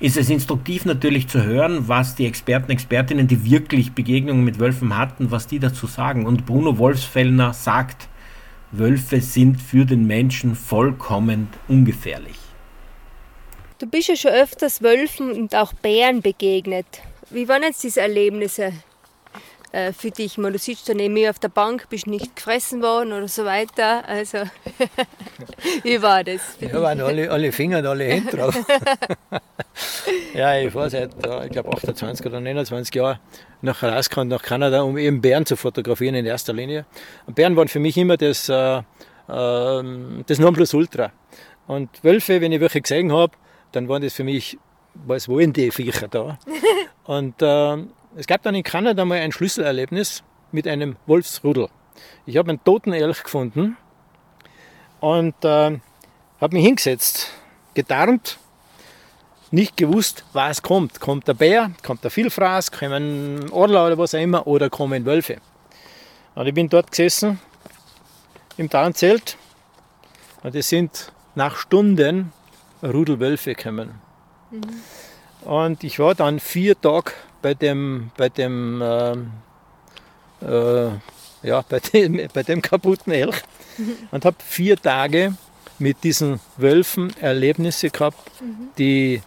ist 0.00 0.16
es 0.16 0.30
instruktiv 0.30 0.84
natürlich 0.84 1.28
zu 1.28 1.42
hören, 1.42 1.88
was 1.88 2.14
die 2.14 2.26
Experten, 2.26 2.70
Expertinnen, 2.70 3.26
die 3.26 3.44
wirklich 3.50 3.92
Begegnungen 3.92 4.44
mit 4.44 4.58
Wölfen 4.58 4.96
hatten, 4.96 5.30
was 5.30 5.46
die 5.46 5.58
dazu 5.58 5.86
sagen. 5.86 6.26
Und 6.26 6.46
Bruno 6.46 6.78
Wolfsfellner 6.78 7.52
sagt, 7.52 8.08
Wölfe 8.70 9.20
sind 9.20 9.60
für 9.60 9.84
den 9.84 10.06
Menschen 10.06 10.54
vollkommen 10.54 11.48
ungefährlich. 11.68 12.38
Du 13.78 13.86
bist 13.86 14.08
ja 14.08 14.16
schon 14.16 14.32
öfters 14.32 14.82
Wölfen 14.82 15.32
und 15.32 15.54
auch 15.54 15.72
Bären 15.72 16.22
begegnet. 16.22 16.86
Wie 17.30 17.48
waren 17.48 17.62
jetzt 17.62 17.82
diese 17.82 18.00
Erlebnisse? 18.00 18.72
Äh, 19.74 19.92
für 19.92 20.10
dich. 20.10 20.38
Man, 20.38 20.52
du 20.52 20.58
sitzt 20.58 20.88
dann 20.88 20.98
neben 20.98 21.14
mir 21.14 21.30
auf 21.30 21.40
der 21.40 21.48
Bank, 21.48 21.88
bist 21.88 22.06
nicht 22.06 22.36
gefressen 22.36 22.80
worden 22.80 23.12
oder 23.12 23.26
so 23.26 23.44
weiter. 23.44 24.08
Also, 24.08 24.38
wie 25.82 26.00
war 26.00 26.22
das? 26.22 26.40
Ja, 26.60 26.80
waren 26.80 27.00
alle, 27.00 27.28
alle 27.28 27.50
Finger 27.50 27.78
und 27.78 27.86
alle 27.86 28.04
Hände 28.04 28.36
drauf. 28.36 28.56
ja, 30.34 30.56
ich 30.58 30.72
war 30.74 30.88
seit, 30.88 31.10
ich 31.16 31.50
glaube, 31.50 31.72
28 31.72 32.24
oder 32.24 32.40
29 32.40 32.94
Jahren 32.94 33.18
nach 33.62 33.82
rausgekommen, 33.82 34.28
nach 34.28 34.42
Kanada, 34.42 34.82
um 34.82 34.96
eben 34.96 35.20
Bären 35.20 35.44
zu 35.44 35.56
fotografieren 35.56 36.14
in 36.14 36.26
erster 36.26 36.52
Linie. 36.52 36.86
Und 37.26 37.34
Bären 37.34 37.56
waren 37.56 37.66
für 37.66 37.80
mich 37.80 37.96
immer 37.96 38.16
das, 38.16 38.48
äh, 38.48 38.76
äh, 38.76 38.82
das 39.28 40.38
Nonplusultra. 40.38 41.10
Und 41.66 41.90
Wölfe, 42.04 42.40
wenn 42.40 42.52
ich 42.52 42.60
welche 42.60 42.80
gesehen 42.80 43.12
habe, 43.12 43.32
dann 43.72 43.88
waren 43.88 44.02
das 44.02 44.12
für 44.12 44.24
mich, 44.24 44.56
was 44.94 45.28
wollen 45.28 45.52
die 45.52 45.72
Viecher 45.72 46.06
da? 46.06 46.38
Und 47.06 47.42
äh, 47.42 47.76
es 48.16 48.26
gab 48.26 48.42
dann 48.42 48.54
in 48.54 48.62
Kanada 48.62 49.04
mal 49.04 49.18
ein 49.18 49.32
Schlüsselerlebnis 49.32 50.22
mit 50.52 50.68
einem 50.68 50.96
Wolfsrudel. 51.06 51.68
Ich 52.26 52.36
habe 52.36 52.50
einen 52.50 52.62
toten 52.62 52.92
Elch 52.92 53.22
gefunden 53.22 53.76
und 55.00 55.34
äh, 55.44 55.78
habe 56.40 56.56
mich 56.56 56.64
hingesetzt, 56.64 57.30
getarnt, 57.74 58.38
nicht 59.50 59.76
gewusst, 59.76 60.24
was 60.32 60.62
kommt. 60.62 61.00
Kommt 61.00 61.28
der 61.28 61.34
Bär, 61.34 61.70
kommt 61.84 62.02
der 62.04 62.10
Vielfraß, 62.10 62.72
kommen 62.72 63.50
Orla 63.50 63.86
oder 63.86 63.98
was 63.98 64.14
auch 64.14 64.20
immer, 64.20 64.46
oder 64.46 64.70
kommen 64.70 65.04
Wölfe. 65.04 65.38
Und 66.34 66.46
ich 66.46 66.54
bin 66.54 66.68
dort 66.68 66.90
gesessen 66.90 67.38
im 68.56 68.70
Tarnzelt 68.70 69.36
und 70.42 70.54
es 70.54 70.68
sind 70.68 71.12
nach 71.34 71.56
Stunden 71.56 72.32
Rudelwölfe 72.82 73.54
gekommen. 73.54 74.00
Mhm. 74.50 75.48
Und 75.48 75.84
ich 75.84 75.98
war 75.98 76.14
dann 76.14 76.40
vier 76.40 76.80
Tage 76.80 77.12
bei 77.44 77.52
dem, 77.52 78.10
bei 78.16 78.30
dem, 78.30 78.80
äh, 78.80 79.12
äh, 80.42 80.90
ja, 81.42 81.62
bei 81.68 81.78
dem, 81.78 82.28
bei 82.32 82.42
dem 82.42 82.62
kaputten 82.62 83.12
Elch 83.12 83.42
und 84.10 84.24
habe 84.24 84.36
vier 84.42 84.80
Tage 84.80 85.34
mit 85.78 86.02
diesen 86.04 86.40
Wölfen 86.56 87.14
Erlebnisse 87.20 87.90
gehabt, 87.90 88.40
mhm. 88.40 88.68
die 88.78 89.20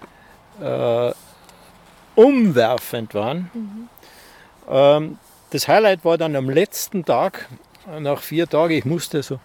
äh, 0.59 1.11
umwerfend 2.15 3.13
waren. 3.13 3.51
Mhm. 3.53 3.89
Ähm, 4.67 5.19
das 5.51 5.67
Highlight 5.67 6.03
war 6.03 6.17
dann 6.17 6.35
am 6.35 6.49
letzten 6.49 7.05
Tag, 7.05 7.47
nach 7.99 8.21
vier 8.21 8.49
Tagen, 8.49 8.73
ich 8.73 8.85
musste 8.85 9.21
so. 9.21 9.39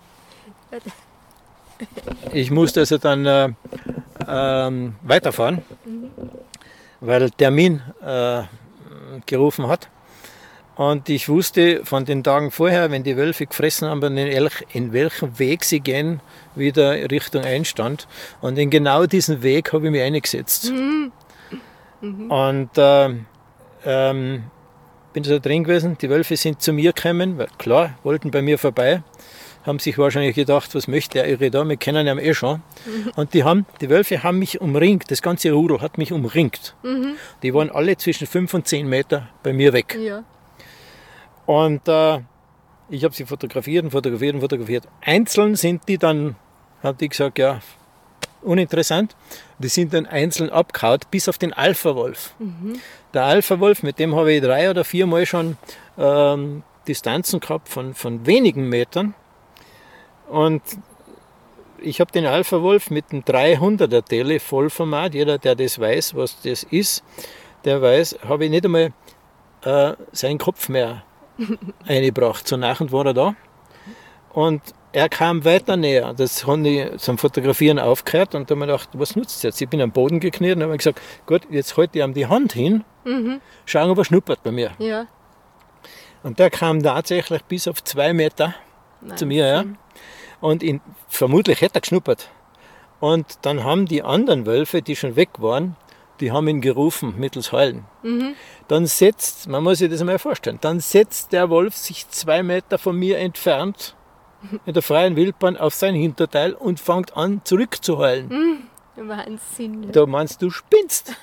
Ich 2.32 2.50
musste 2.50 2.80
also 2.80 2.96
dann 2.96 3.26
äh, 3.26 3.48
ähm, 4.26 4.94
weiterfahren, 5.02 5.62
mhm. 5.84 6.10
weil 7.00 7.30
Termin 7.32 7.82
äh, 8.02 8.44
gerufen 9.26 9.66
hat. 9.66 9.88
Und 10.74 11.08
ich 11.10 11.28
wusste 11.28 11.84
von 11.84 12.06
den 12.06 12.24
Tagen 12.24 12.50
vorher, 12.50 12.90
wenn 12.90 13.02
die 13.02 13.16
Wölfe 13.16 13.46
gefressen 13.46 13.88
haben, 13.88 14.00
den 14.00 14.16
Elch, 14.16 14.64
in 14.72 14.92
welchem 14.92 15.38
Weg 15.38 15.64
sie 15.64 15.80
gehen, 15.80 16.20
wieder 16.54 17.10
Richtung 17.10 17.42
Einstand. 17.42 18.08
Und 18.40 18.58
in 18.58 18.70
genau 18.70 19.04
diesen 19.04 19.42
Weg 19.42 19.72
habe 19.72 19.86
ich 19.86 19.92
mich 19.92 20.02
eingesetzt. 20.02 20.70
Mhm. 20.70 21.12
Mhm. 22.00 22.30
Und 22.30 22.78
äh, 22.78 23.10
ähm, 23.84 24.44
bin 25.12 25.22
da 25.22 25.38
drin 25.38 25.64
gewesen. 25.64 25.98
Die 26.00 26.08
Wölfe 26.08 26.36
sind 26.36 26.62
zu 26.62 26.72
mir 26.72 26.92
gekommen, 26.92 27.36
weil 27.36 27.48
klar, 27.58 27.98
wollten 28.02 28.30
bei 28.30 28.40
mir 28.40 28.58
vorbei. 28.58 29.02
Haben 29.64 29.78
sich 29.78 29.96
wahrscheinlich 29.96 30.34
gedacht, 30.34 30.74
was 30.74 30.88
möchte 30.88 31.18
der 31.18 31.28
Irre 31.28 31.50
da? 31.50 31.64
Wir 31.68 31.76
kennen 31.76 32.06
ihn 32.06 32.18
eh 32.18 32.34
schon. 32.34 32.62
Mhm. 32.84 33.12
Und 33.14 33.34
die, 33.34 33.44
haben, 33.44 33.64
die 33.80 33.88
Wölfe 33.88 34.22
haben 34.22 34.38
mich 34.38 34.60
umringt. 34.60 35.10
Das 35.10 35.22
ganze 35.22 35.52
Rudel 35.52 35.80
hat 35.80 35.98
mich 35.98 36.12
umringt. 36.12 36.74
Mhm. 36.82 37.14
Die 37.42 37.54
waren 37.54 37.70
alle 37.70 37.96
zwischen 37.96 38.26
5 38.26 38.52
und 38.54 38.66
10 38.66 38.88
Meter 38.88 39.28
bei 39.42 39.52
mir 39.52 39.72
weg. 39.72 39.96
Ja. 40.00 40.24
Und 41.46 41.86
äh, 41.86 42.20
ich 42.88 43.04
habe 43.04 43.14
sie 43.14 43.24
fotografiert 43.24 43.84
und 43.84 43.90
fotografiert 43.90 44.34
und 44.34 44.40
fotografiert. 44.40 44.88
Einzeln 45.00 45.54
sind 45.54 45.88
die 45.88 45.98
dann, 45.98 46.36
haben 46.82 46.98
die 46.98 47.08
gesagt, 47.08 47.38
ja, 47.38 47.60
uninteressant. 48.42 49.16
Die 49.58 49.68
sind 49.68 49.94
dann 49.94 50.06
einzeln 50.06 50.50
abgehauen, 50.50 51.00
bis 51.10 51.28
auf 51.28 51.38
den 51.38 51.52
Alpha-Wolf. 51.52 52.34
Mhm. 52.38 52.74
Der 53.14 53.24
Alpha-Wolf, 53.24 53.82
mit 53.82 53.98
dem 53.98 54.14
habe 54.14 54.32
ich 54.32 54.42
drei 54.42 54.70
oder 54.70 54.84
vier 54.84 55.06
Mal 55.06 55.24
schon 55.24 55.56
ähm, 55.96 56.64
Distanzen 56.88 57.40
gehabt 57.40 57.68
von, 57.68 57.94
von 57.94 58.26
wenigen 58.26 58.68
Metern. 58.68 59.14
Und 60.32 60.62
ich 61.78 62.00
habe 62.00 62.10
den 62.10 62.24
Alpha-Wolf 62.24 62.90
mit 62.90 63.12
dem 63.12 63.22
300er 63.22 64.02
Tele 64.02 64.40
Vollformat. 64.40 65.12
Jeder, 65.12 65.36
der 65.36 65.54
das 65.54 65.78
weiß, 65.78 66.14
was 66.14 66.40
das 66.40 66.62
ist, 66.62 67.04
der 67.66 67.82
weiß, 67.82 68.20
habe 68.26 68.46
ich 68.46 68.50
nicht 68.50 68.64
einmal 68.64 68.94
äh, 69.62 69.92
seinen 70.12 70.38
Kopf 70.38 70.70
mehr 70.70 71.02
eingebracht. 71.86 72.48
So 72.48 72.56
nachher 72.56 72.90
war 72.90 73.04
er 73.04 73.12
da. 73.12 73.34
Und 74.32 74.62
er 74.92 75.10
kam 75.10 75.44
weiter 75.44 75.76
näher. 75.76 76.14
Das 76.14 76.46
haben 76.46 76.64
die 76.64 76.96
zum 76.96 77.18
Fotografieren 77.18 77.78
aufgehört 77.78 78.34
und 78.34 78.50
da 78.50 78.54
habe 78.54 78.64
ich 78.64 78.70
gedacht, 78.70 78.88
was 78.94 79.14
nutzt 79.14 79.36
es 79.36 79.42
jetzt? 79.42 79.60
Ich 79.60 79.68
bin 79.68 79.82
am 79.82 79.92
Boden 79.92 80.18
gekniet 80.18 80.56
und 80.56 80.62
habe 80.62 80.78
gesagt, 80.78 80.98
gut, 81.26 81.42
jetzt 81.50 81.76
halte 81.76 81.98
ich 81.98 82.04
ihm 82.04 82.14
die 82.14 82.26
Hand 82.26 82.54
hin, 82.54 82.84
mhm. 83.04 83.42
schauen, 83.66 83.90
ob 83.90 83.98
er 83.98 84.06
schnuppert 84.06 84.42
bei 84.42 84.50
mir. 84.50 84.70
Ja. 84.78 85.06
Und 86.22 86.38
der 86.38 86.48
kam 86.48 86.82
tatsächlich 86.82 87.42
bis 87.44 87.68
auf 87.68 87.84
zwei 87.84 88.14
Meter 88.14 88.54
Nein. 89.02 89.16
zu 89.18 89.26
mir. 89.26 89.46
Ja. 89.46 89.64
Und 90.42 90.62
ihn, 90.62 90.82
vermutlich 91.08 91.62
hätte 91.62 91.76
er 91.76 91.80
geschnuppert. 91.80 92.28
Und 93.00 93.38
dann 93.42 93.64
haben 93.64 93.86
die 93.86 94.02
anderen 94.02 94.44
Wölfe, 94.44 94.82
die 94.82 94.94
schon 94.94 95.16
weg 95.16 95.30
waren, 95.38 95.76
die 96.20 96.30
haben 96.30 96.46
ihn 96.46 96.60
gerufen 96.60 97.14
mittels 97.18 97.52
Heulen. 97.52 97.84
Mhm. 98.02 98.34
Dann 98.68 98.86
setzt, 98.86 99.48
man 99.48 99.64
muss 99.64 99.78
sich 99.78 99.90
das 99.90 100.04
mal 100.04 100.18
vorstellen, 100.18 100.58
dann 100.60 100.78
setzt 100.80 101.32
der 101.32 101.48
Wolf 101.48 101.74
sich 101.74 102.08
zwei 102.08 102.42
Meter 102.42 102.78
von 102.78 102.96
mir 102.96 103.18
entfernt 103.18 103.96
in 104.66 104.74
der 104.74 104.82
freien 104.82 105.16
Wildbahn 105.16 105.56
auf 105.56 105.74
sein 105.74 105.94
Hinterteil 105.94 106.52
und 106.52 106.78
fängt 106.78 107.16
an 107.16 107.40
zurückzuheulen. 107.44 108.28
Mhm. 108.28 109.08
Wahnsinn. 109.08 109.90
Da 109.90 110.04
meinst 110.06 110.42
du, 110.42 110.50
spinnst. 110.50 111.14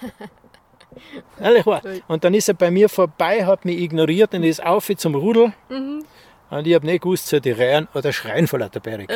Ehrlich 1.39 1.65
wahr. 1.65 1.82
Und 2.07 2.24
dann 2.24 2.34
ist 2.34 2.47
er 2.47 2.55
bei 2.55 2.72
mir 2.72 2.89
vorbei, 2.89 3.45
hat 3.45 3.63
mich 3.63 3.80
ignoriert 3.80 4.34
und 4.34 4.43
ist 4.43 4.65
auf 4.65 4.89
zum 4.97 5.15
Rudel. 5.15 5.53
Mhm. 5.70 6.03
Und 6.49 6.65
ich 6.65 6.73
habe 6.73 6.85
nicht 6.85 7.01
gewusst, 7.03 7.27
soll 7.27 7.41
die 7.41 7.51
rein 7.51 7.87
oder 7.93 8.11
schreien 8.11 8.47
vor 8.47 8.59
lauter 8.59 8.79
Berg. 8.79 9.07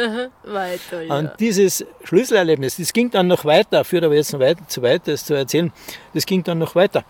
Weiter, 0.44 1.02
ja. 1.02 1.18
Und 1.18 1.32
dieses 1.40 1.86
Schlüsselerlebnis, 2.04 2.78
das 2.78 2.94
ging 2.94 3.10
dann 3.10 3.28
noch 3.28 3.44
weiter, 3.44 3.84
führt 3.84 4.04
aber 4.04 4.16
jetzt 4.16 4.38
weiter, 4.38 4.68
zu 4.68 4.82
weit, 4.82 5.08
das 5.08 5.26
zu 5.26 5.34
erzählen, 5.34 5.72
das 6.14 6.26
ging 6.26 6.44
dann 6.44 6.60
noch 6.60 6.76
weiter. 6.76 7.04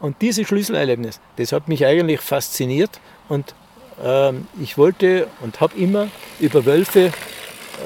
Und 0.00 0.20
dieses 0.20 0.46
Schlüsselerlebnis, 0.48 1.20
das 1.36 1.52
hat 1.52 1.68
mich 1.68 1.86
eigentlich 1.86 2.20
fasziniert 2.20 3.00
und 3.28 3.54
ähm, 4.02 4.46
ich 4.60 4.78
wollte 4.78 5.28
und 5.40 5.60
habe 5.60 5.76
immer 5.76 6.08
über 6.40 6.64
Wölfe 6.64 7.12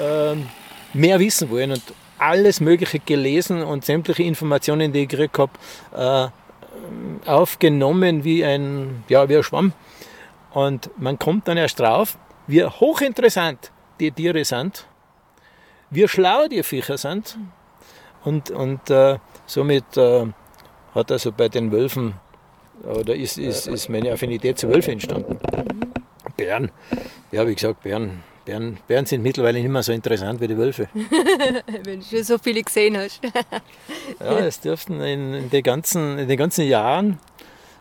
ähm, 0.01 0.47
mehr 0.93 1.19
wissen 1.19 1.49
wollen 1.49 1.71
und 1.71 1.81
alles 2.17 2.59
Mögliche 2.59 2.99
gelesen 2.99 3.63
und 3.63 3.85
sämtliche 3.85 4.23
Informationen, 4.23 4.93
die 4.93 5.03
ich 5.03 5.09
gekriegt 5.09 5.37
habe, 5.37 6.31
äh, 7.25 7.29
aufgenommen 7.29 8.23
wie 8.23 8.43
ein, 8.43 9.03
ja, 9.09 9.27
wie 9.29 9.37
ein 9.37 9.43
Schwamm. 9.43 9.73
Und 10.53 10.89
man 10.97 11.17
kommt 11.17 11.47
dann 11.47 11.57
erst 11.57 11.79
drauf, 11.79 12.17
wie 12.47 12.63
hochinteressant 12.63 13.71
die 13.99 14.11
Tiere 14.11 14.45
sind, 14.45 14.87
wie 15.89 16.07
schlau 16.07 16.47
die 16.47 16.63
Viecher 16.63 16.97
sind. 16.97 17.37
Und, 18.23 18.51
und 18.51 18.89
äh, 18.89 19.17
somit 19.45 19.97
äh, 19.97 20.25
hat 20.93 21.11
also 21.11 21.31
bei 21.31 21.49
den 21.49 21.71
Wölfen, 21.71 22.13
oder 22.83 23.15
ist, 23.15 23.37
ist, 23.37 23.67
ist 23.67 23.89
meine 23.89 24.11
Affinität 24.11 24.57
zu 24.57 24.69
Wölfen 24.69 24.93
entstanden. 24.93 25.39
Bären, 26.37 26.71
ja, 27.31 27.47
wie 27.47 27.53
gesagt, 27.53 27.83
Bären, 27.83 28.23
Bären, 28.45 28.77
Bären 28.87 29.05
sind 29.05 29.21
mittlerweile 29.21 29.59
nicht 29.59 29.69
mehr 29.69 29.83
so 29.83 29.91
interessant 29.91 30.41
wie 30.41 30.47
die 30.47 30.57
Wölfe. 30.57 30.87
Wenn 31.83 31.99
du 31.99 32.05
schon 32.05 32.23
so 32.23 32.37
viele 32.37 32.61
gesehen 32.61 32.97
hast. 32.97 33.21
ja, 34.19 34.39
es 34.39 34.59
dürften 34.59 35.01
in, 35.01 35.33
in, 35.33 35.49
den 35.49 35.63
ganzen, 35.63 36.17
in 36.17 36.27
den 36.27 36.37
ganzen 36.37 36.65
Jahren, 36.65 37.19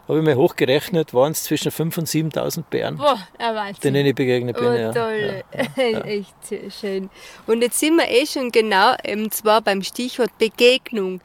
habe 0.09 0.18
ich 0.18 0.24
mir 0.24 0.36
hochgerechnet, 0.36 1.14
waren 1.14 1.32
es 1.32 1.44
zwischen 1.44 1.70
5.000 1.70 1.98
und 1.98 2.09
7.000 2.34 2.64
Bären, 2.68 2.96
Boah, 2.96 3.18
Wahnsinn. 3.38 3.94
denen 3.94 4.07
ich 4.07 4.14
begegnet 4.14 4.57
bin. 4.57 4.66
Oh, 4.66 4.72
ja. 4.72 4.92
toll, 4.92 5.42
ja. 5.55 5.82
Ja. 5.82 6.00
echt 6.05 6.34
schön. 6.80 7.09
Und 7.46 7.62
jetzt 7.62 7.78
sind 7.78 7.96
wir 7.96 8.09
eh 8.09 8.26
schon 8.26 8.50
genau, 8.50 8.94
eben 9.05 9.30
zwar 9.30 9.61
beim 9.61 9.82
Stichwort 9.82 10.36
Begegnung. 10.38 11.20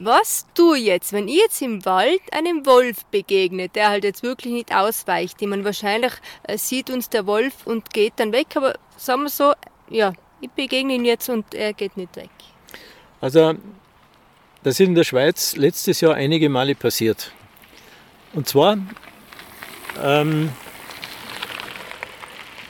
Was 0.00 0.46
tue 0.54 0.78
ich 0.78 0.84
jetzt, 0.84 1.12
wenn 1.12 1.26
ich 1.26 1.36
jetzt 1.36 1.60
im 1.60 1.84
Wald 1.84 2.20
einem 2.32 2.64
Wolf 2.66 3.04
begegne, 3.06 3.68
der 3.68 3.88
halt 3.88 4.04
jetzt 4.04 4.22
wirklich 4.22 4.52
nicht 4.52 4.72
ausweicht? 4.74 5.36
Ich 5.40 5.48
meine, 5.48 5.64
wahrscheinlich 5.64 6.12
äh, 6.44 6.56
sieht 6.56 6.88
uns 6.90 7.10
der 7.10 7.26
Wolf 7.26 7.66
und 7.66 7.92
geht 7.92 8.12
dann 8.16 8.32
weg, 8.32 8.46
aber 8.54 8.74
sagen 8.96 9.22
wir 9.22 9.28
so, 9.28 9.54
ja, 9.90 10.12
ich 10.40 10.50
begegne 10.50 10.94
ihn 10.94 11.04
jetzt 11.04 11.28
und 11.28 11.52
er 11.52 11.72
geht 11.72 11.96
nicht 11.96 12.14
weg. 12.14 12.30
Also, 13.20 13.54
das 14.62 14.78
ist 14.78 14.86
in 14.86 14.94
der 14.94 15.02
Schweiz 15.02 15.56
letztes 15.56 16.00
Jahr 16.00 16.14
einige 16.14 16.48
Male 16.48 16.76
passiert. 16.76 17.32
Und 18.34 18.48
zwar 18.48 18.78
ähm, 20.02 20.50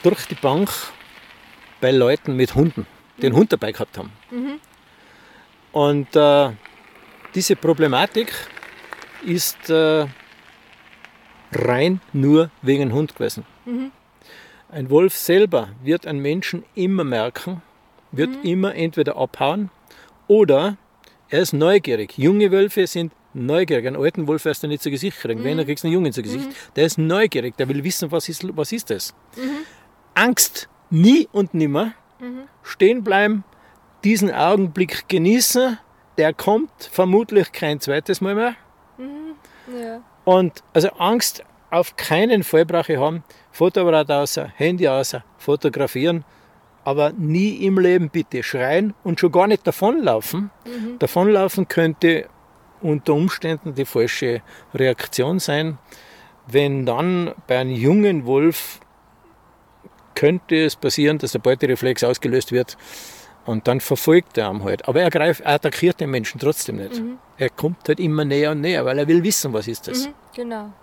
durch 0.03 0.25
die 0.27 0.35
Bank 0.35 0.69
bei 1.81 1.91
Leuten 1.91 2.35
mit 2.35 2.55
Hunden, 2.55 2.85
die 3.17 3.27
einen. 3.27 3.35
Hund 3.35 3.51
dabei 3.51 3.71
gehabt 3.71 3.97
haben. 3.97 4.11
Mhm. 4.31 4.59
Und 5.71 6.15
äh, 6.15 6.51
diese 7.35 7.55
Problematik 7.55 8.33
ist 9.25 9.69
äh, 9.69 10.07
rein 11.51 12.01
nur 12.13 12.49
wegen 12.61 12.93
Hund 12.93 13.15
gewesen. 13.15 13.45
Mhm. 13.65 13.91
Ein 14.71 14.89
Wolf 14.89 15.15
selber 15.15 15.69
wird 15.83 16.05
einen 16.05 16.19
Menschen 16.19 16.63
immer 16.75 17.03
merken, 17.03 17.61
wird 18.11 18.29
mhm. 18.29 18.43
immer 18.43 18.75
entweder 18.75 19.17
abhauen 19.17 19.69
oder 20.27 20.77
er 21.29 21.41
ist 21.41 21.53
neugierig. 21.53 22.17
Junge 22.17 22.51
Wölfe 22.51 22.87
sind 22.87 23.13
neugierig. 23.33 23.87
Einen 23.87 23.95
alten 23.95 24.27
Wolf 24.27 24.45
wirst 24.45 24.63
du 24.63 24.67
nicht 24.67 24.81
zu 24.81 24.91
Gesicht 24.91 25.19
kriegen. 25.19 25.41
Mhm. 25.41 25.43
Wenn, 25.43 25.59
er 25.59 25.65
kriegst 25.65 25.83
du 25.83 25.87
einen 25.87 25.93
Jungen 25.93 26.13
zu 26.13 26.21
Gesicht. 26.21 26.47
Mhm. 26.47 26.53
Der 26.75 26.85
ist 26.85 26.97
neugierig, 26.97 27.55
der 27.57 27.67
will 27.69 27.83
wissen, 27.83 28.11
was 28.11 28.29
ist, 28.29 28.45
was 28.55 28.71
ist 28.71 28.89
das. 28.89 29.13
Mhm. 29.35 29.65
Angst 30.15 30.69
nie 30.89 31.27
und 31.31 31.53
nimmer. 31.53 31.93
Mhm. 32.19 32.43
Stehen 32.63 33.03
bleiben, 33.03 33.43
diesen 34.03 34.31
Augenblick 34.31 35.07
genießen 35.07 35.77
der 36.19 36.33
kommt 36.33 36.69
vermutlich 36.91 37.53
kein 37.53 37.79
zweites 37.79 38.19
Mal 38.19 38.35
mehr. 38.35 38.55
Mhm. 38.97 39.35
Ja. 39.81 40.01
Und 40.25 40.61
also 40.73 40.89
Angst 40.97 41.45
auf 41.71 41.95
keinen 41.95 42.43
Fall 42.43 42.65
brauche 42.65 42.93
ich 42.93 42.99
haben. 42.99 43.23
Fotoapparat 43.51 44.11
außer, 44.11 44.51
Handy 44.57 44.85
außer, 44.89 45.23
fotografieren, 45.37 46.25
aber 46.83 47.13
nie 47.13 47.65
im 47.65 47.79
Leben 47.79 48.09
bitte 48.09 48.43
schreien 48.43 48.93
und 49.05 49.21
schon 49.21 49.31
gar 49.31 49.47
nicht 49.47 49.65
davonlaufen. 49.65 50.51
Mhm. 50.65 50.99
Davonlaufen 50.99 51.69
könnte 51.69 52.27
unter 52.81 53.13
Umständen 53.13 53.73
die 53.75 53.85
falsche 53.85 54.41
Reaktion 54.73 55.39
sein. 55.39 55.77
Wenn 56.47 56.85
dann 56.85 57.33
bei 57.47 57.59
einem 57.59 57.71
jungen 57.71 58.25
Wolf 58.25 58.79
könnte 60.15 60.65
es 60.65 60.75
passieren, 60.75 61.17
dass 61.17 61.31
der 61.31 61.39
Beutereflex 61.39 62.03
ausgelöst 62.03 62.51
wird 62.51 62.77
Und 63.45 63.67
dann 63.67 63.79
verfolgt 63.79 64.37
er 64.37 64.51
ihn 64.51 64.63
halt. 64.63 64.87
Aber 64.87 65.01
er, 65.01 65.09
greift, 65.09 65.41
er 65.41 65.53
attackiert 65.53 65.99
den 65.99 66.11
Menschen 66.11 66.39
trotzdem 66.39 66.75
nicht. 66.75 66.99
Mhm. 66.99 67.17
Er 67.37 67.49
kommt 67.49 67.87
halt 67.87 67.99
immer 67.99 68.25
näher 68.25 68.51
und 68.51 68.61
näher, 68.61 68.85
weil 68.85 68.99
er 68.99 69.07
will 69.07 69.23
wissen, 69.23 69.53
was 69.53 69.67
ist 69.67 69.87
das. 69.87 70.07
Mhm, 70.07 70.13
genau. 70.35 70.73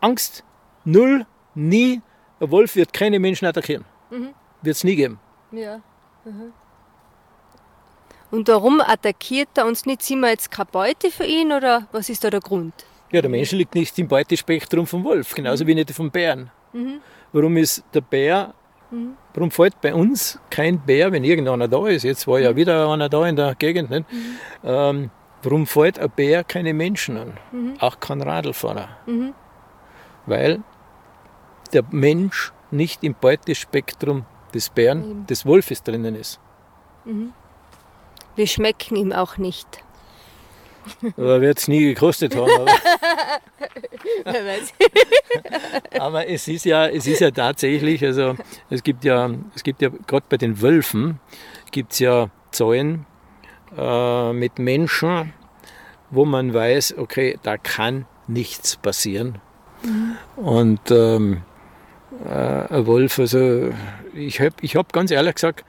Angst, 0.00 0.44
null, 0.84 1.26
nie. 1.54 2.00
Ein 2.40 2.50
Wolf 2.50 2.76
wird 2.76 2.92
keine 2.92 3.18
Menschen 3.18 3.46
attackieren. 3.46 3.84
Mhm. 4.10 4.28
Wird 4.62 4.76
es 4.76 4.84
nie 4.84 4.96
geben. 4.96 5.18
Ja. 5.50 5.80
Mhm. 6.24 6.52
Und 8.30 8.48
warum 8.48 8.80
attackiert 8.80 9.48
er 9.56 9.66
uns 9.66 9.86
nicht? 9.86 10.02
Sind 10.02 10.20
wir 10.20 10.30
jetzt 10.30 10.50
keine 10.50 10.68
Beute 10.70 11.10
für 11.10 11.24
ihn 11.24 11.52
oder 11.52 11.88
was 11.92 12.08
ist 12.08 12.24
da 12.24 12.30
der 12.30 12.40
Grund? 12.40 12.74
Ja, 13.10 13.22
der 13.22 13.30
Mensch 13.30 13.52
liegt 13.52 13.74
nicht 13.74 13.98
im 13.98 14.06
Beutespektrum 14.06 14.86
vom 14.86 15.02
Wolf, 15.04 15.34
genauso 15.34 15.64
mhm. 15.64 15.68
wie 15.68 15.74
nicht 15.76 15.90
vom 15.92 16.10
Bären. 16.10 16.50
Mhm. 16.72 17.00
Warum 17.32 17.56
ist 17.56 17.82
der 17.94 18.02
Bär, 18.02 18.52
mhm. 18.90 19.16
warum 19.32 19.50
fällt 19.50 19.80
bei 19.80 19.94
uns 19.94 20.38
kein 20.50 20.78
Bär, 20.78 21.10
wenn 21.10 21.24
irgendeiner 21.24 21.68
da 21.68 21.86
ist? 21.88 22.02
Jetzt 22.02 22.26
war 22.26 22.38
ja 22.38 22.52
mhm. 22.52 22.56
wieder 22.56 22.90
einer 22.90 23.08
da 23.08 23.26
in 23.26 23.36
der 23.36 23.54
Gegend. 23.54 23.88
Nicht? 23.88 24.12
Mhm. 24.12 24.38
Ähm, 24.62 25.10
warum 25.42 25.66
fällt 25.66 25.98
ein 25.98 26.10
Bär 26.10 26.44
keine 26.44 26.74
Menschen 26.74 27.16
an? 27.16 27.32
Mhm. 27.50 27.74
Auch 27.80 27.98
kein 27.98 28.20
Radlfahrer. 28.20 28.88
Weil 30.26 30.62
der 31.72 31.84
Mensch 31.90 32.52
nicht 32.70 33.02
im 33.02 33.14
Beutespektrum 33.14 34.26
des 34.52 34.68
Bären, 34.68 35.26
des 35.26 35.46
Wolfes 35.46 35.82
drinnen 35.82 36.14
ist. 36.14 36.40
Wir 38.38 38.46
schmecken 38.46 38.94
ihm 38.94 39.10
auch 39.10 39.36
nicht. 39.36 39.66
Aber 41.16 41.40
wird 41.40 41.58
es 41.58 41.66
nie 41.66 41.86
gekostet 41.86 42.36
haben. 42.36 42.48
Aber, 44.24 44.44
aber, 46.00 46.28
es, 46.28 46.46
ist 46.46 46.64
ja, 46.64 46.86
es 46.86 47.08
ist 47.08 47.20
ja 47.20 47.32
tatsächlich, 47.32 48.04
also 48.04 48.36
es 48.70 48.84
gibt 48.84 49.02
ja, 49.04 49.28
es 49.56 49.64
gibt 49.64 49.82
ja 49.82 49.90
gerade 50.06 50.24
bei 50.28 50.36
den 50.36 50.62
Wölfen 50.62 51.18
gibt 51.72 51.94
es 51.94 51.98
ja 51.98 52.30
Zahlen 52.52 53.06
äh, 53.76 54.32
mit 54.32 54.60
Menschen, 54.60 55.32
wo 56.10 56.24
man 56.24 56.54
weiß, 56.54 56.96
okay, 56.96 57.40
da 57.42 57.58
kann 57.58 58.06
nichts 58.28 58.76
passieren. 58.76 59.40
Mhm. 59.82 60.16
Und 60.36 60.90
ähm, 60.92 61.42
äh, 62.24 62.28
ein 62.72 62.86
Wolf, 62.86 63.18
also 63.18 63.72
ich 64.14 64.40
habe 64.40 64.54
ich 64.60 64.76
hab 64.76 64.92
ganz 64.92 65.10
ehrlich 65.10 65.34
gesagt, 65.34 65.64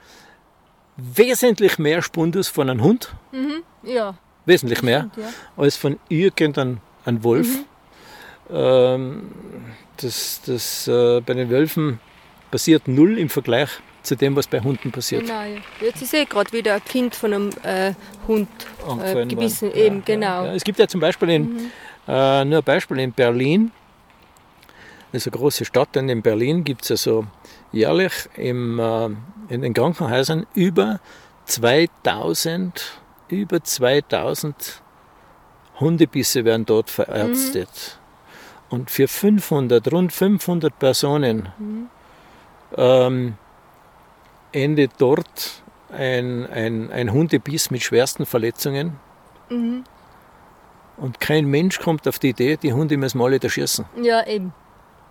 wesentlich 1.00 1.78
mehr 1.78 2.02
Spundus 2.02 2.48
von 2.48 2.68
einem 2.68 2.82
Hund. 2.82 3.14
Mhm, 3.32 3.62
ja. 3.82 4.14
Wesentlich 4.46 4.82
mehr 4.82 5.08
stimmt, 5.12 5.26
ja. 5.26 5.32
als 5.62 5.76
von 5.76 5.98
irgendeinem 6.08 6.80
Wolf. 7.04 7.48
Mhm. 7.48 7.64
Ähm, 8.52 9.30
das, 9.98 10.40
das 10.46 10.88
äh, 10.88 11.20
bei 11.20 11.34
den 11.34 11.50
Wölfen 11.50 12.00
passiert 12.50 12.88
null 12.88 13.18
im 13.18 13.28
Vergleich 13.28 13.70
zu 14.02 14.16
dem, 14.16 14.34
was 14.34 14.46
bei 14.46 14.60
Hunden 14.60 14.90
passiert. 14.90 15.22
Genau, 15.22 15.42
ja. 15.42 15.60
Jetzt 15.80 16.02
ist 16.02 16.14
eh 16.14 16.24
gerade 16.24 16.52
wieder 16.52 16.74
ein 16.74 16.84
Kind 16.84 17.14
von 17.14 17.32
einem 17.32 17.50
äh, 17.62 17.92
Hund 18.26 18.48
äh, 19.04 19.26
gebissen. 19.26 19.72
Eben, 19.72 19.96
ja, 19.96 20.02
genau. 20.04 20.44
Ja. 20.46 20.54
Es 20.54 20.64
gibt 20.64 20.78
ja 20.78 20.88
zum 20.88 21.00
Beispiel 21.00 21.28
in, 21.30 21.42
mhm. 21.42 21.70
äh, 22.08 22.44
nur 22.44 22.58
ein 22.58 22.64
Beispiel 22.64 22.98
in 22.98 23.12
Berlin, 23.12 23.72
das 25.12 25.26
ist 25.26 25.32
eine 25.32 25.38
große 25.38 25.64
Stadt, 25.64 25.96
und 25.96 26.08
in 26.08 26.22
Berlin 26.22 26.64
gibt 26.64 26.82
es 26.82 26.88
ja 26.88 26.96
so 26.96 27.26
jährlich 27.72 28.28
im, 28.36 28.78
äh, 28.78 29.06
in 29.48 29.62
den 29.62 29.74
Krankenhäusern 29.74 30.46
über 30.54 31.00
2000, 31.46 33.00
über 33.28 33.62
2000 33.62 34.82
Hundebisse 35.78 36.44
werden 36.44 36.66
dort 36.66 36.90
verärztet. 36.90 37.68
Mhm. 38.68 38.76
Und 38.76 38.90
für 38.90 39.08
500, 39.08 39.92
rund 39.92 40.12
500 40.12 40.78
Personen 40.78 41.48
mhm. 41.58 41.88
ähm, 42.76 43.34
endet 44.52 44.92
dort 44.98 45.62
ein, 45.92 46.46
ein, 46.46 46.92
ein 46.92 47.12
Hundebiss 47.12 47.70
mit 47.70 47.82
schwersten 47.82 48.26
Verletzungen. 48.26 48.98
Mhm. 49.48 49.84
Und 50.96 51.18
kein 51.18 51.46
Mensch 51.46 51.80
kommt 51.80 52.06
auf 52.06 52.18
die 52.18 52.28
Idee, 52.28 52.56
die 52.56 52.72
Hunde 52.72 52.96
müssen 52.96 53.18
mal 53.18 53.24
alle 53.24 53.40
erschießen. 53.40 53.86
Ja, 54.02 54.24
eben. 54.26 54.52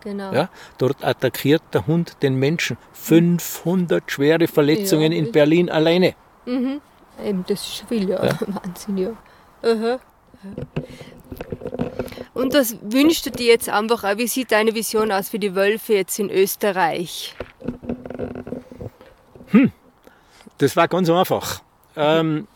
Genau. 0.02 0.32
Ja, 0.34 0.50
dort 0.78 1.04
attackiert 1.04 1.62
der 1.74 1.86
Hund 1.88 2.18
den 2.22 2.36
Menschen. 2.36 2.78
500 2.94 4.10
schwere 4.10 4.48
Verletzungen 4.48 5.12
ja, 5.12 5.18
in 5.18 5.32
Berlin 5.32 5.70
alleine. 5.70 6.16
Mhm. 6.46 6.82
Eben, 7.24 7.44
das 7.48 7.62
ist 7.62 7.86
viel, 7.90 8.10
ja. 8.10 8.26
ja. 8.26 8.38
Wahnsinn, 8.48 8.98
ja. 8.98 9.12
Aha. 9.62 10.00
Und 12.34 12.54
was 12.54 12.78
wünschst 12.82 13.26
du 13.26 13.32
dir 13.32 13.48
jetzt 13.48 13.68
einfach 13.68 14.04
auch? 14.06 14.18
Wie 14.18 14.28
sieht 14.28 14.52
deine 14.52 14.74
Vision 14.74 15.12
aus 15.12 15.30
für 15.30 15.40
die 15.40 15.56
Wölfe 15.56 15.94
jetzt 15.94 16.18
in 16.20 16.30
Österreich? 16.30 17.36
Hm, 19.48 19.72
das 20.58 20.76
war 20.78 20.88
ganz 20.88 21.10
einfach. 21.10 21.62
Ähm, 21.98 22.48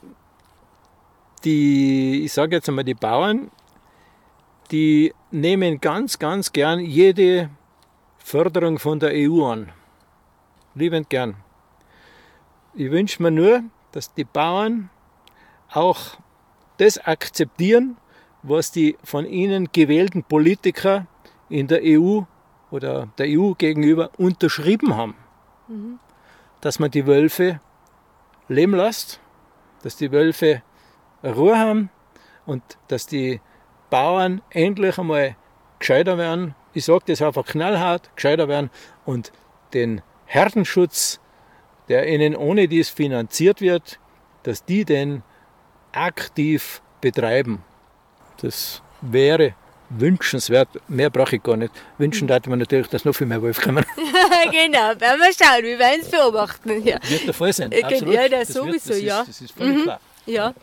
die, 1.44 2.24
ich 2.24 2.32
sage 2.32 2.56
jetzt 2.56 2.70
einmal, 2.70 2.86
die 2.86 2.94
Bauern 2.94 3.52
die 4.74 5.14
nehmen 5.30 5.80
ganz, 5.80 6.18
ganz 6.18 6.52
gern 6.52 6.80
jede 6.80 7.52
Förderung 8.18 8.80
von 8.80 9.00
der 9.00 9.12
EU 9.14 9.46
an. 9.46 9.72
Liebend 10.74 11.12
gern. 11.12 11.36
Ich 12.74 12.90
wünsche 12.90 13.22
mir 13.22 13.30
nur, 13.30 13.64
dass 13.92 14.12
die 14.16 14.24
Bauern 14.24 14.90
auch 15.72 16.18
das 16.78 16.98
akzeptieren, 16.98 17.98
was 18.42 18.72
die 18.72 18.98
von 19.04 19.28
ihnen 19.28 19.70
gewählten 19.72 20.24
Politiker 20.24 21.06
in 21.50 21.68
der 21.68 21.82
EU 21.84 22.22
oder 22.72 23.10
der 23.20 23.28
EU 23.30 23.54
gegenüber 23.54 24.10
unterschrieben 24.18 24.96
haben. 24.96 25.16
Mhm. 25.68 26.00
Dass 26.62 26.80
man 26.80 26.90
die 26.90 27.06
Wölfe 27.06 27.62
leben 28.48 28.76
lässt, 28.76 29.20
dass 29.84 29.98
die 29.98 30.12
Wölfe 30.12 30.64
Ruhe 31.24 31.60
haben 31.60 31.92
und 32.48 32.64
dass 32.88 33.06
die 33.06 33.40
Bauern 33.94 34.42
endlich 34.50 34.98
einmal 34.98 35.36
gescheiter 35.78 36.18
werden. 36.18 36.56
Ich 36.74 36.86
sage 36.86 37.04
das 37.06 37.22
einfach 37.22 37.46
knallhart, 37.46 38.10
gescheiter 38.16 38.48
werden 38.48 38.72
und 39.06 39.32
den 39.76 40.02
Herdenschutz, 40.26 41.20
der 41.90 42.08
ihnen 42.08 42.36
ohne 42.36 42.68
dies 42.68 42.90
finanziert 42.90 43.62
wird, 43.62 44.00
dass 44.42 44.66
die 44.66 44.84
den 44.84 45.22
aktiv 45.92 46.82
betreiben. 47.02 47.64
Das 48.42 48.82
wäre 49.02 49.54
wünschenswert. 49.92 50.70
Mehr 50.88 51.12
brauche 51.12 51.36
ich 51.36 51.44
gar 51.44 51.56
nicht. 51.56 51.72
Wünschen 52.00 52.28
darf 52.28 52.48
man 52.48 52.58
natürlich, 52.58 52.88
dass 52.88 53.06
noch 53.06 53.14
viel 53.14 53.28
mehr 53.28 53.44
Wolf 53.44 53.62
kommen. 53.62 53.86
genau, 54.52 55.00
werden 55.00 55.22
wir 55.22 55.34
schauen, 55.38 55.64
wir 55.64 55.78
werden 55.78 56.02
es 56.02 56.10
beobachten. 56.10 56.84
Ja. 56.84 56.98
Wird 57.08 57.28
der 57.28 57.34
Fall 57.36 57.54
sein. 57.54 57.72
Äh, 57.72 57.84
Absolut. 57.84 58.16
Ja, 58.16 58.28
das, 58.28 58.48
das 58.48 58.58
sowieso, 58.58 58.90
wird, 58.90 58.90
das 58.90 59.02
ja. 59.02 59.22
Ist, 59.22 59.30
das 59.30 59.42
ist 59.42 59.52
völlig 59.52 59.78
mhm. 59.78 59.84
klar. 59.84 60.00
Ja. 60.26 60.54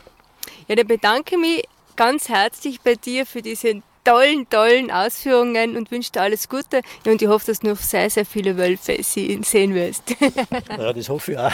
ja, 0.67 0.75
dann 0.75 0.87
bedanke 0.89 1.37
ich 1.37 1.41
mich 1.41 1.65
ganz 2.01 2.31
herzlich 2.31 2.81
bei 2.81 2.95
dir 2.95 3.27
für 3.27 3.43
diese 3.43 3.83
tollen, 4.05 4.49
tollen 4.49 4.91
Ausführungen 4.91 5.77
und 5.77 5.91
wünsche 5.91 6.11
dir 6.11 6.23
alles 6.23 6.49
Gute. 6.49 6.81
Und 7.05 7.21
ich 7.21 7.29
hoffe, 7.29 7.49
dass 7.49 7.61
du 7.61 7.69
noch 7.69 7.77
sehr, 7.77 8.09
sehr 8.09 8.25
viele 8.25 8.57
Wölfe 8.57 8.97
sehen 9.03 9.75
wirst. 9.75 10.17
Ja, 10.79 10.95
das 10.95 11.11
hoffe 11.11 11.33
ich 11.33 11.39
auch. 11.39 11.53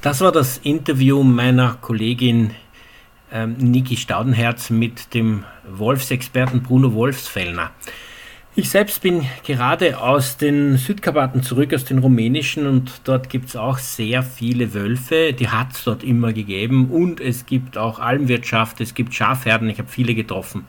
Das 0.00 0.22
war 0.22 0.32
das 0.32 0.56
Interview 0.56 1.22
meiner 1.22 1.74
Kollegin 1.82 2.54
ähm, 3.30 3.58
Niki 3.58 3.98
Staudenherz 3.98 4.70
mit 4.70 5.12
dem 5.12 5.44
Wolfsexperten 5.68 6.62
Bruno 6.62 6.94
Wolfsfellner. 6.94 7.72
Ich 8.56 8.70
selbst 8.70 9.02
bin 9.02 9.26
gerade 9.44 9.98
aus 9.98 10.36
den 10.36 10.76
Südkarpaten 10.76 11.42
zurück, 11.42 11.74
aus 11.74 11.84
den 11.84 11.98
rumänischen 11.98 12.68
und 12.68 13.00
dort 13.02 13.28
gibt 13.28 13.48
es 13.48 13.56
auch 13.56 13.78
sehr 13.78 14.22
viele 14.22 14.74
Wölfe. 14.74 15.32
Die 15.32 15.48
hat 15.48 15.72
es 15.72 15.82
dort 15.82 16.04
immer 16.04 16.32
gegeben 16.32 16.88
und 16.90 17.20
es 17.20 17.46
gibt 17.46 17.76
auch 17.76 17.98
Almwirtschaft, 17.98 18.80
es 18.80 18.94
gibt 18.94 19.12
Schafherden, 19.12 19.68
ich 19.68 19.80
habe 19.80 19.88
viele 19.88 20.14
getroffen. 20.14 20.66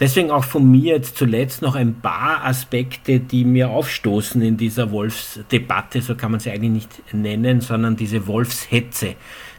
Deswegen 0.00 0.32
auch 0.32 0.42
von 0.42 0.68
mir 0.68 0.94
jetzt 0.94 1.16
zuletzt 1.16 1.62
noch 1.62 1.76
ein 1.76 2.00
paar 2.00 2.44
Aspekte, 2.44 3.20
die 3.20 3.44
mir 3.44 3.70
aufstoßen 3.70 4.42
in 4.42 4.56
dieser 4.56 4.90
Wolfsdebatte, 4.90 6.02
so 6.02 6.16
kann 6.16 6.32
man 6.32 6.40
sie 6.40 6.50
eigentlich 6.50 6.72
nicht 6.72 7.14
nennen, 7.14 7.60
sondern 7.60 7.94
diese 7.94 8.26
Wolfshetze, 8.26 9.14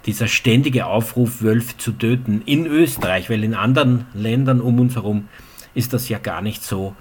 dieser 0.06 0.28
ständige 0.28 0.88
Aufruf, 0.88 1.42
Wölfe 1.42 1.78
zu 1.78 1.94
töten 1.94 2.42
in 2.46 2.66
Österreich, 2.66 3.30
weil 3.30 3.46
in 3.46 3.54
anderen 3.54 4.08
Ländern 4.14 4.60
um 4.60 4.78
uns 4.78 4.96
herum 4.96 5.30
ist 5.74 5.94
das 5.94 6.10
ja 6.10 6.18
gar 6.18 6.42
nicht 6.42 6.64
so 6.64 6.98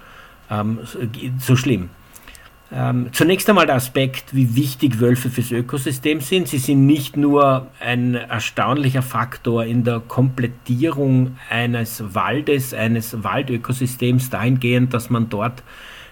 ähm, 0.49 0.79
so 1.39 1.55
schlimm. 1.55 1.89
Ähm, 2.71 3.07
zunächst 3.13 3.49
einmal 3.49 3.65
der 3.65 3.75
Aspekt, 3.75 4.35
wie 4.35 4.55
wichtig 4.55 4.99
Wölfe 4.99 5.29
fürs 5.29 5.49
Ökosystem 5.51 6.21
sind. 6.21 6.47
Sie 6.47 6.59
sind 6.59 6.85
nicht 6.85 7.17
nur 7.17 7.67
ein 7.79 8.13
erstaunlicher 8.13 9.01
Faktor 9.01 9.65
in 9.65 9.83
der 9.83 9.99
Komplettierung 10.01 11.37
eines 11.49 12.13
Waldes, 12.13 12.75
eines 12.75 13.23
Waldökosystems 13.23 14.29
dahingehend, 14.29 14.93
dass 14.93 15.09
man 15.09 15.29
dort 15.29 15.63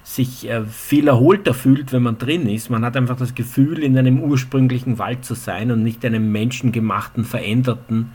sich 0.03 0.49
äh, 0.49 0.63
viel 0.65 1.09
erholter 1.09 1.53
fühlt, 1.53 1.91
wenn 1.91 2.01
man 2.01 2.17
drin 2.17 2.49
ist. 2.49 2.71
Man 2.71 2.83
hat 2.83 2.97
einfach 2.97 3.17
das 3.17 3.35
Gefühl, 3.35 3.83
in 3.83 3.95
einem 3.97 4.19
ursprünglichen 4.19 4.97
Wald 4.97 5.25
zu 5.25 5.35
sein 5.35 5.69
und 5.69 5.83
nicht 5.83 6.03
einem 6.05 6.31
menschengemachten, 6.31 7.23
veränderten, 7.23 8.13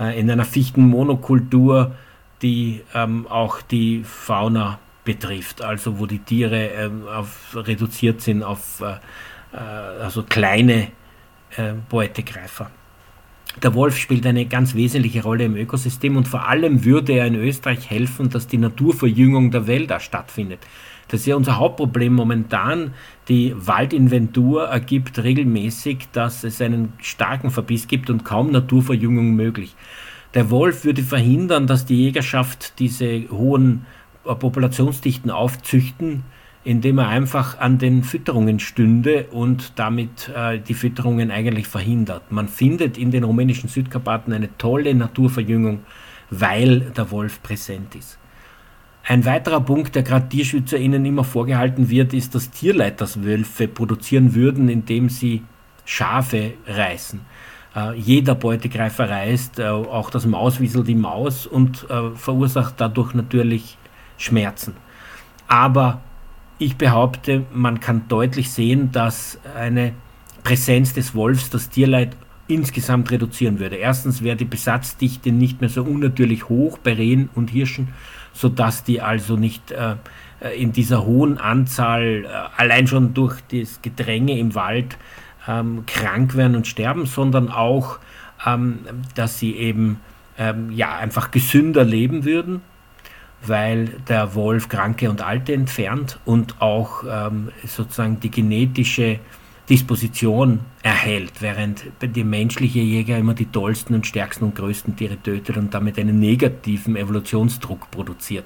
äh, 0.00 0.18
in 0.18 0.28
einer 0.28 0.46
Fichtenmonokultur, 0.46 1.94
die 2.42 2.82
ähm, 2.94 3.26
auch 3.28 3.60
die 3.62 4.02
Fauna 4.02 4.80
betrifft, 5.06 5.62
also 5.62 5.98
wo 5.98 6.04
die 6.04 6.18
Tiere 6.18 6.66
ähm, 6.66 7.08
auf, 7.08 7.56
reduziert 7.56 8.20
sind 8.20 8.42
auf, 8.42 8.82
äh, 8.82 8.96
äh, 9.56 9.58
also 10.02 10.24
kleine 10.24 10.88
äh, 11.56 11.72
Beutegreifer. 11.88 12.70
Der 13.62 13.72
Wolf 13.72 13.96
spielt 13.96 14.26
eine 14.26 14.44
ganz 14.44 14.74
wesentliche 14.74 15.22
Rolle 15.22 15.44
im 15.44 15.56
Ökosystem 15.56 16.18
und 16.18 16.28
vor 16.28 16.46
allem 16.46 16.84
würde 16.84 17.14
er 17.14 17.26
in 17.26 17.36
Österreich 17.36 17.88
helfen, 17.88 18.28
dass 18.28 18.46
die 18.46 18.58
Naturverjüngung 18.58 19.50
der 19.50 19.66
Wälder 19.66 19.98
stattfindet. 19.98 20.58
Das 21.08 21.20
ist 21.20 21.26
ja 21.26 21.36
unser 21.36 21.56
Hauptproblem 21.56 22.12
momentan. 22.12 22.92
Die 23.28 23.54
Waldinventur 23.56 24.66
ergibt 24.66 25.22
regelmäßig, 25.22 26.08
dass 26.12 26.44
es 26.44 26.60
einen 26.60 26.92
starken 27.00 27.50
Verbiss 27.50 27.86
gibt 27.86 28.10
und 28.10 28.24
kaum 28.24 28.50
Naturverjüngung 28.50 29.34
möglich. 29.34 29.74
Der 30.34 30.50
Wolf 30.50 30.84
würde 30.84 31.02
verhindern, 31.02 31.66
dass 31.66 31.86
die 31.86 31.96
Jägerschaft 31.96 32.78
diese 32.78 33.30
hohen 33.30 33.86
Populationsdichten 34.34 35.30
aufzüchten 35.30 36.24
indem 36.66 36.98
er 36.98 37.08
einfach 37.08 37.60
an 37.60 37.78
den 37.78 38.02
Fütterungen 38.02 38.58
stünde 38.58 39.26
und 39.30 39.78
damit 39.78 40.28
äh, 40.34 40.58
die 40.58 40.74
Fütterungen 40.74 41.30
eigentlich 41.30 41.68
verhindert. 41.68 42.32
Man 42.32 42.48
findet 42.48 42.98
in 42.98 43.12
den 43.12 43.22
rumänischen 43.22 43.68
Südkarpaten 43.68 44.32
eine 44.32 44.48
tolle 44.58 44.92
Naturverjüngung, 44.92 45.82
weil 46.28 46.80
der 46.96 47.12
Wolf 47.12 47.40
präsent 47.40 47.94
ist. 47.94 48.18
Ein 49.04 49.24
weiterer 49.24 49.60
Punkt, 49.60 49.94
der 49.94 50.02
gerade 50.02 50.28
TierschützerInnen 50.28 51.04
immer 51.06 51.22
vorgehalten 51.22 51.88
wird, 51.88 52.12
ist, 52.12 52.34
dass 52.34 52.50
Tierleiterswölfe 52.50 53.68
produzieren 53.68 54.34
würden, 54.34 54.68
indem 54.68 55.08
sie 55.08 55.44
Schafe 55.84 56.54
reißen. 56.66 57.20
Äh, 57.76 57.94
jeder 57.94 58.34
Beutegreifer 58.34 59.08
reißt, 59.08 59.60
äh, 59.60 59.68
auch 59.68 60.10
das 60.10 60.26
Mauswiesel 60.26 60.82
die 60.82 60.96
Maus 60.96 61.46
und 61.46 61.86
äh, 61.88 62.10
verursacht 62.16 62.74
dadurch 62.78 63.14
natürlich 63.14 63.78
Schmerzen. 64.18 64.74
Aber 65.48 66.00
ich 66.58 66.76
behaupte, 66.76 67.44
man 67.52 67.80
kann 67.80 68.08
deutlich 68.08 68.50
sehen, 68.50 68.90
dass 68.92 69.38
eine 69.54 69.92
Präsenz 70.42 70.94
des 70.94 71.14
Wolfs 71.14 71.50
das 71.50 71.68
Tierleid 71.68 72.16
insgesamt 72.48 73.10
reduzieren 73.10 73.58
würde. 73.58 73.76
Erstens 73.76 74.22
wäre 74.22 74.36
die 74.36 74.44
Besatzdichte 74.44 75.32
nicht 75.32 75.60
mehr 75.60 75.70
so 75.70 75.82
unnatürlich 75.82 76.48
hoch 76.48 76.78
bei 76.78 76.94
Rehen 76.94 77.28
und 77.34 77.50
Hirschen, 77.50 77.88
sodass 78.32 78.84
die 78.84 79.00
also 79.00 79.36
nicht 79.36 79.72
äh, 79.72 79.96
in 80.56 80.72
dieser 80.72 81.04
hohen 81.04 81.38
Anzahl 81.38 82.24
äh, 82.24 82.28
allein 82.56 82.86
schon 82.86 83.14
durch 83.14 83.40
das 83.50 83.82
Gedränge 83.82 84.38
im 84.38 84.54
Wald 84.54 84.96
ähm, 85.48 85.84
krank 85.86 86.36
werden 86.36 86.56
und 86.56 86.66
sterben, 86.66 87.06
sondern 87.06 87.50
auch, 87.50 87.98
ähm, 88.46 88.80
dass 89.14 89.38
sie 89.38 89.56
eben 89.56 90.00
ähm, 90.38 90.70
ja, 90.70 90.96
einfach 90.96 91.30
gesünder 91.30 91.84
leben 91.84 92.24
würden 92.24 92.62
weil 93.44 93.86
der 94.08 94.34
Wolf 94.34 94.68
Kranke 94.68 95.10
und 95.10 95.22
Alte 95.22 95.52
entfernt 95.52 96.18
und 96.24 96.60
auch 96.60 97.04
ähm, 97.08 97.50
sozusagen 97.64 98.20
die 98.20 98.30
genetische 98.30 99.20
Disposition 99.68 100.60
erhält, 100.82 101.42
während 101.42 101.84
der 102.00 102.24
menschliche 102.24 102.78
Jäger 102.78 103.18
immer 103.18 103.34
die 103.34 103.46
tollsten 103.46 103.94
und 103.94 104.06
stärksten 104.06 104.44
und 104.44 104.54
größten 104.54 104.94
Tiere 104.96 105.20
tötet 105.20 105.56
und 105.56 105.74
damit 105.74 105.98
einen 105.98 106.20
negativen 106.20 106.94
Evolutionsdruck 106.96 107.90
produziert. 107.90 108.44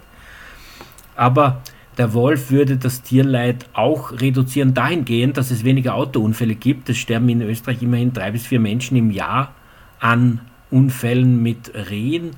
Aber 1.17 1.61
der 1.99 2.15
Wolf 2.15 2.51
würde 2.51 2.79
das 2.79 3.03
Tierleid 3.03 3.67
auch 3.75 4.13
reduzieren 4.13 4.73
dahingehend, 4.73 5.37
dass 5.37 5.51
es 5.51 5.65
weniger 5.65 5.95
Autounfälle 5.95 6.55
gibt. 6.55 6.89
Es 6.89 6.97
sterben 6.97 7.29
in 7.29 7.43
Österreich 7.43 7.83
immerhin 7.83 8.15
drei 8.15 8.31
bis 8.31 8.47
vier 8.47 8.61
Menschen 8.61 8.97
im 8.97 9.11
Jahr 9.11 9.55
an 9.99 10.41
Unfällen 10.71 11.43
mit 11.43 11.73
Rehen 11.91 12.31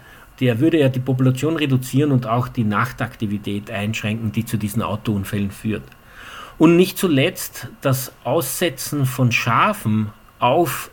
der 0.42 0.58
würde 0.58 0.80
ja 0.80 0.88
die 0.88 0.98
Population 0.98 1.56
reduzieren 1.56 2.10
und 2.10 2.26
auch 2.26 2.48
die 2.48 2.64
Nachtaktivität 2.64 3.70
einschränken, 3.70 4.32
die 4.32 4.44
zu 4.44 4.56
diesen 4.56 4.82
Autounfällen 4.82 5.52
führt. 5.52 5.84
Und 6.58 6.76
nicht 6.76 6.98
zuletzt 6.98 7.68
das 7.80 8.10
Aussetzen 8.24 9.06
von 9.06 9.30
Schafen 9.30 10.08
auf, 10.40 10.90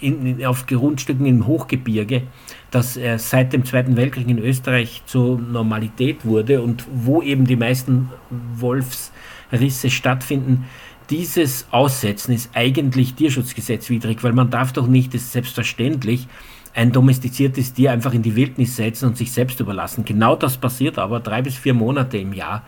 in, 0.00 0.46
auf 0.46 0.66
Grundstücken 0.66 1.26
im 1.26 1.48
Hochgebirge, 1.48 2.22
das 2.70 2.96
äh, 2.96 3.18
seit 3.18 3.52
dem 3.52 3.64
Zweiten 3.64 3.96
Weltkrieg 3.96 4.28
in 4.28 4.38
Österreich 4.38 5.02
zur 5.04 5.36
Normalität 5.36 6.24
wurde 6.24 6.62
und 6.62 6.84
wo 6.94 7.22
eben 7.22 7.44
die 7.44 7.56
meisten 7.56 8.08
Wolfsrisse 8.54 9.90
stattfinden, 9.90 10.66
dieses 11.10 11.66
Aussetzen 11.72 12.32
ist 12.32 12.50
eigentlich 12.54 13.14
tierschutzgesetzwidrig, 13.14 14.22
weil 14.22 14.32
man 14.32 14.50
darf 14.50 14.72
doch 14.72 14.86
nicht, 14.86 15.12
das 15.12 15.22
ist 15.22 15.32
selbstverständlich, 15.32 16.28
ein 16.74 16.92
domestiziertes 16.92 17.74
Tier 17.74 17.92
einfach 17.92 18.14
in 18.14 18.22
die 18.22 18.36
Wildnis 18.36 18.76
setzen 18.76 19.06
und 19.06 19.16
sich 19.16 19.32
selbst 19.32 19.60
überlassen. 19.60 20.04
Genau 20.04 20.36
das 20.36 20.56
passiert 20.56 20.98
aber 20.98 21.20
drei 21.20 21.42
bis 21.42 21.56
vier 21.56 21.74
Monate 21.74 22.18
im 22.18 22.32
Jahr 22.32 22.62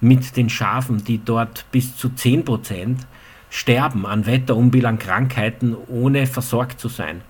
mit 0.00 0.36
den 0.36 0.48
Schafen, 0.48 1.02
die 1.04 1.18
dort 1.24 1.66
bis 1.72 1.96
zu 1.96 2.10
zehn 2.10 2.44
Prozent 2.44 3.06
sterben 3.50 4.06
an 4.06 4.26
Wetterunbill, 4.26 4.86
an 4.86 4.98
Krankheiten, 4.98 5.76
ohne 5.88 6.26
versorgt 6.26 6.78
zu 6.80 6.88
sein. 6.88 7.22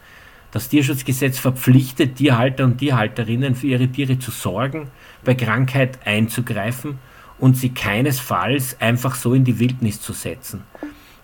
Das 0.51 0.69
Tierschutzgesetz 0.69 1.39
verpflichtet 1.39 2.17
Tierhalter 2.17 2.65
und 2.65 2.79
Tierhalterinnen 2.79 3.55
für 3.55 3.67
ihre 3.69 3.89
Tiere 3.89 4.19
zu 4.19 4.31
sorgen, 4.31 4.89
bei 5.25 5.35
Krankheit 5.35 5.99
einzugreifen 6.07 6.99
und 7.39 7.57
sie 7.57 7.71
keinesfalls 7.71 8.81
einfach 8.81 9.15
so 9.15 9.35
in 9.35 9.45
die 9.45 9.59
Wildnis 9.59 10.01
zu 10.01 10.13
setzen. 10.13 10.63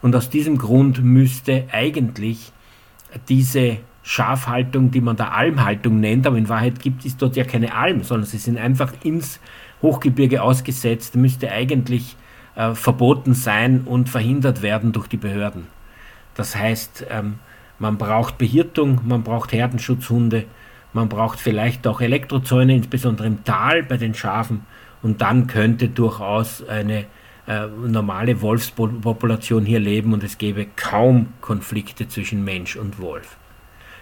Und 0.03 0.15
aus 0.15 0.29
diesem 0.29 0.59
Grund 0.59 1.03
müsste 1.03 1.67
eigentlich 1.73 2.53
diese 3.29 3.79
Schafhaltung, 4.07 4.91
die 4.91 5.01
man 5.01 5.17
da 5.17 5.29
Almhaltung 5.29 5.99
nennt, 5.99 6.27
aber 6.27 6.37
in 6.37 6.51
Wahrheit 6.51 6.79
gibt 6.79 7.05
es 7.07 7.17
dort 7.17 7.37
ja 7.37 7.45
keine 7.45 7.75
Alm, 7.75 8.03
sondern 8.03 8.27
sie 8.27 8.37
sind 8.37 8.59
einfach 8.59 8.93
ins 9.03 9.41
Hochgebirge 9.81 10.43
ausgesetzt, 10.43 11.17
müsste 11.17 11.51
eigentlich 11.51 12.17
äh, 12.55 12.75
verboten 12.75 13.33
sein 13.33 13.81
und 13.87 14.11
verhindert 14.11 14.61
werden 14.61 14.93
durch 14.93 15.09
die 15.09 15.17
Behörden. 15.17 15.69
Das 16.35 16.55
heißt, 16.55 17.07
ähm, 17.11 17.39
man 17.79 17.97
braucht 17.97 18.37
Behirtung, 18.37 19.01
man 19.07 19.23
braucht 19.23 19.53
Herdenschutzhunde, 19.55 20.45
man 20.93 21.09
braucht 21.09 21.41
vielleicht 21.41 21.87
auch 21.87 22.03
Elektrozäune, 22.03 22.77
insbesondere 22.77 23.27
im 23.27 23.43
Tal 23.45 23.83
bei 23.83 23.97
den 23.97 24.15
Schafen, 24.15 24.67
und 25.03 25.23
dann 25.23 25.47
könnte 25.47 25.89
durchaus 25.89 26.67
eine 26.67 27.07
äh, 27.47 27.67
normale 27.67 28.43
Wolfspopulation 28.43 29.65
hier 29.65 29.81
leben 29.81 30.13
und 30.13 30.23
es 30.25 30.39
gäbe 30.39 30.67
kaum 30.77 31.29
Konflikte 31.41 32.07
zwischen 32.09 32.45
Mensch 32.45 32.77
und 32.77 32.99
Wolf. 33.01 33.37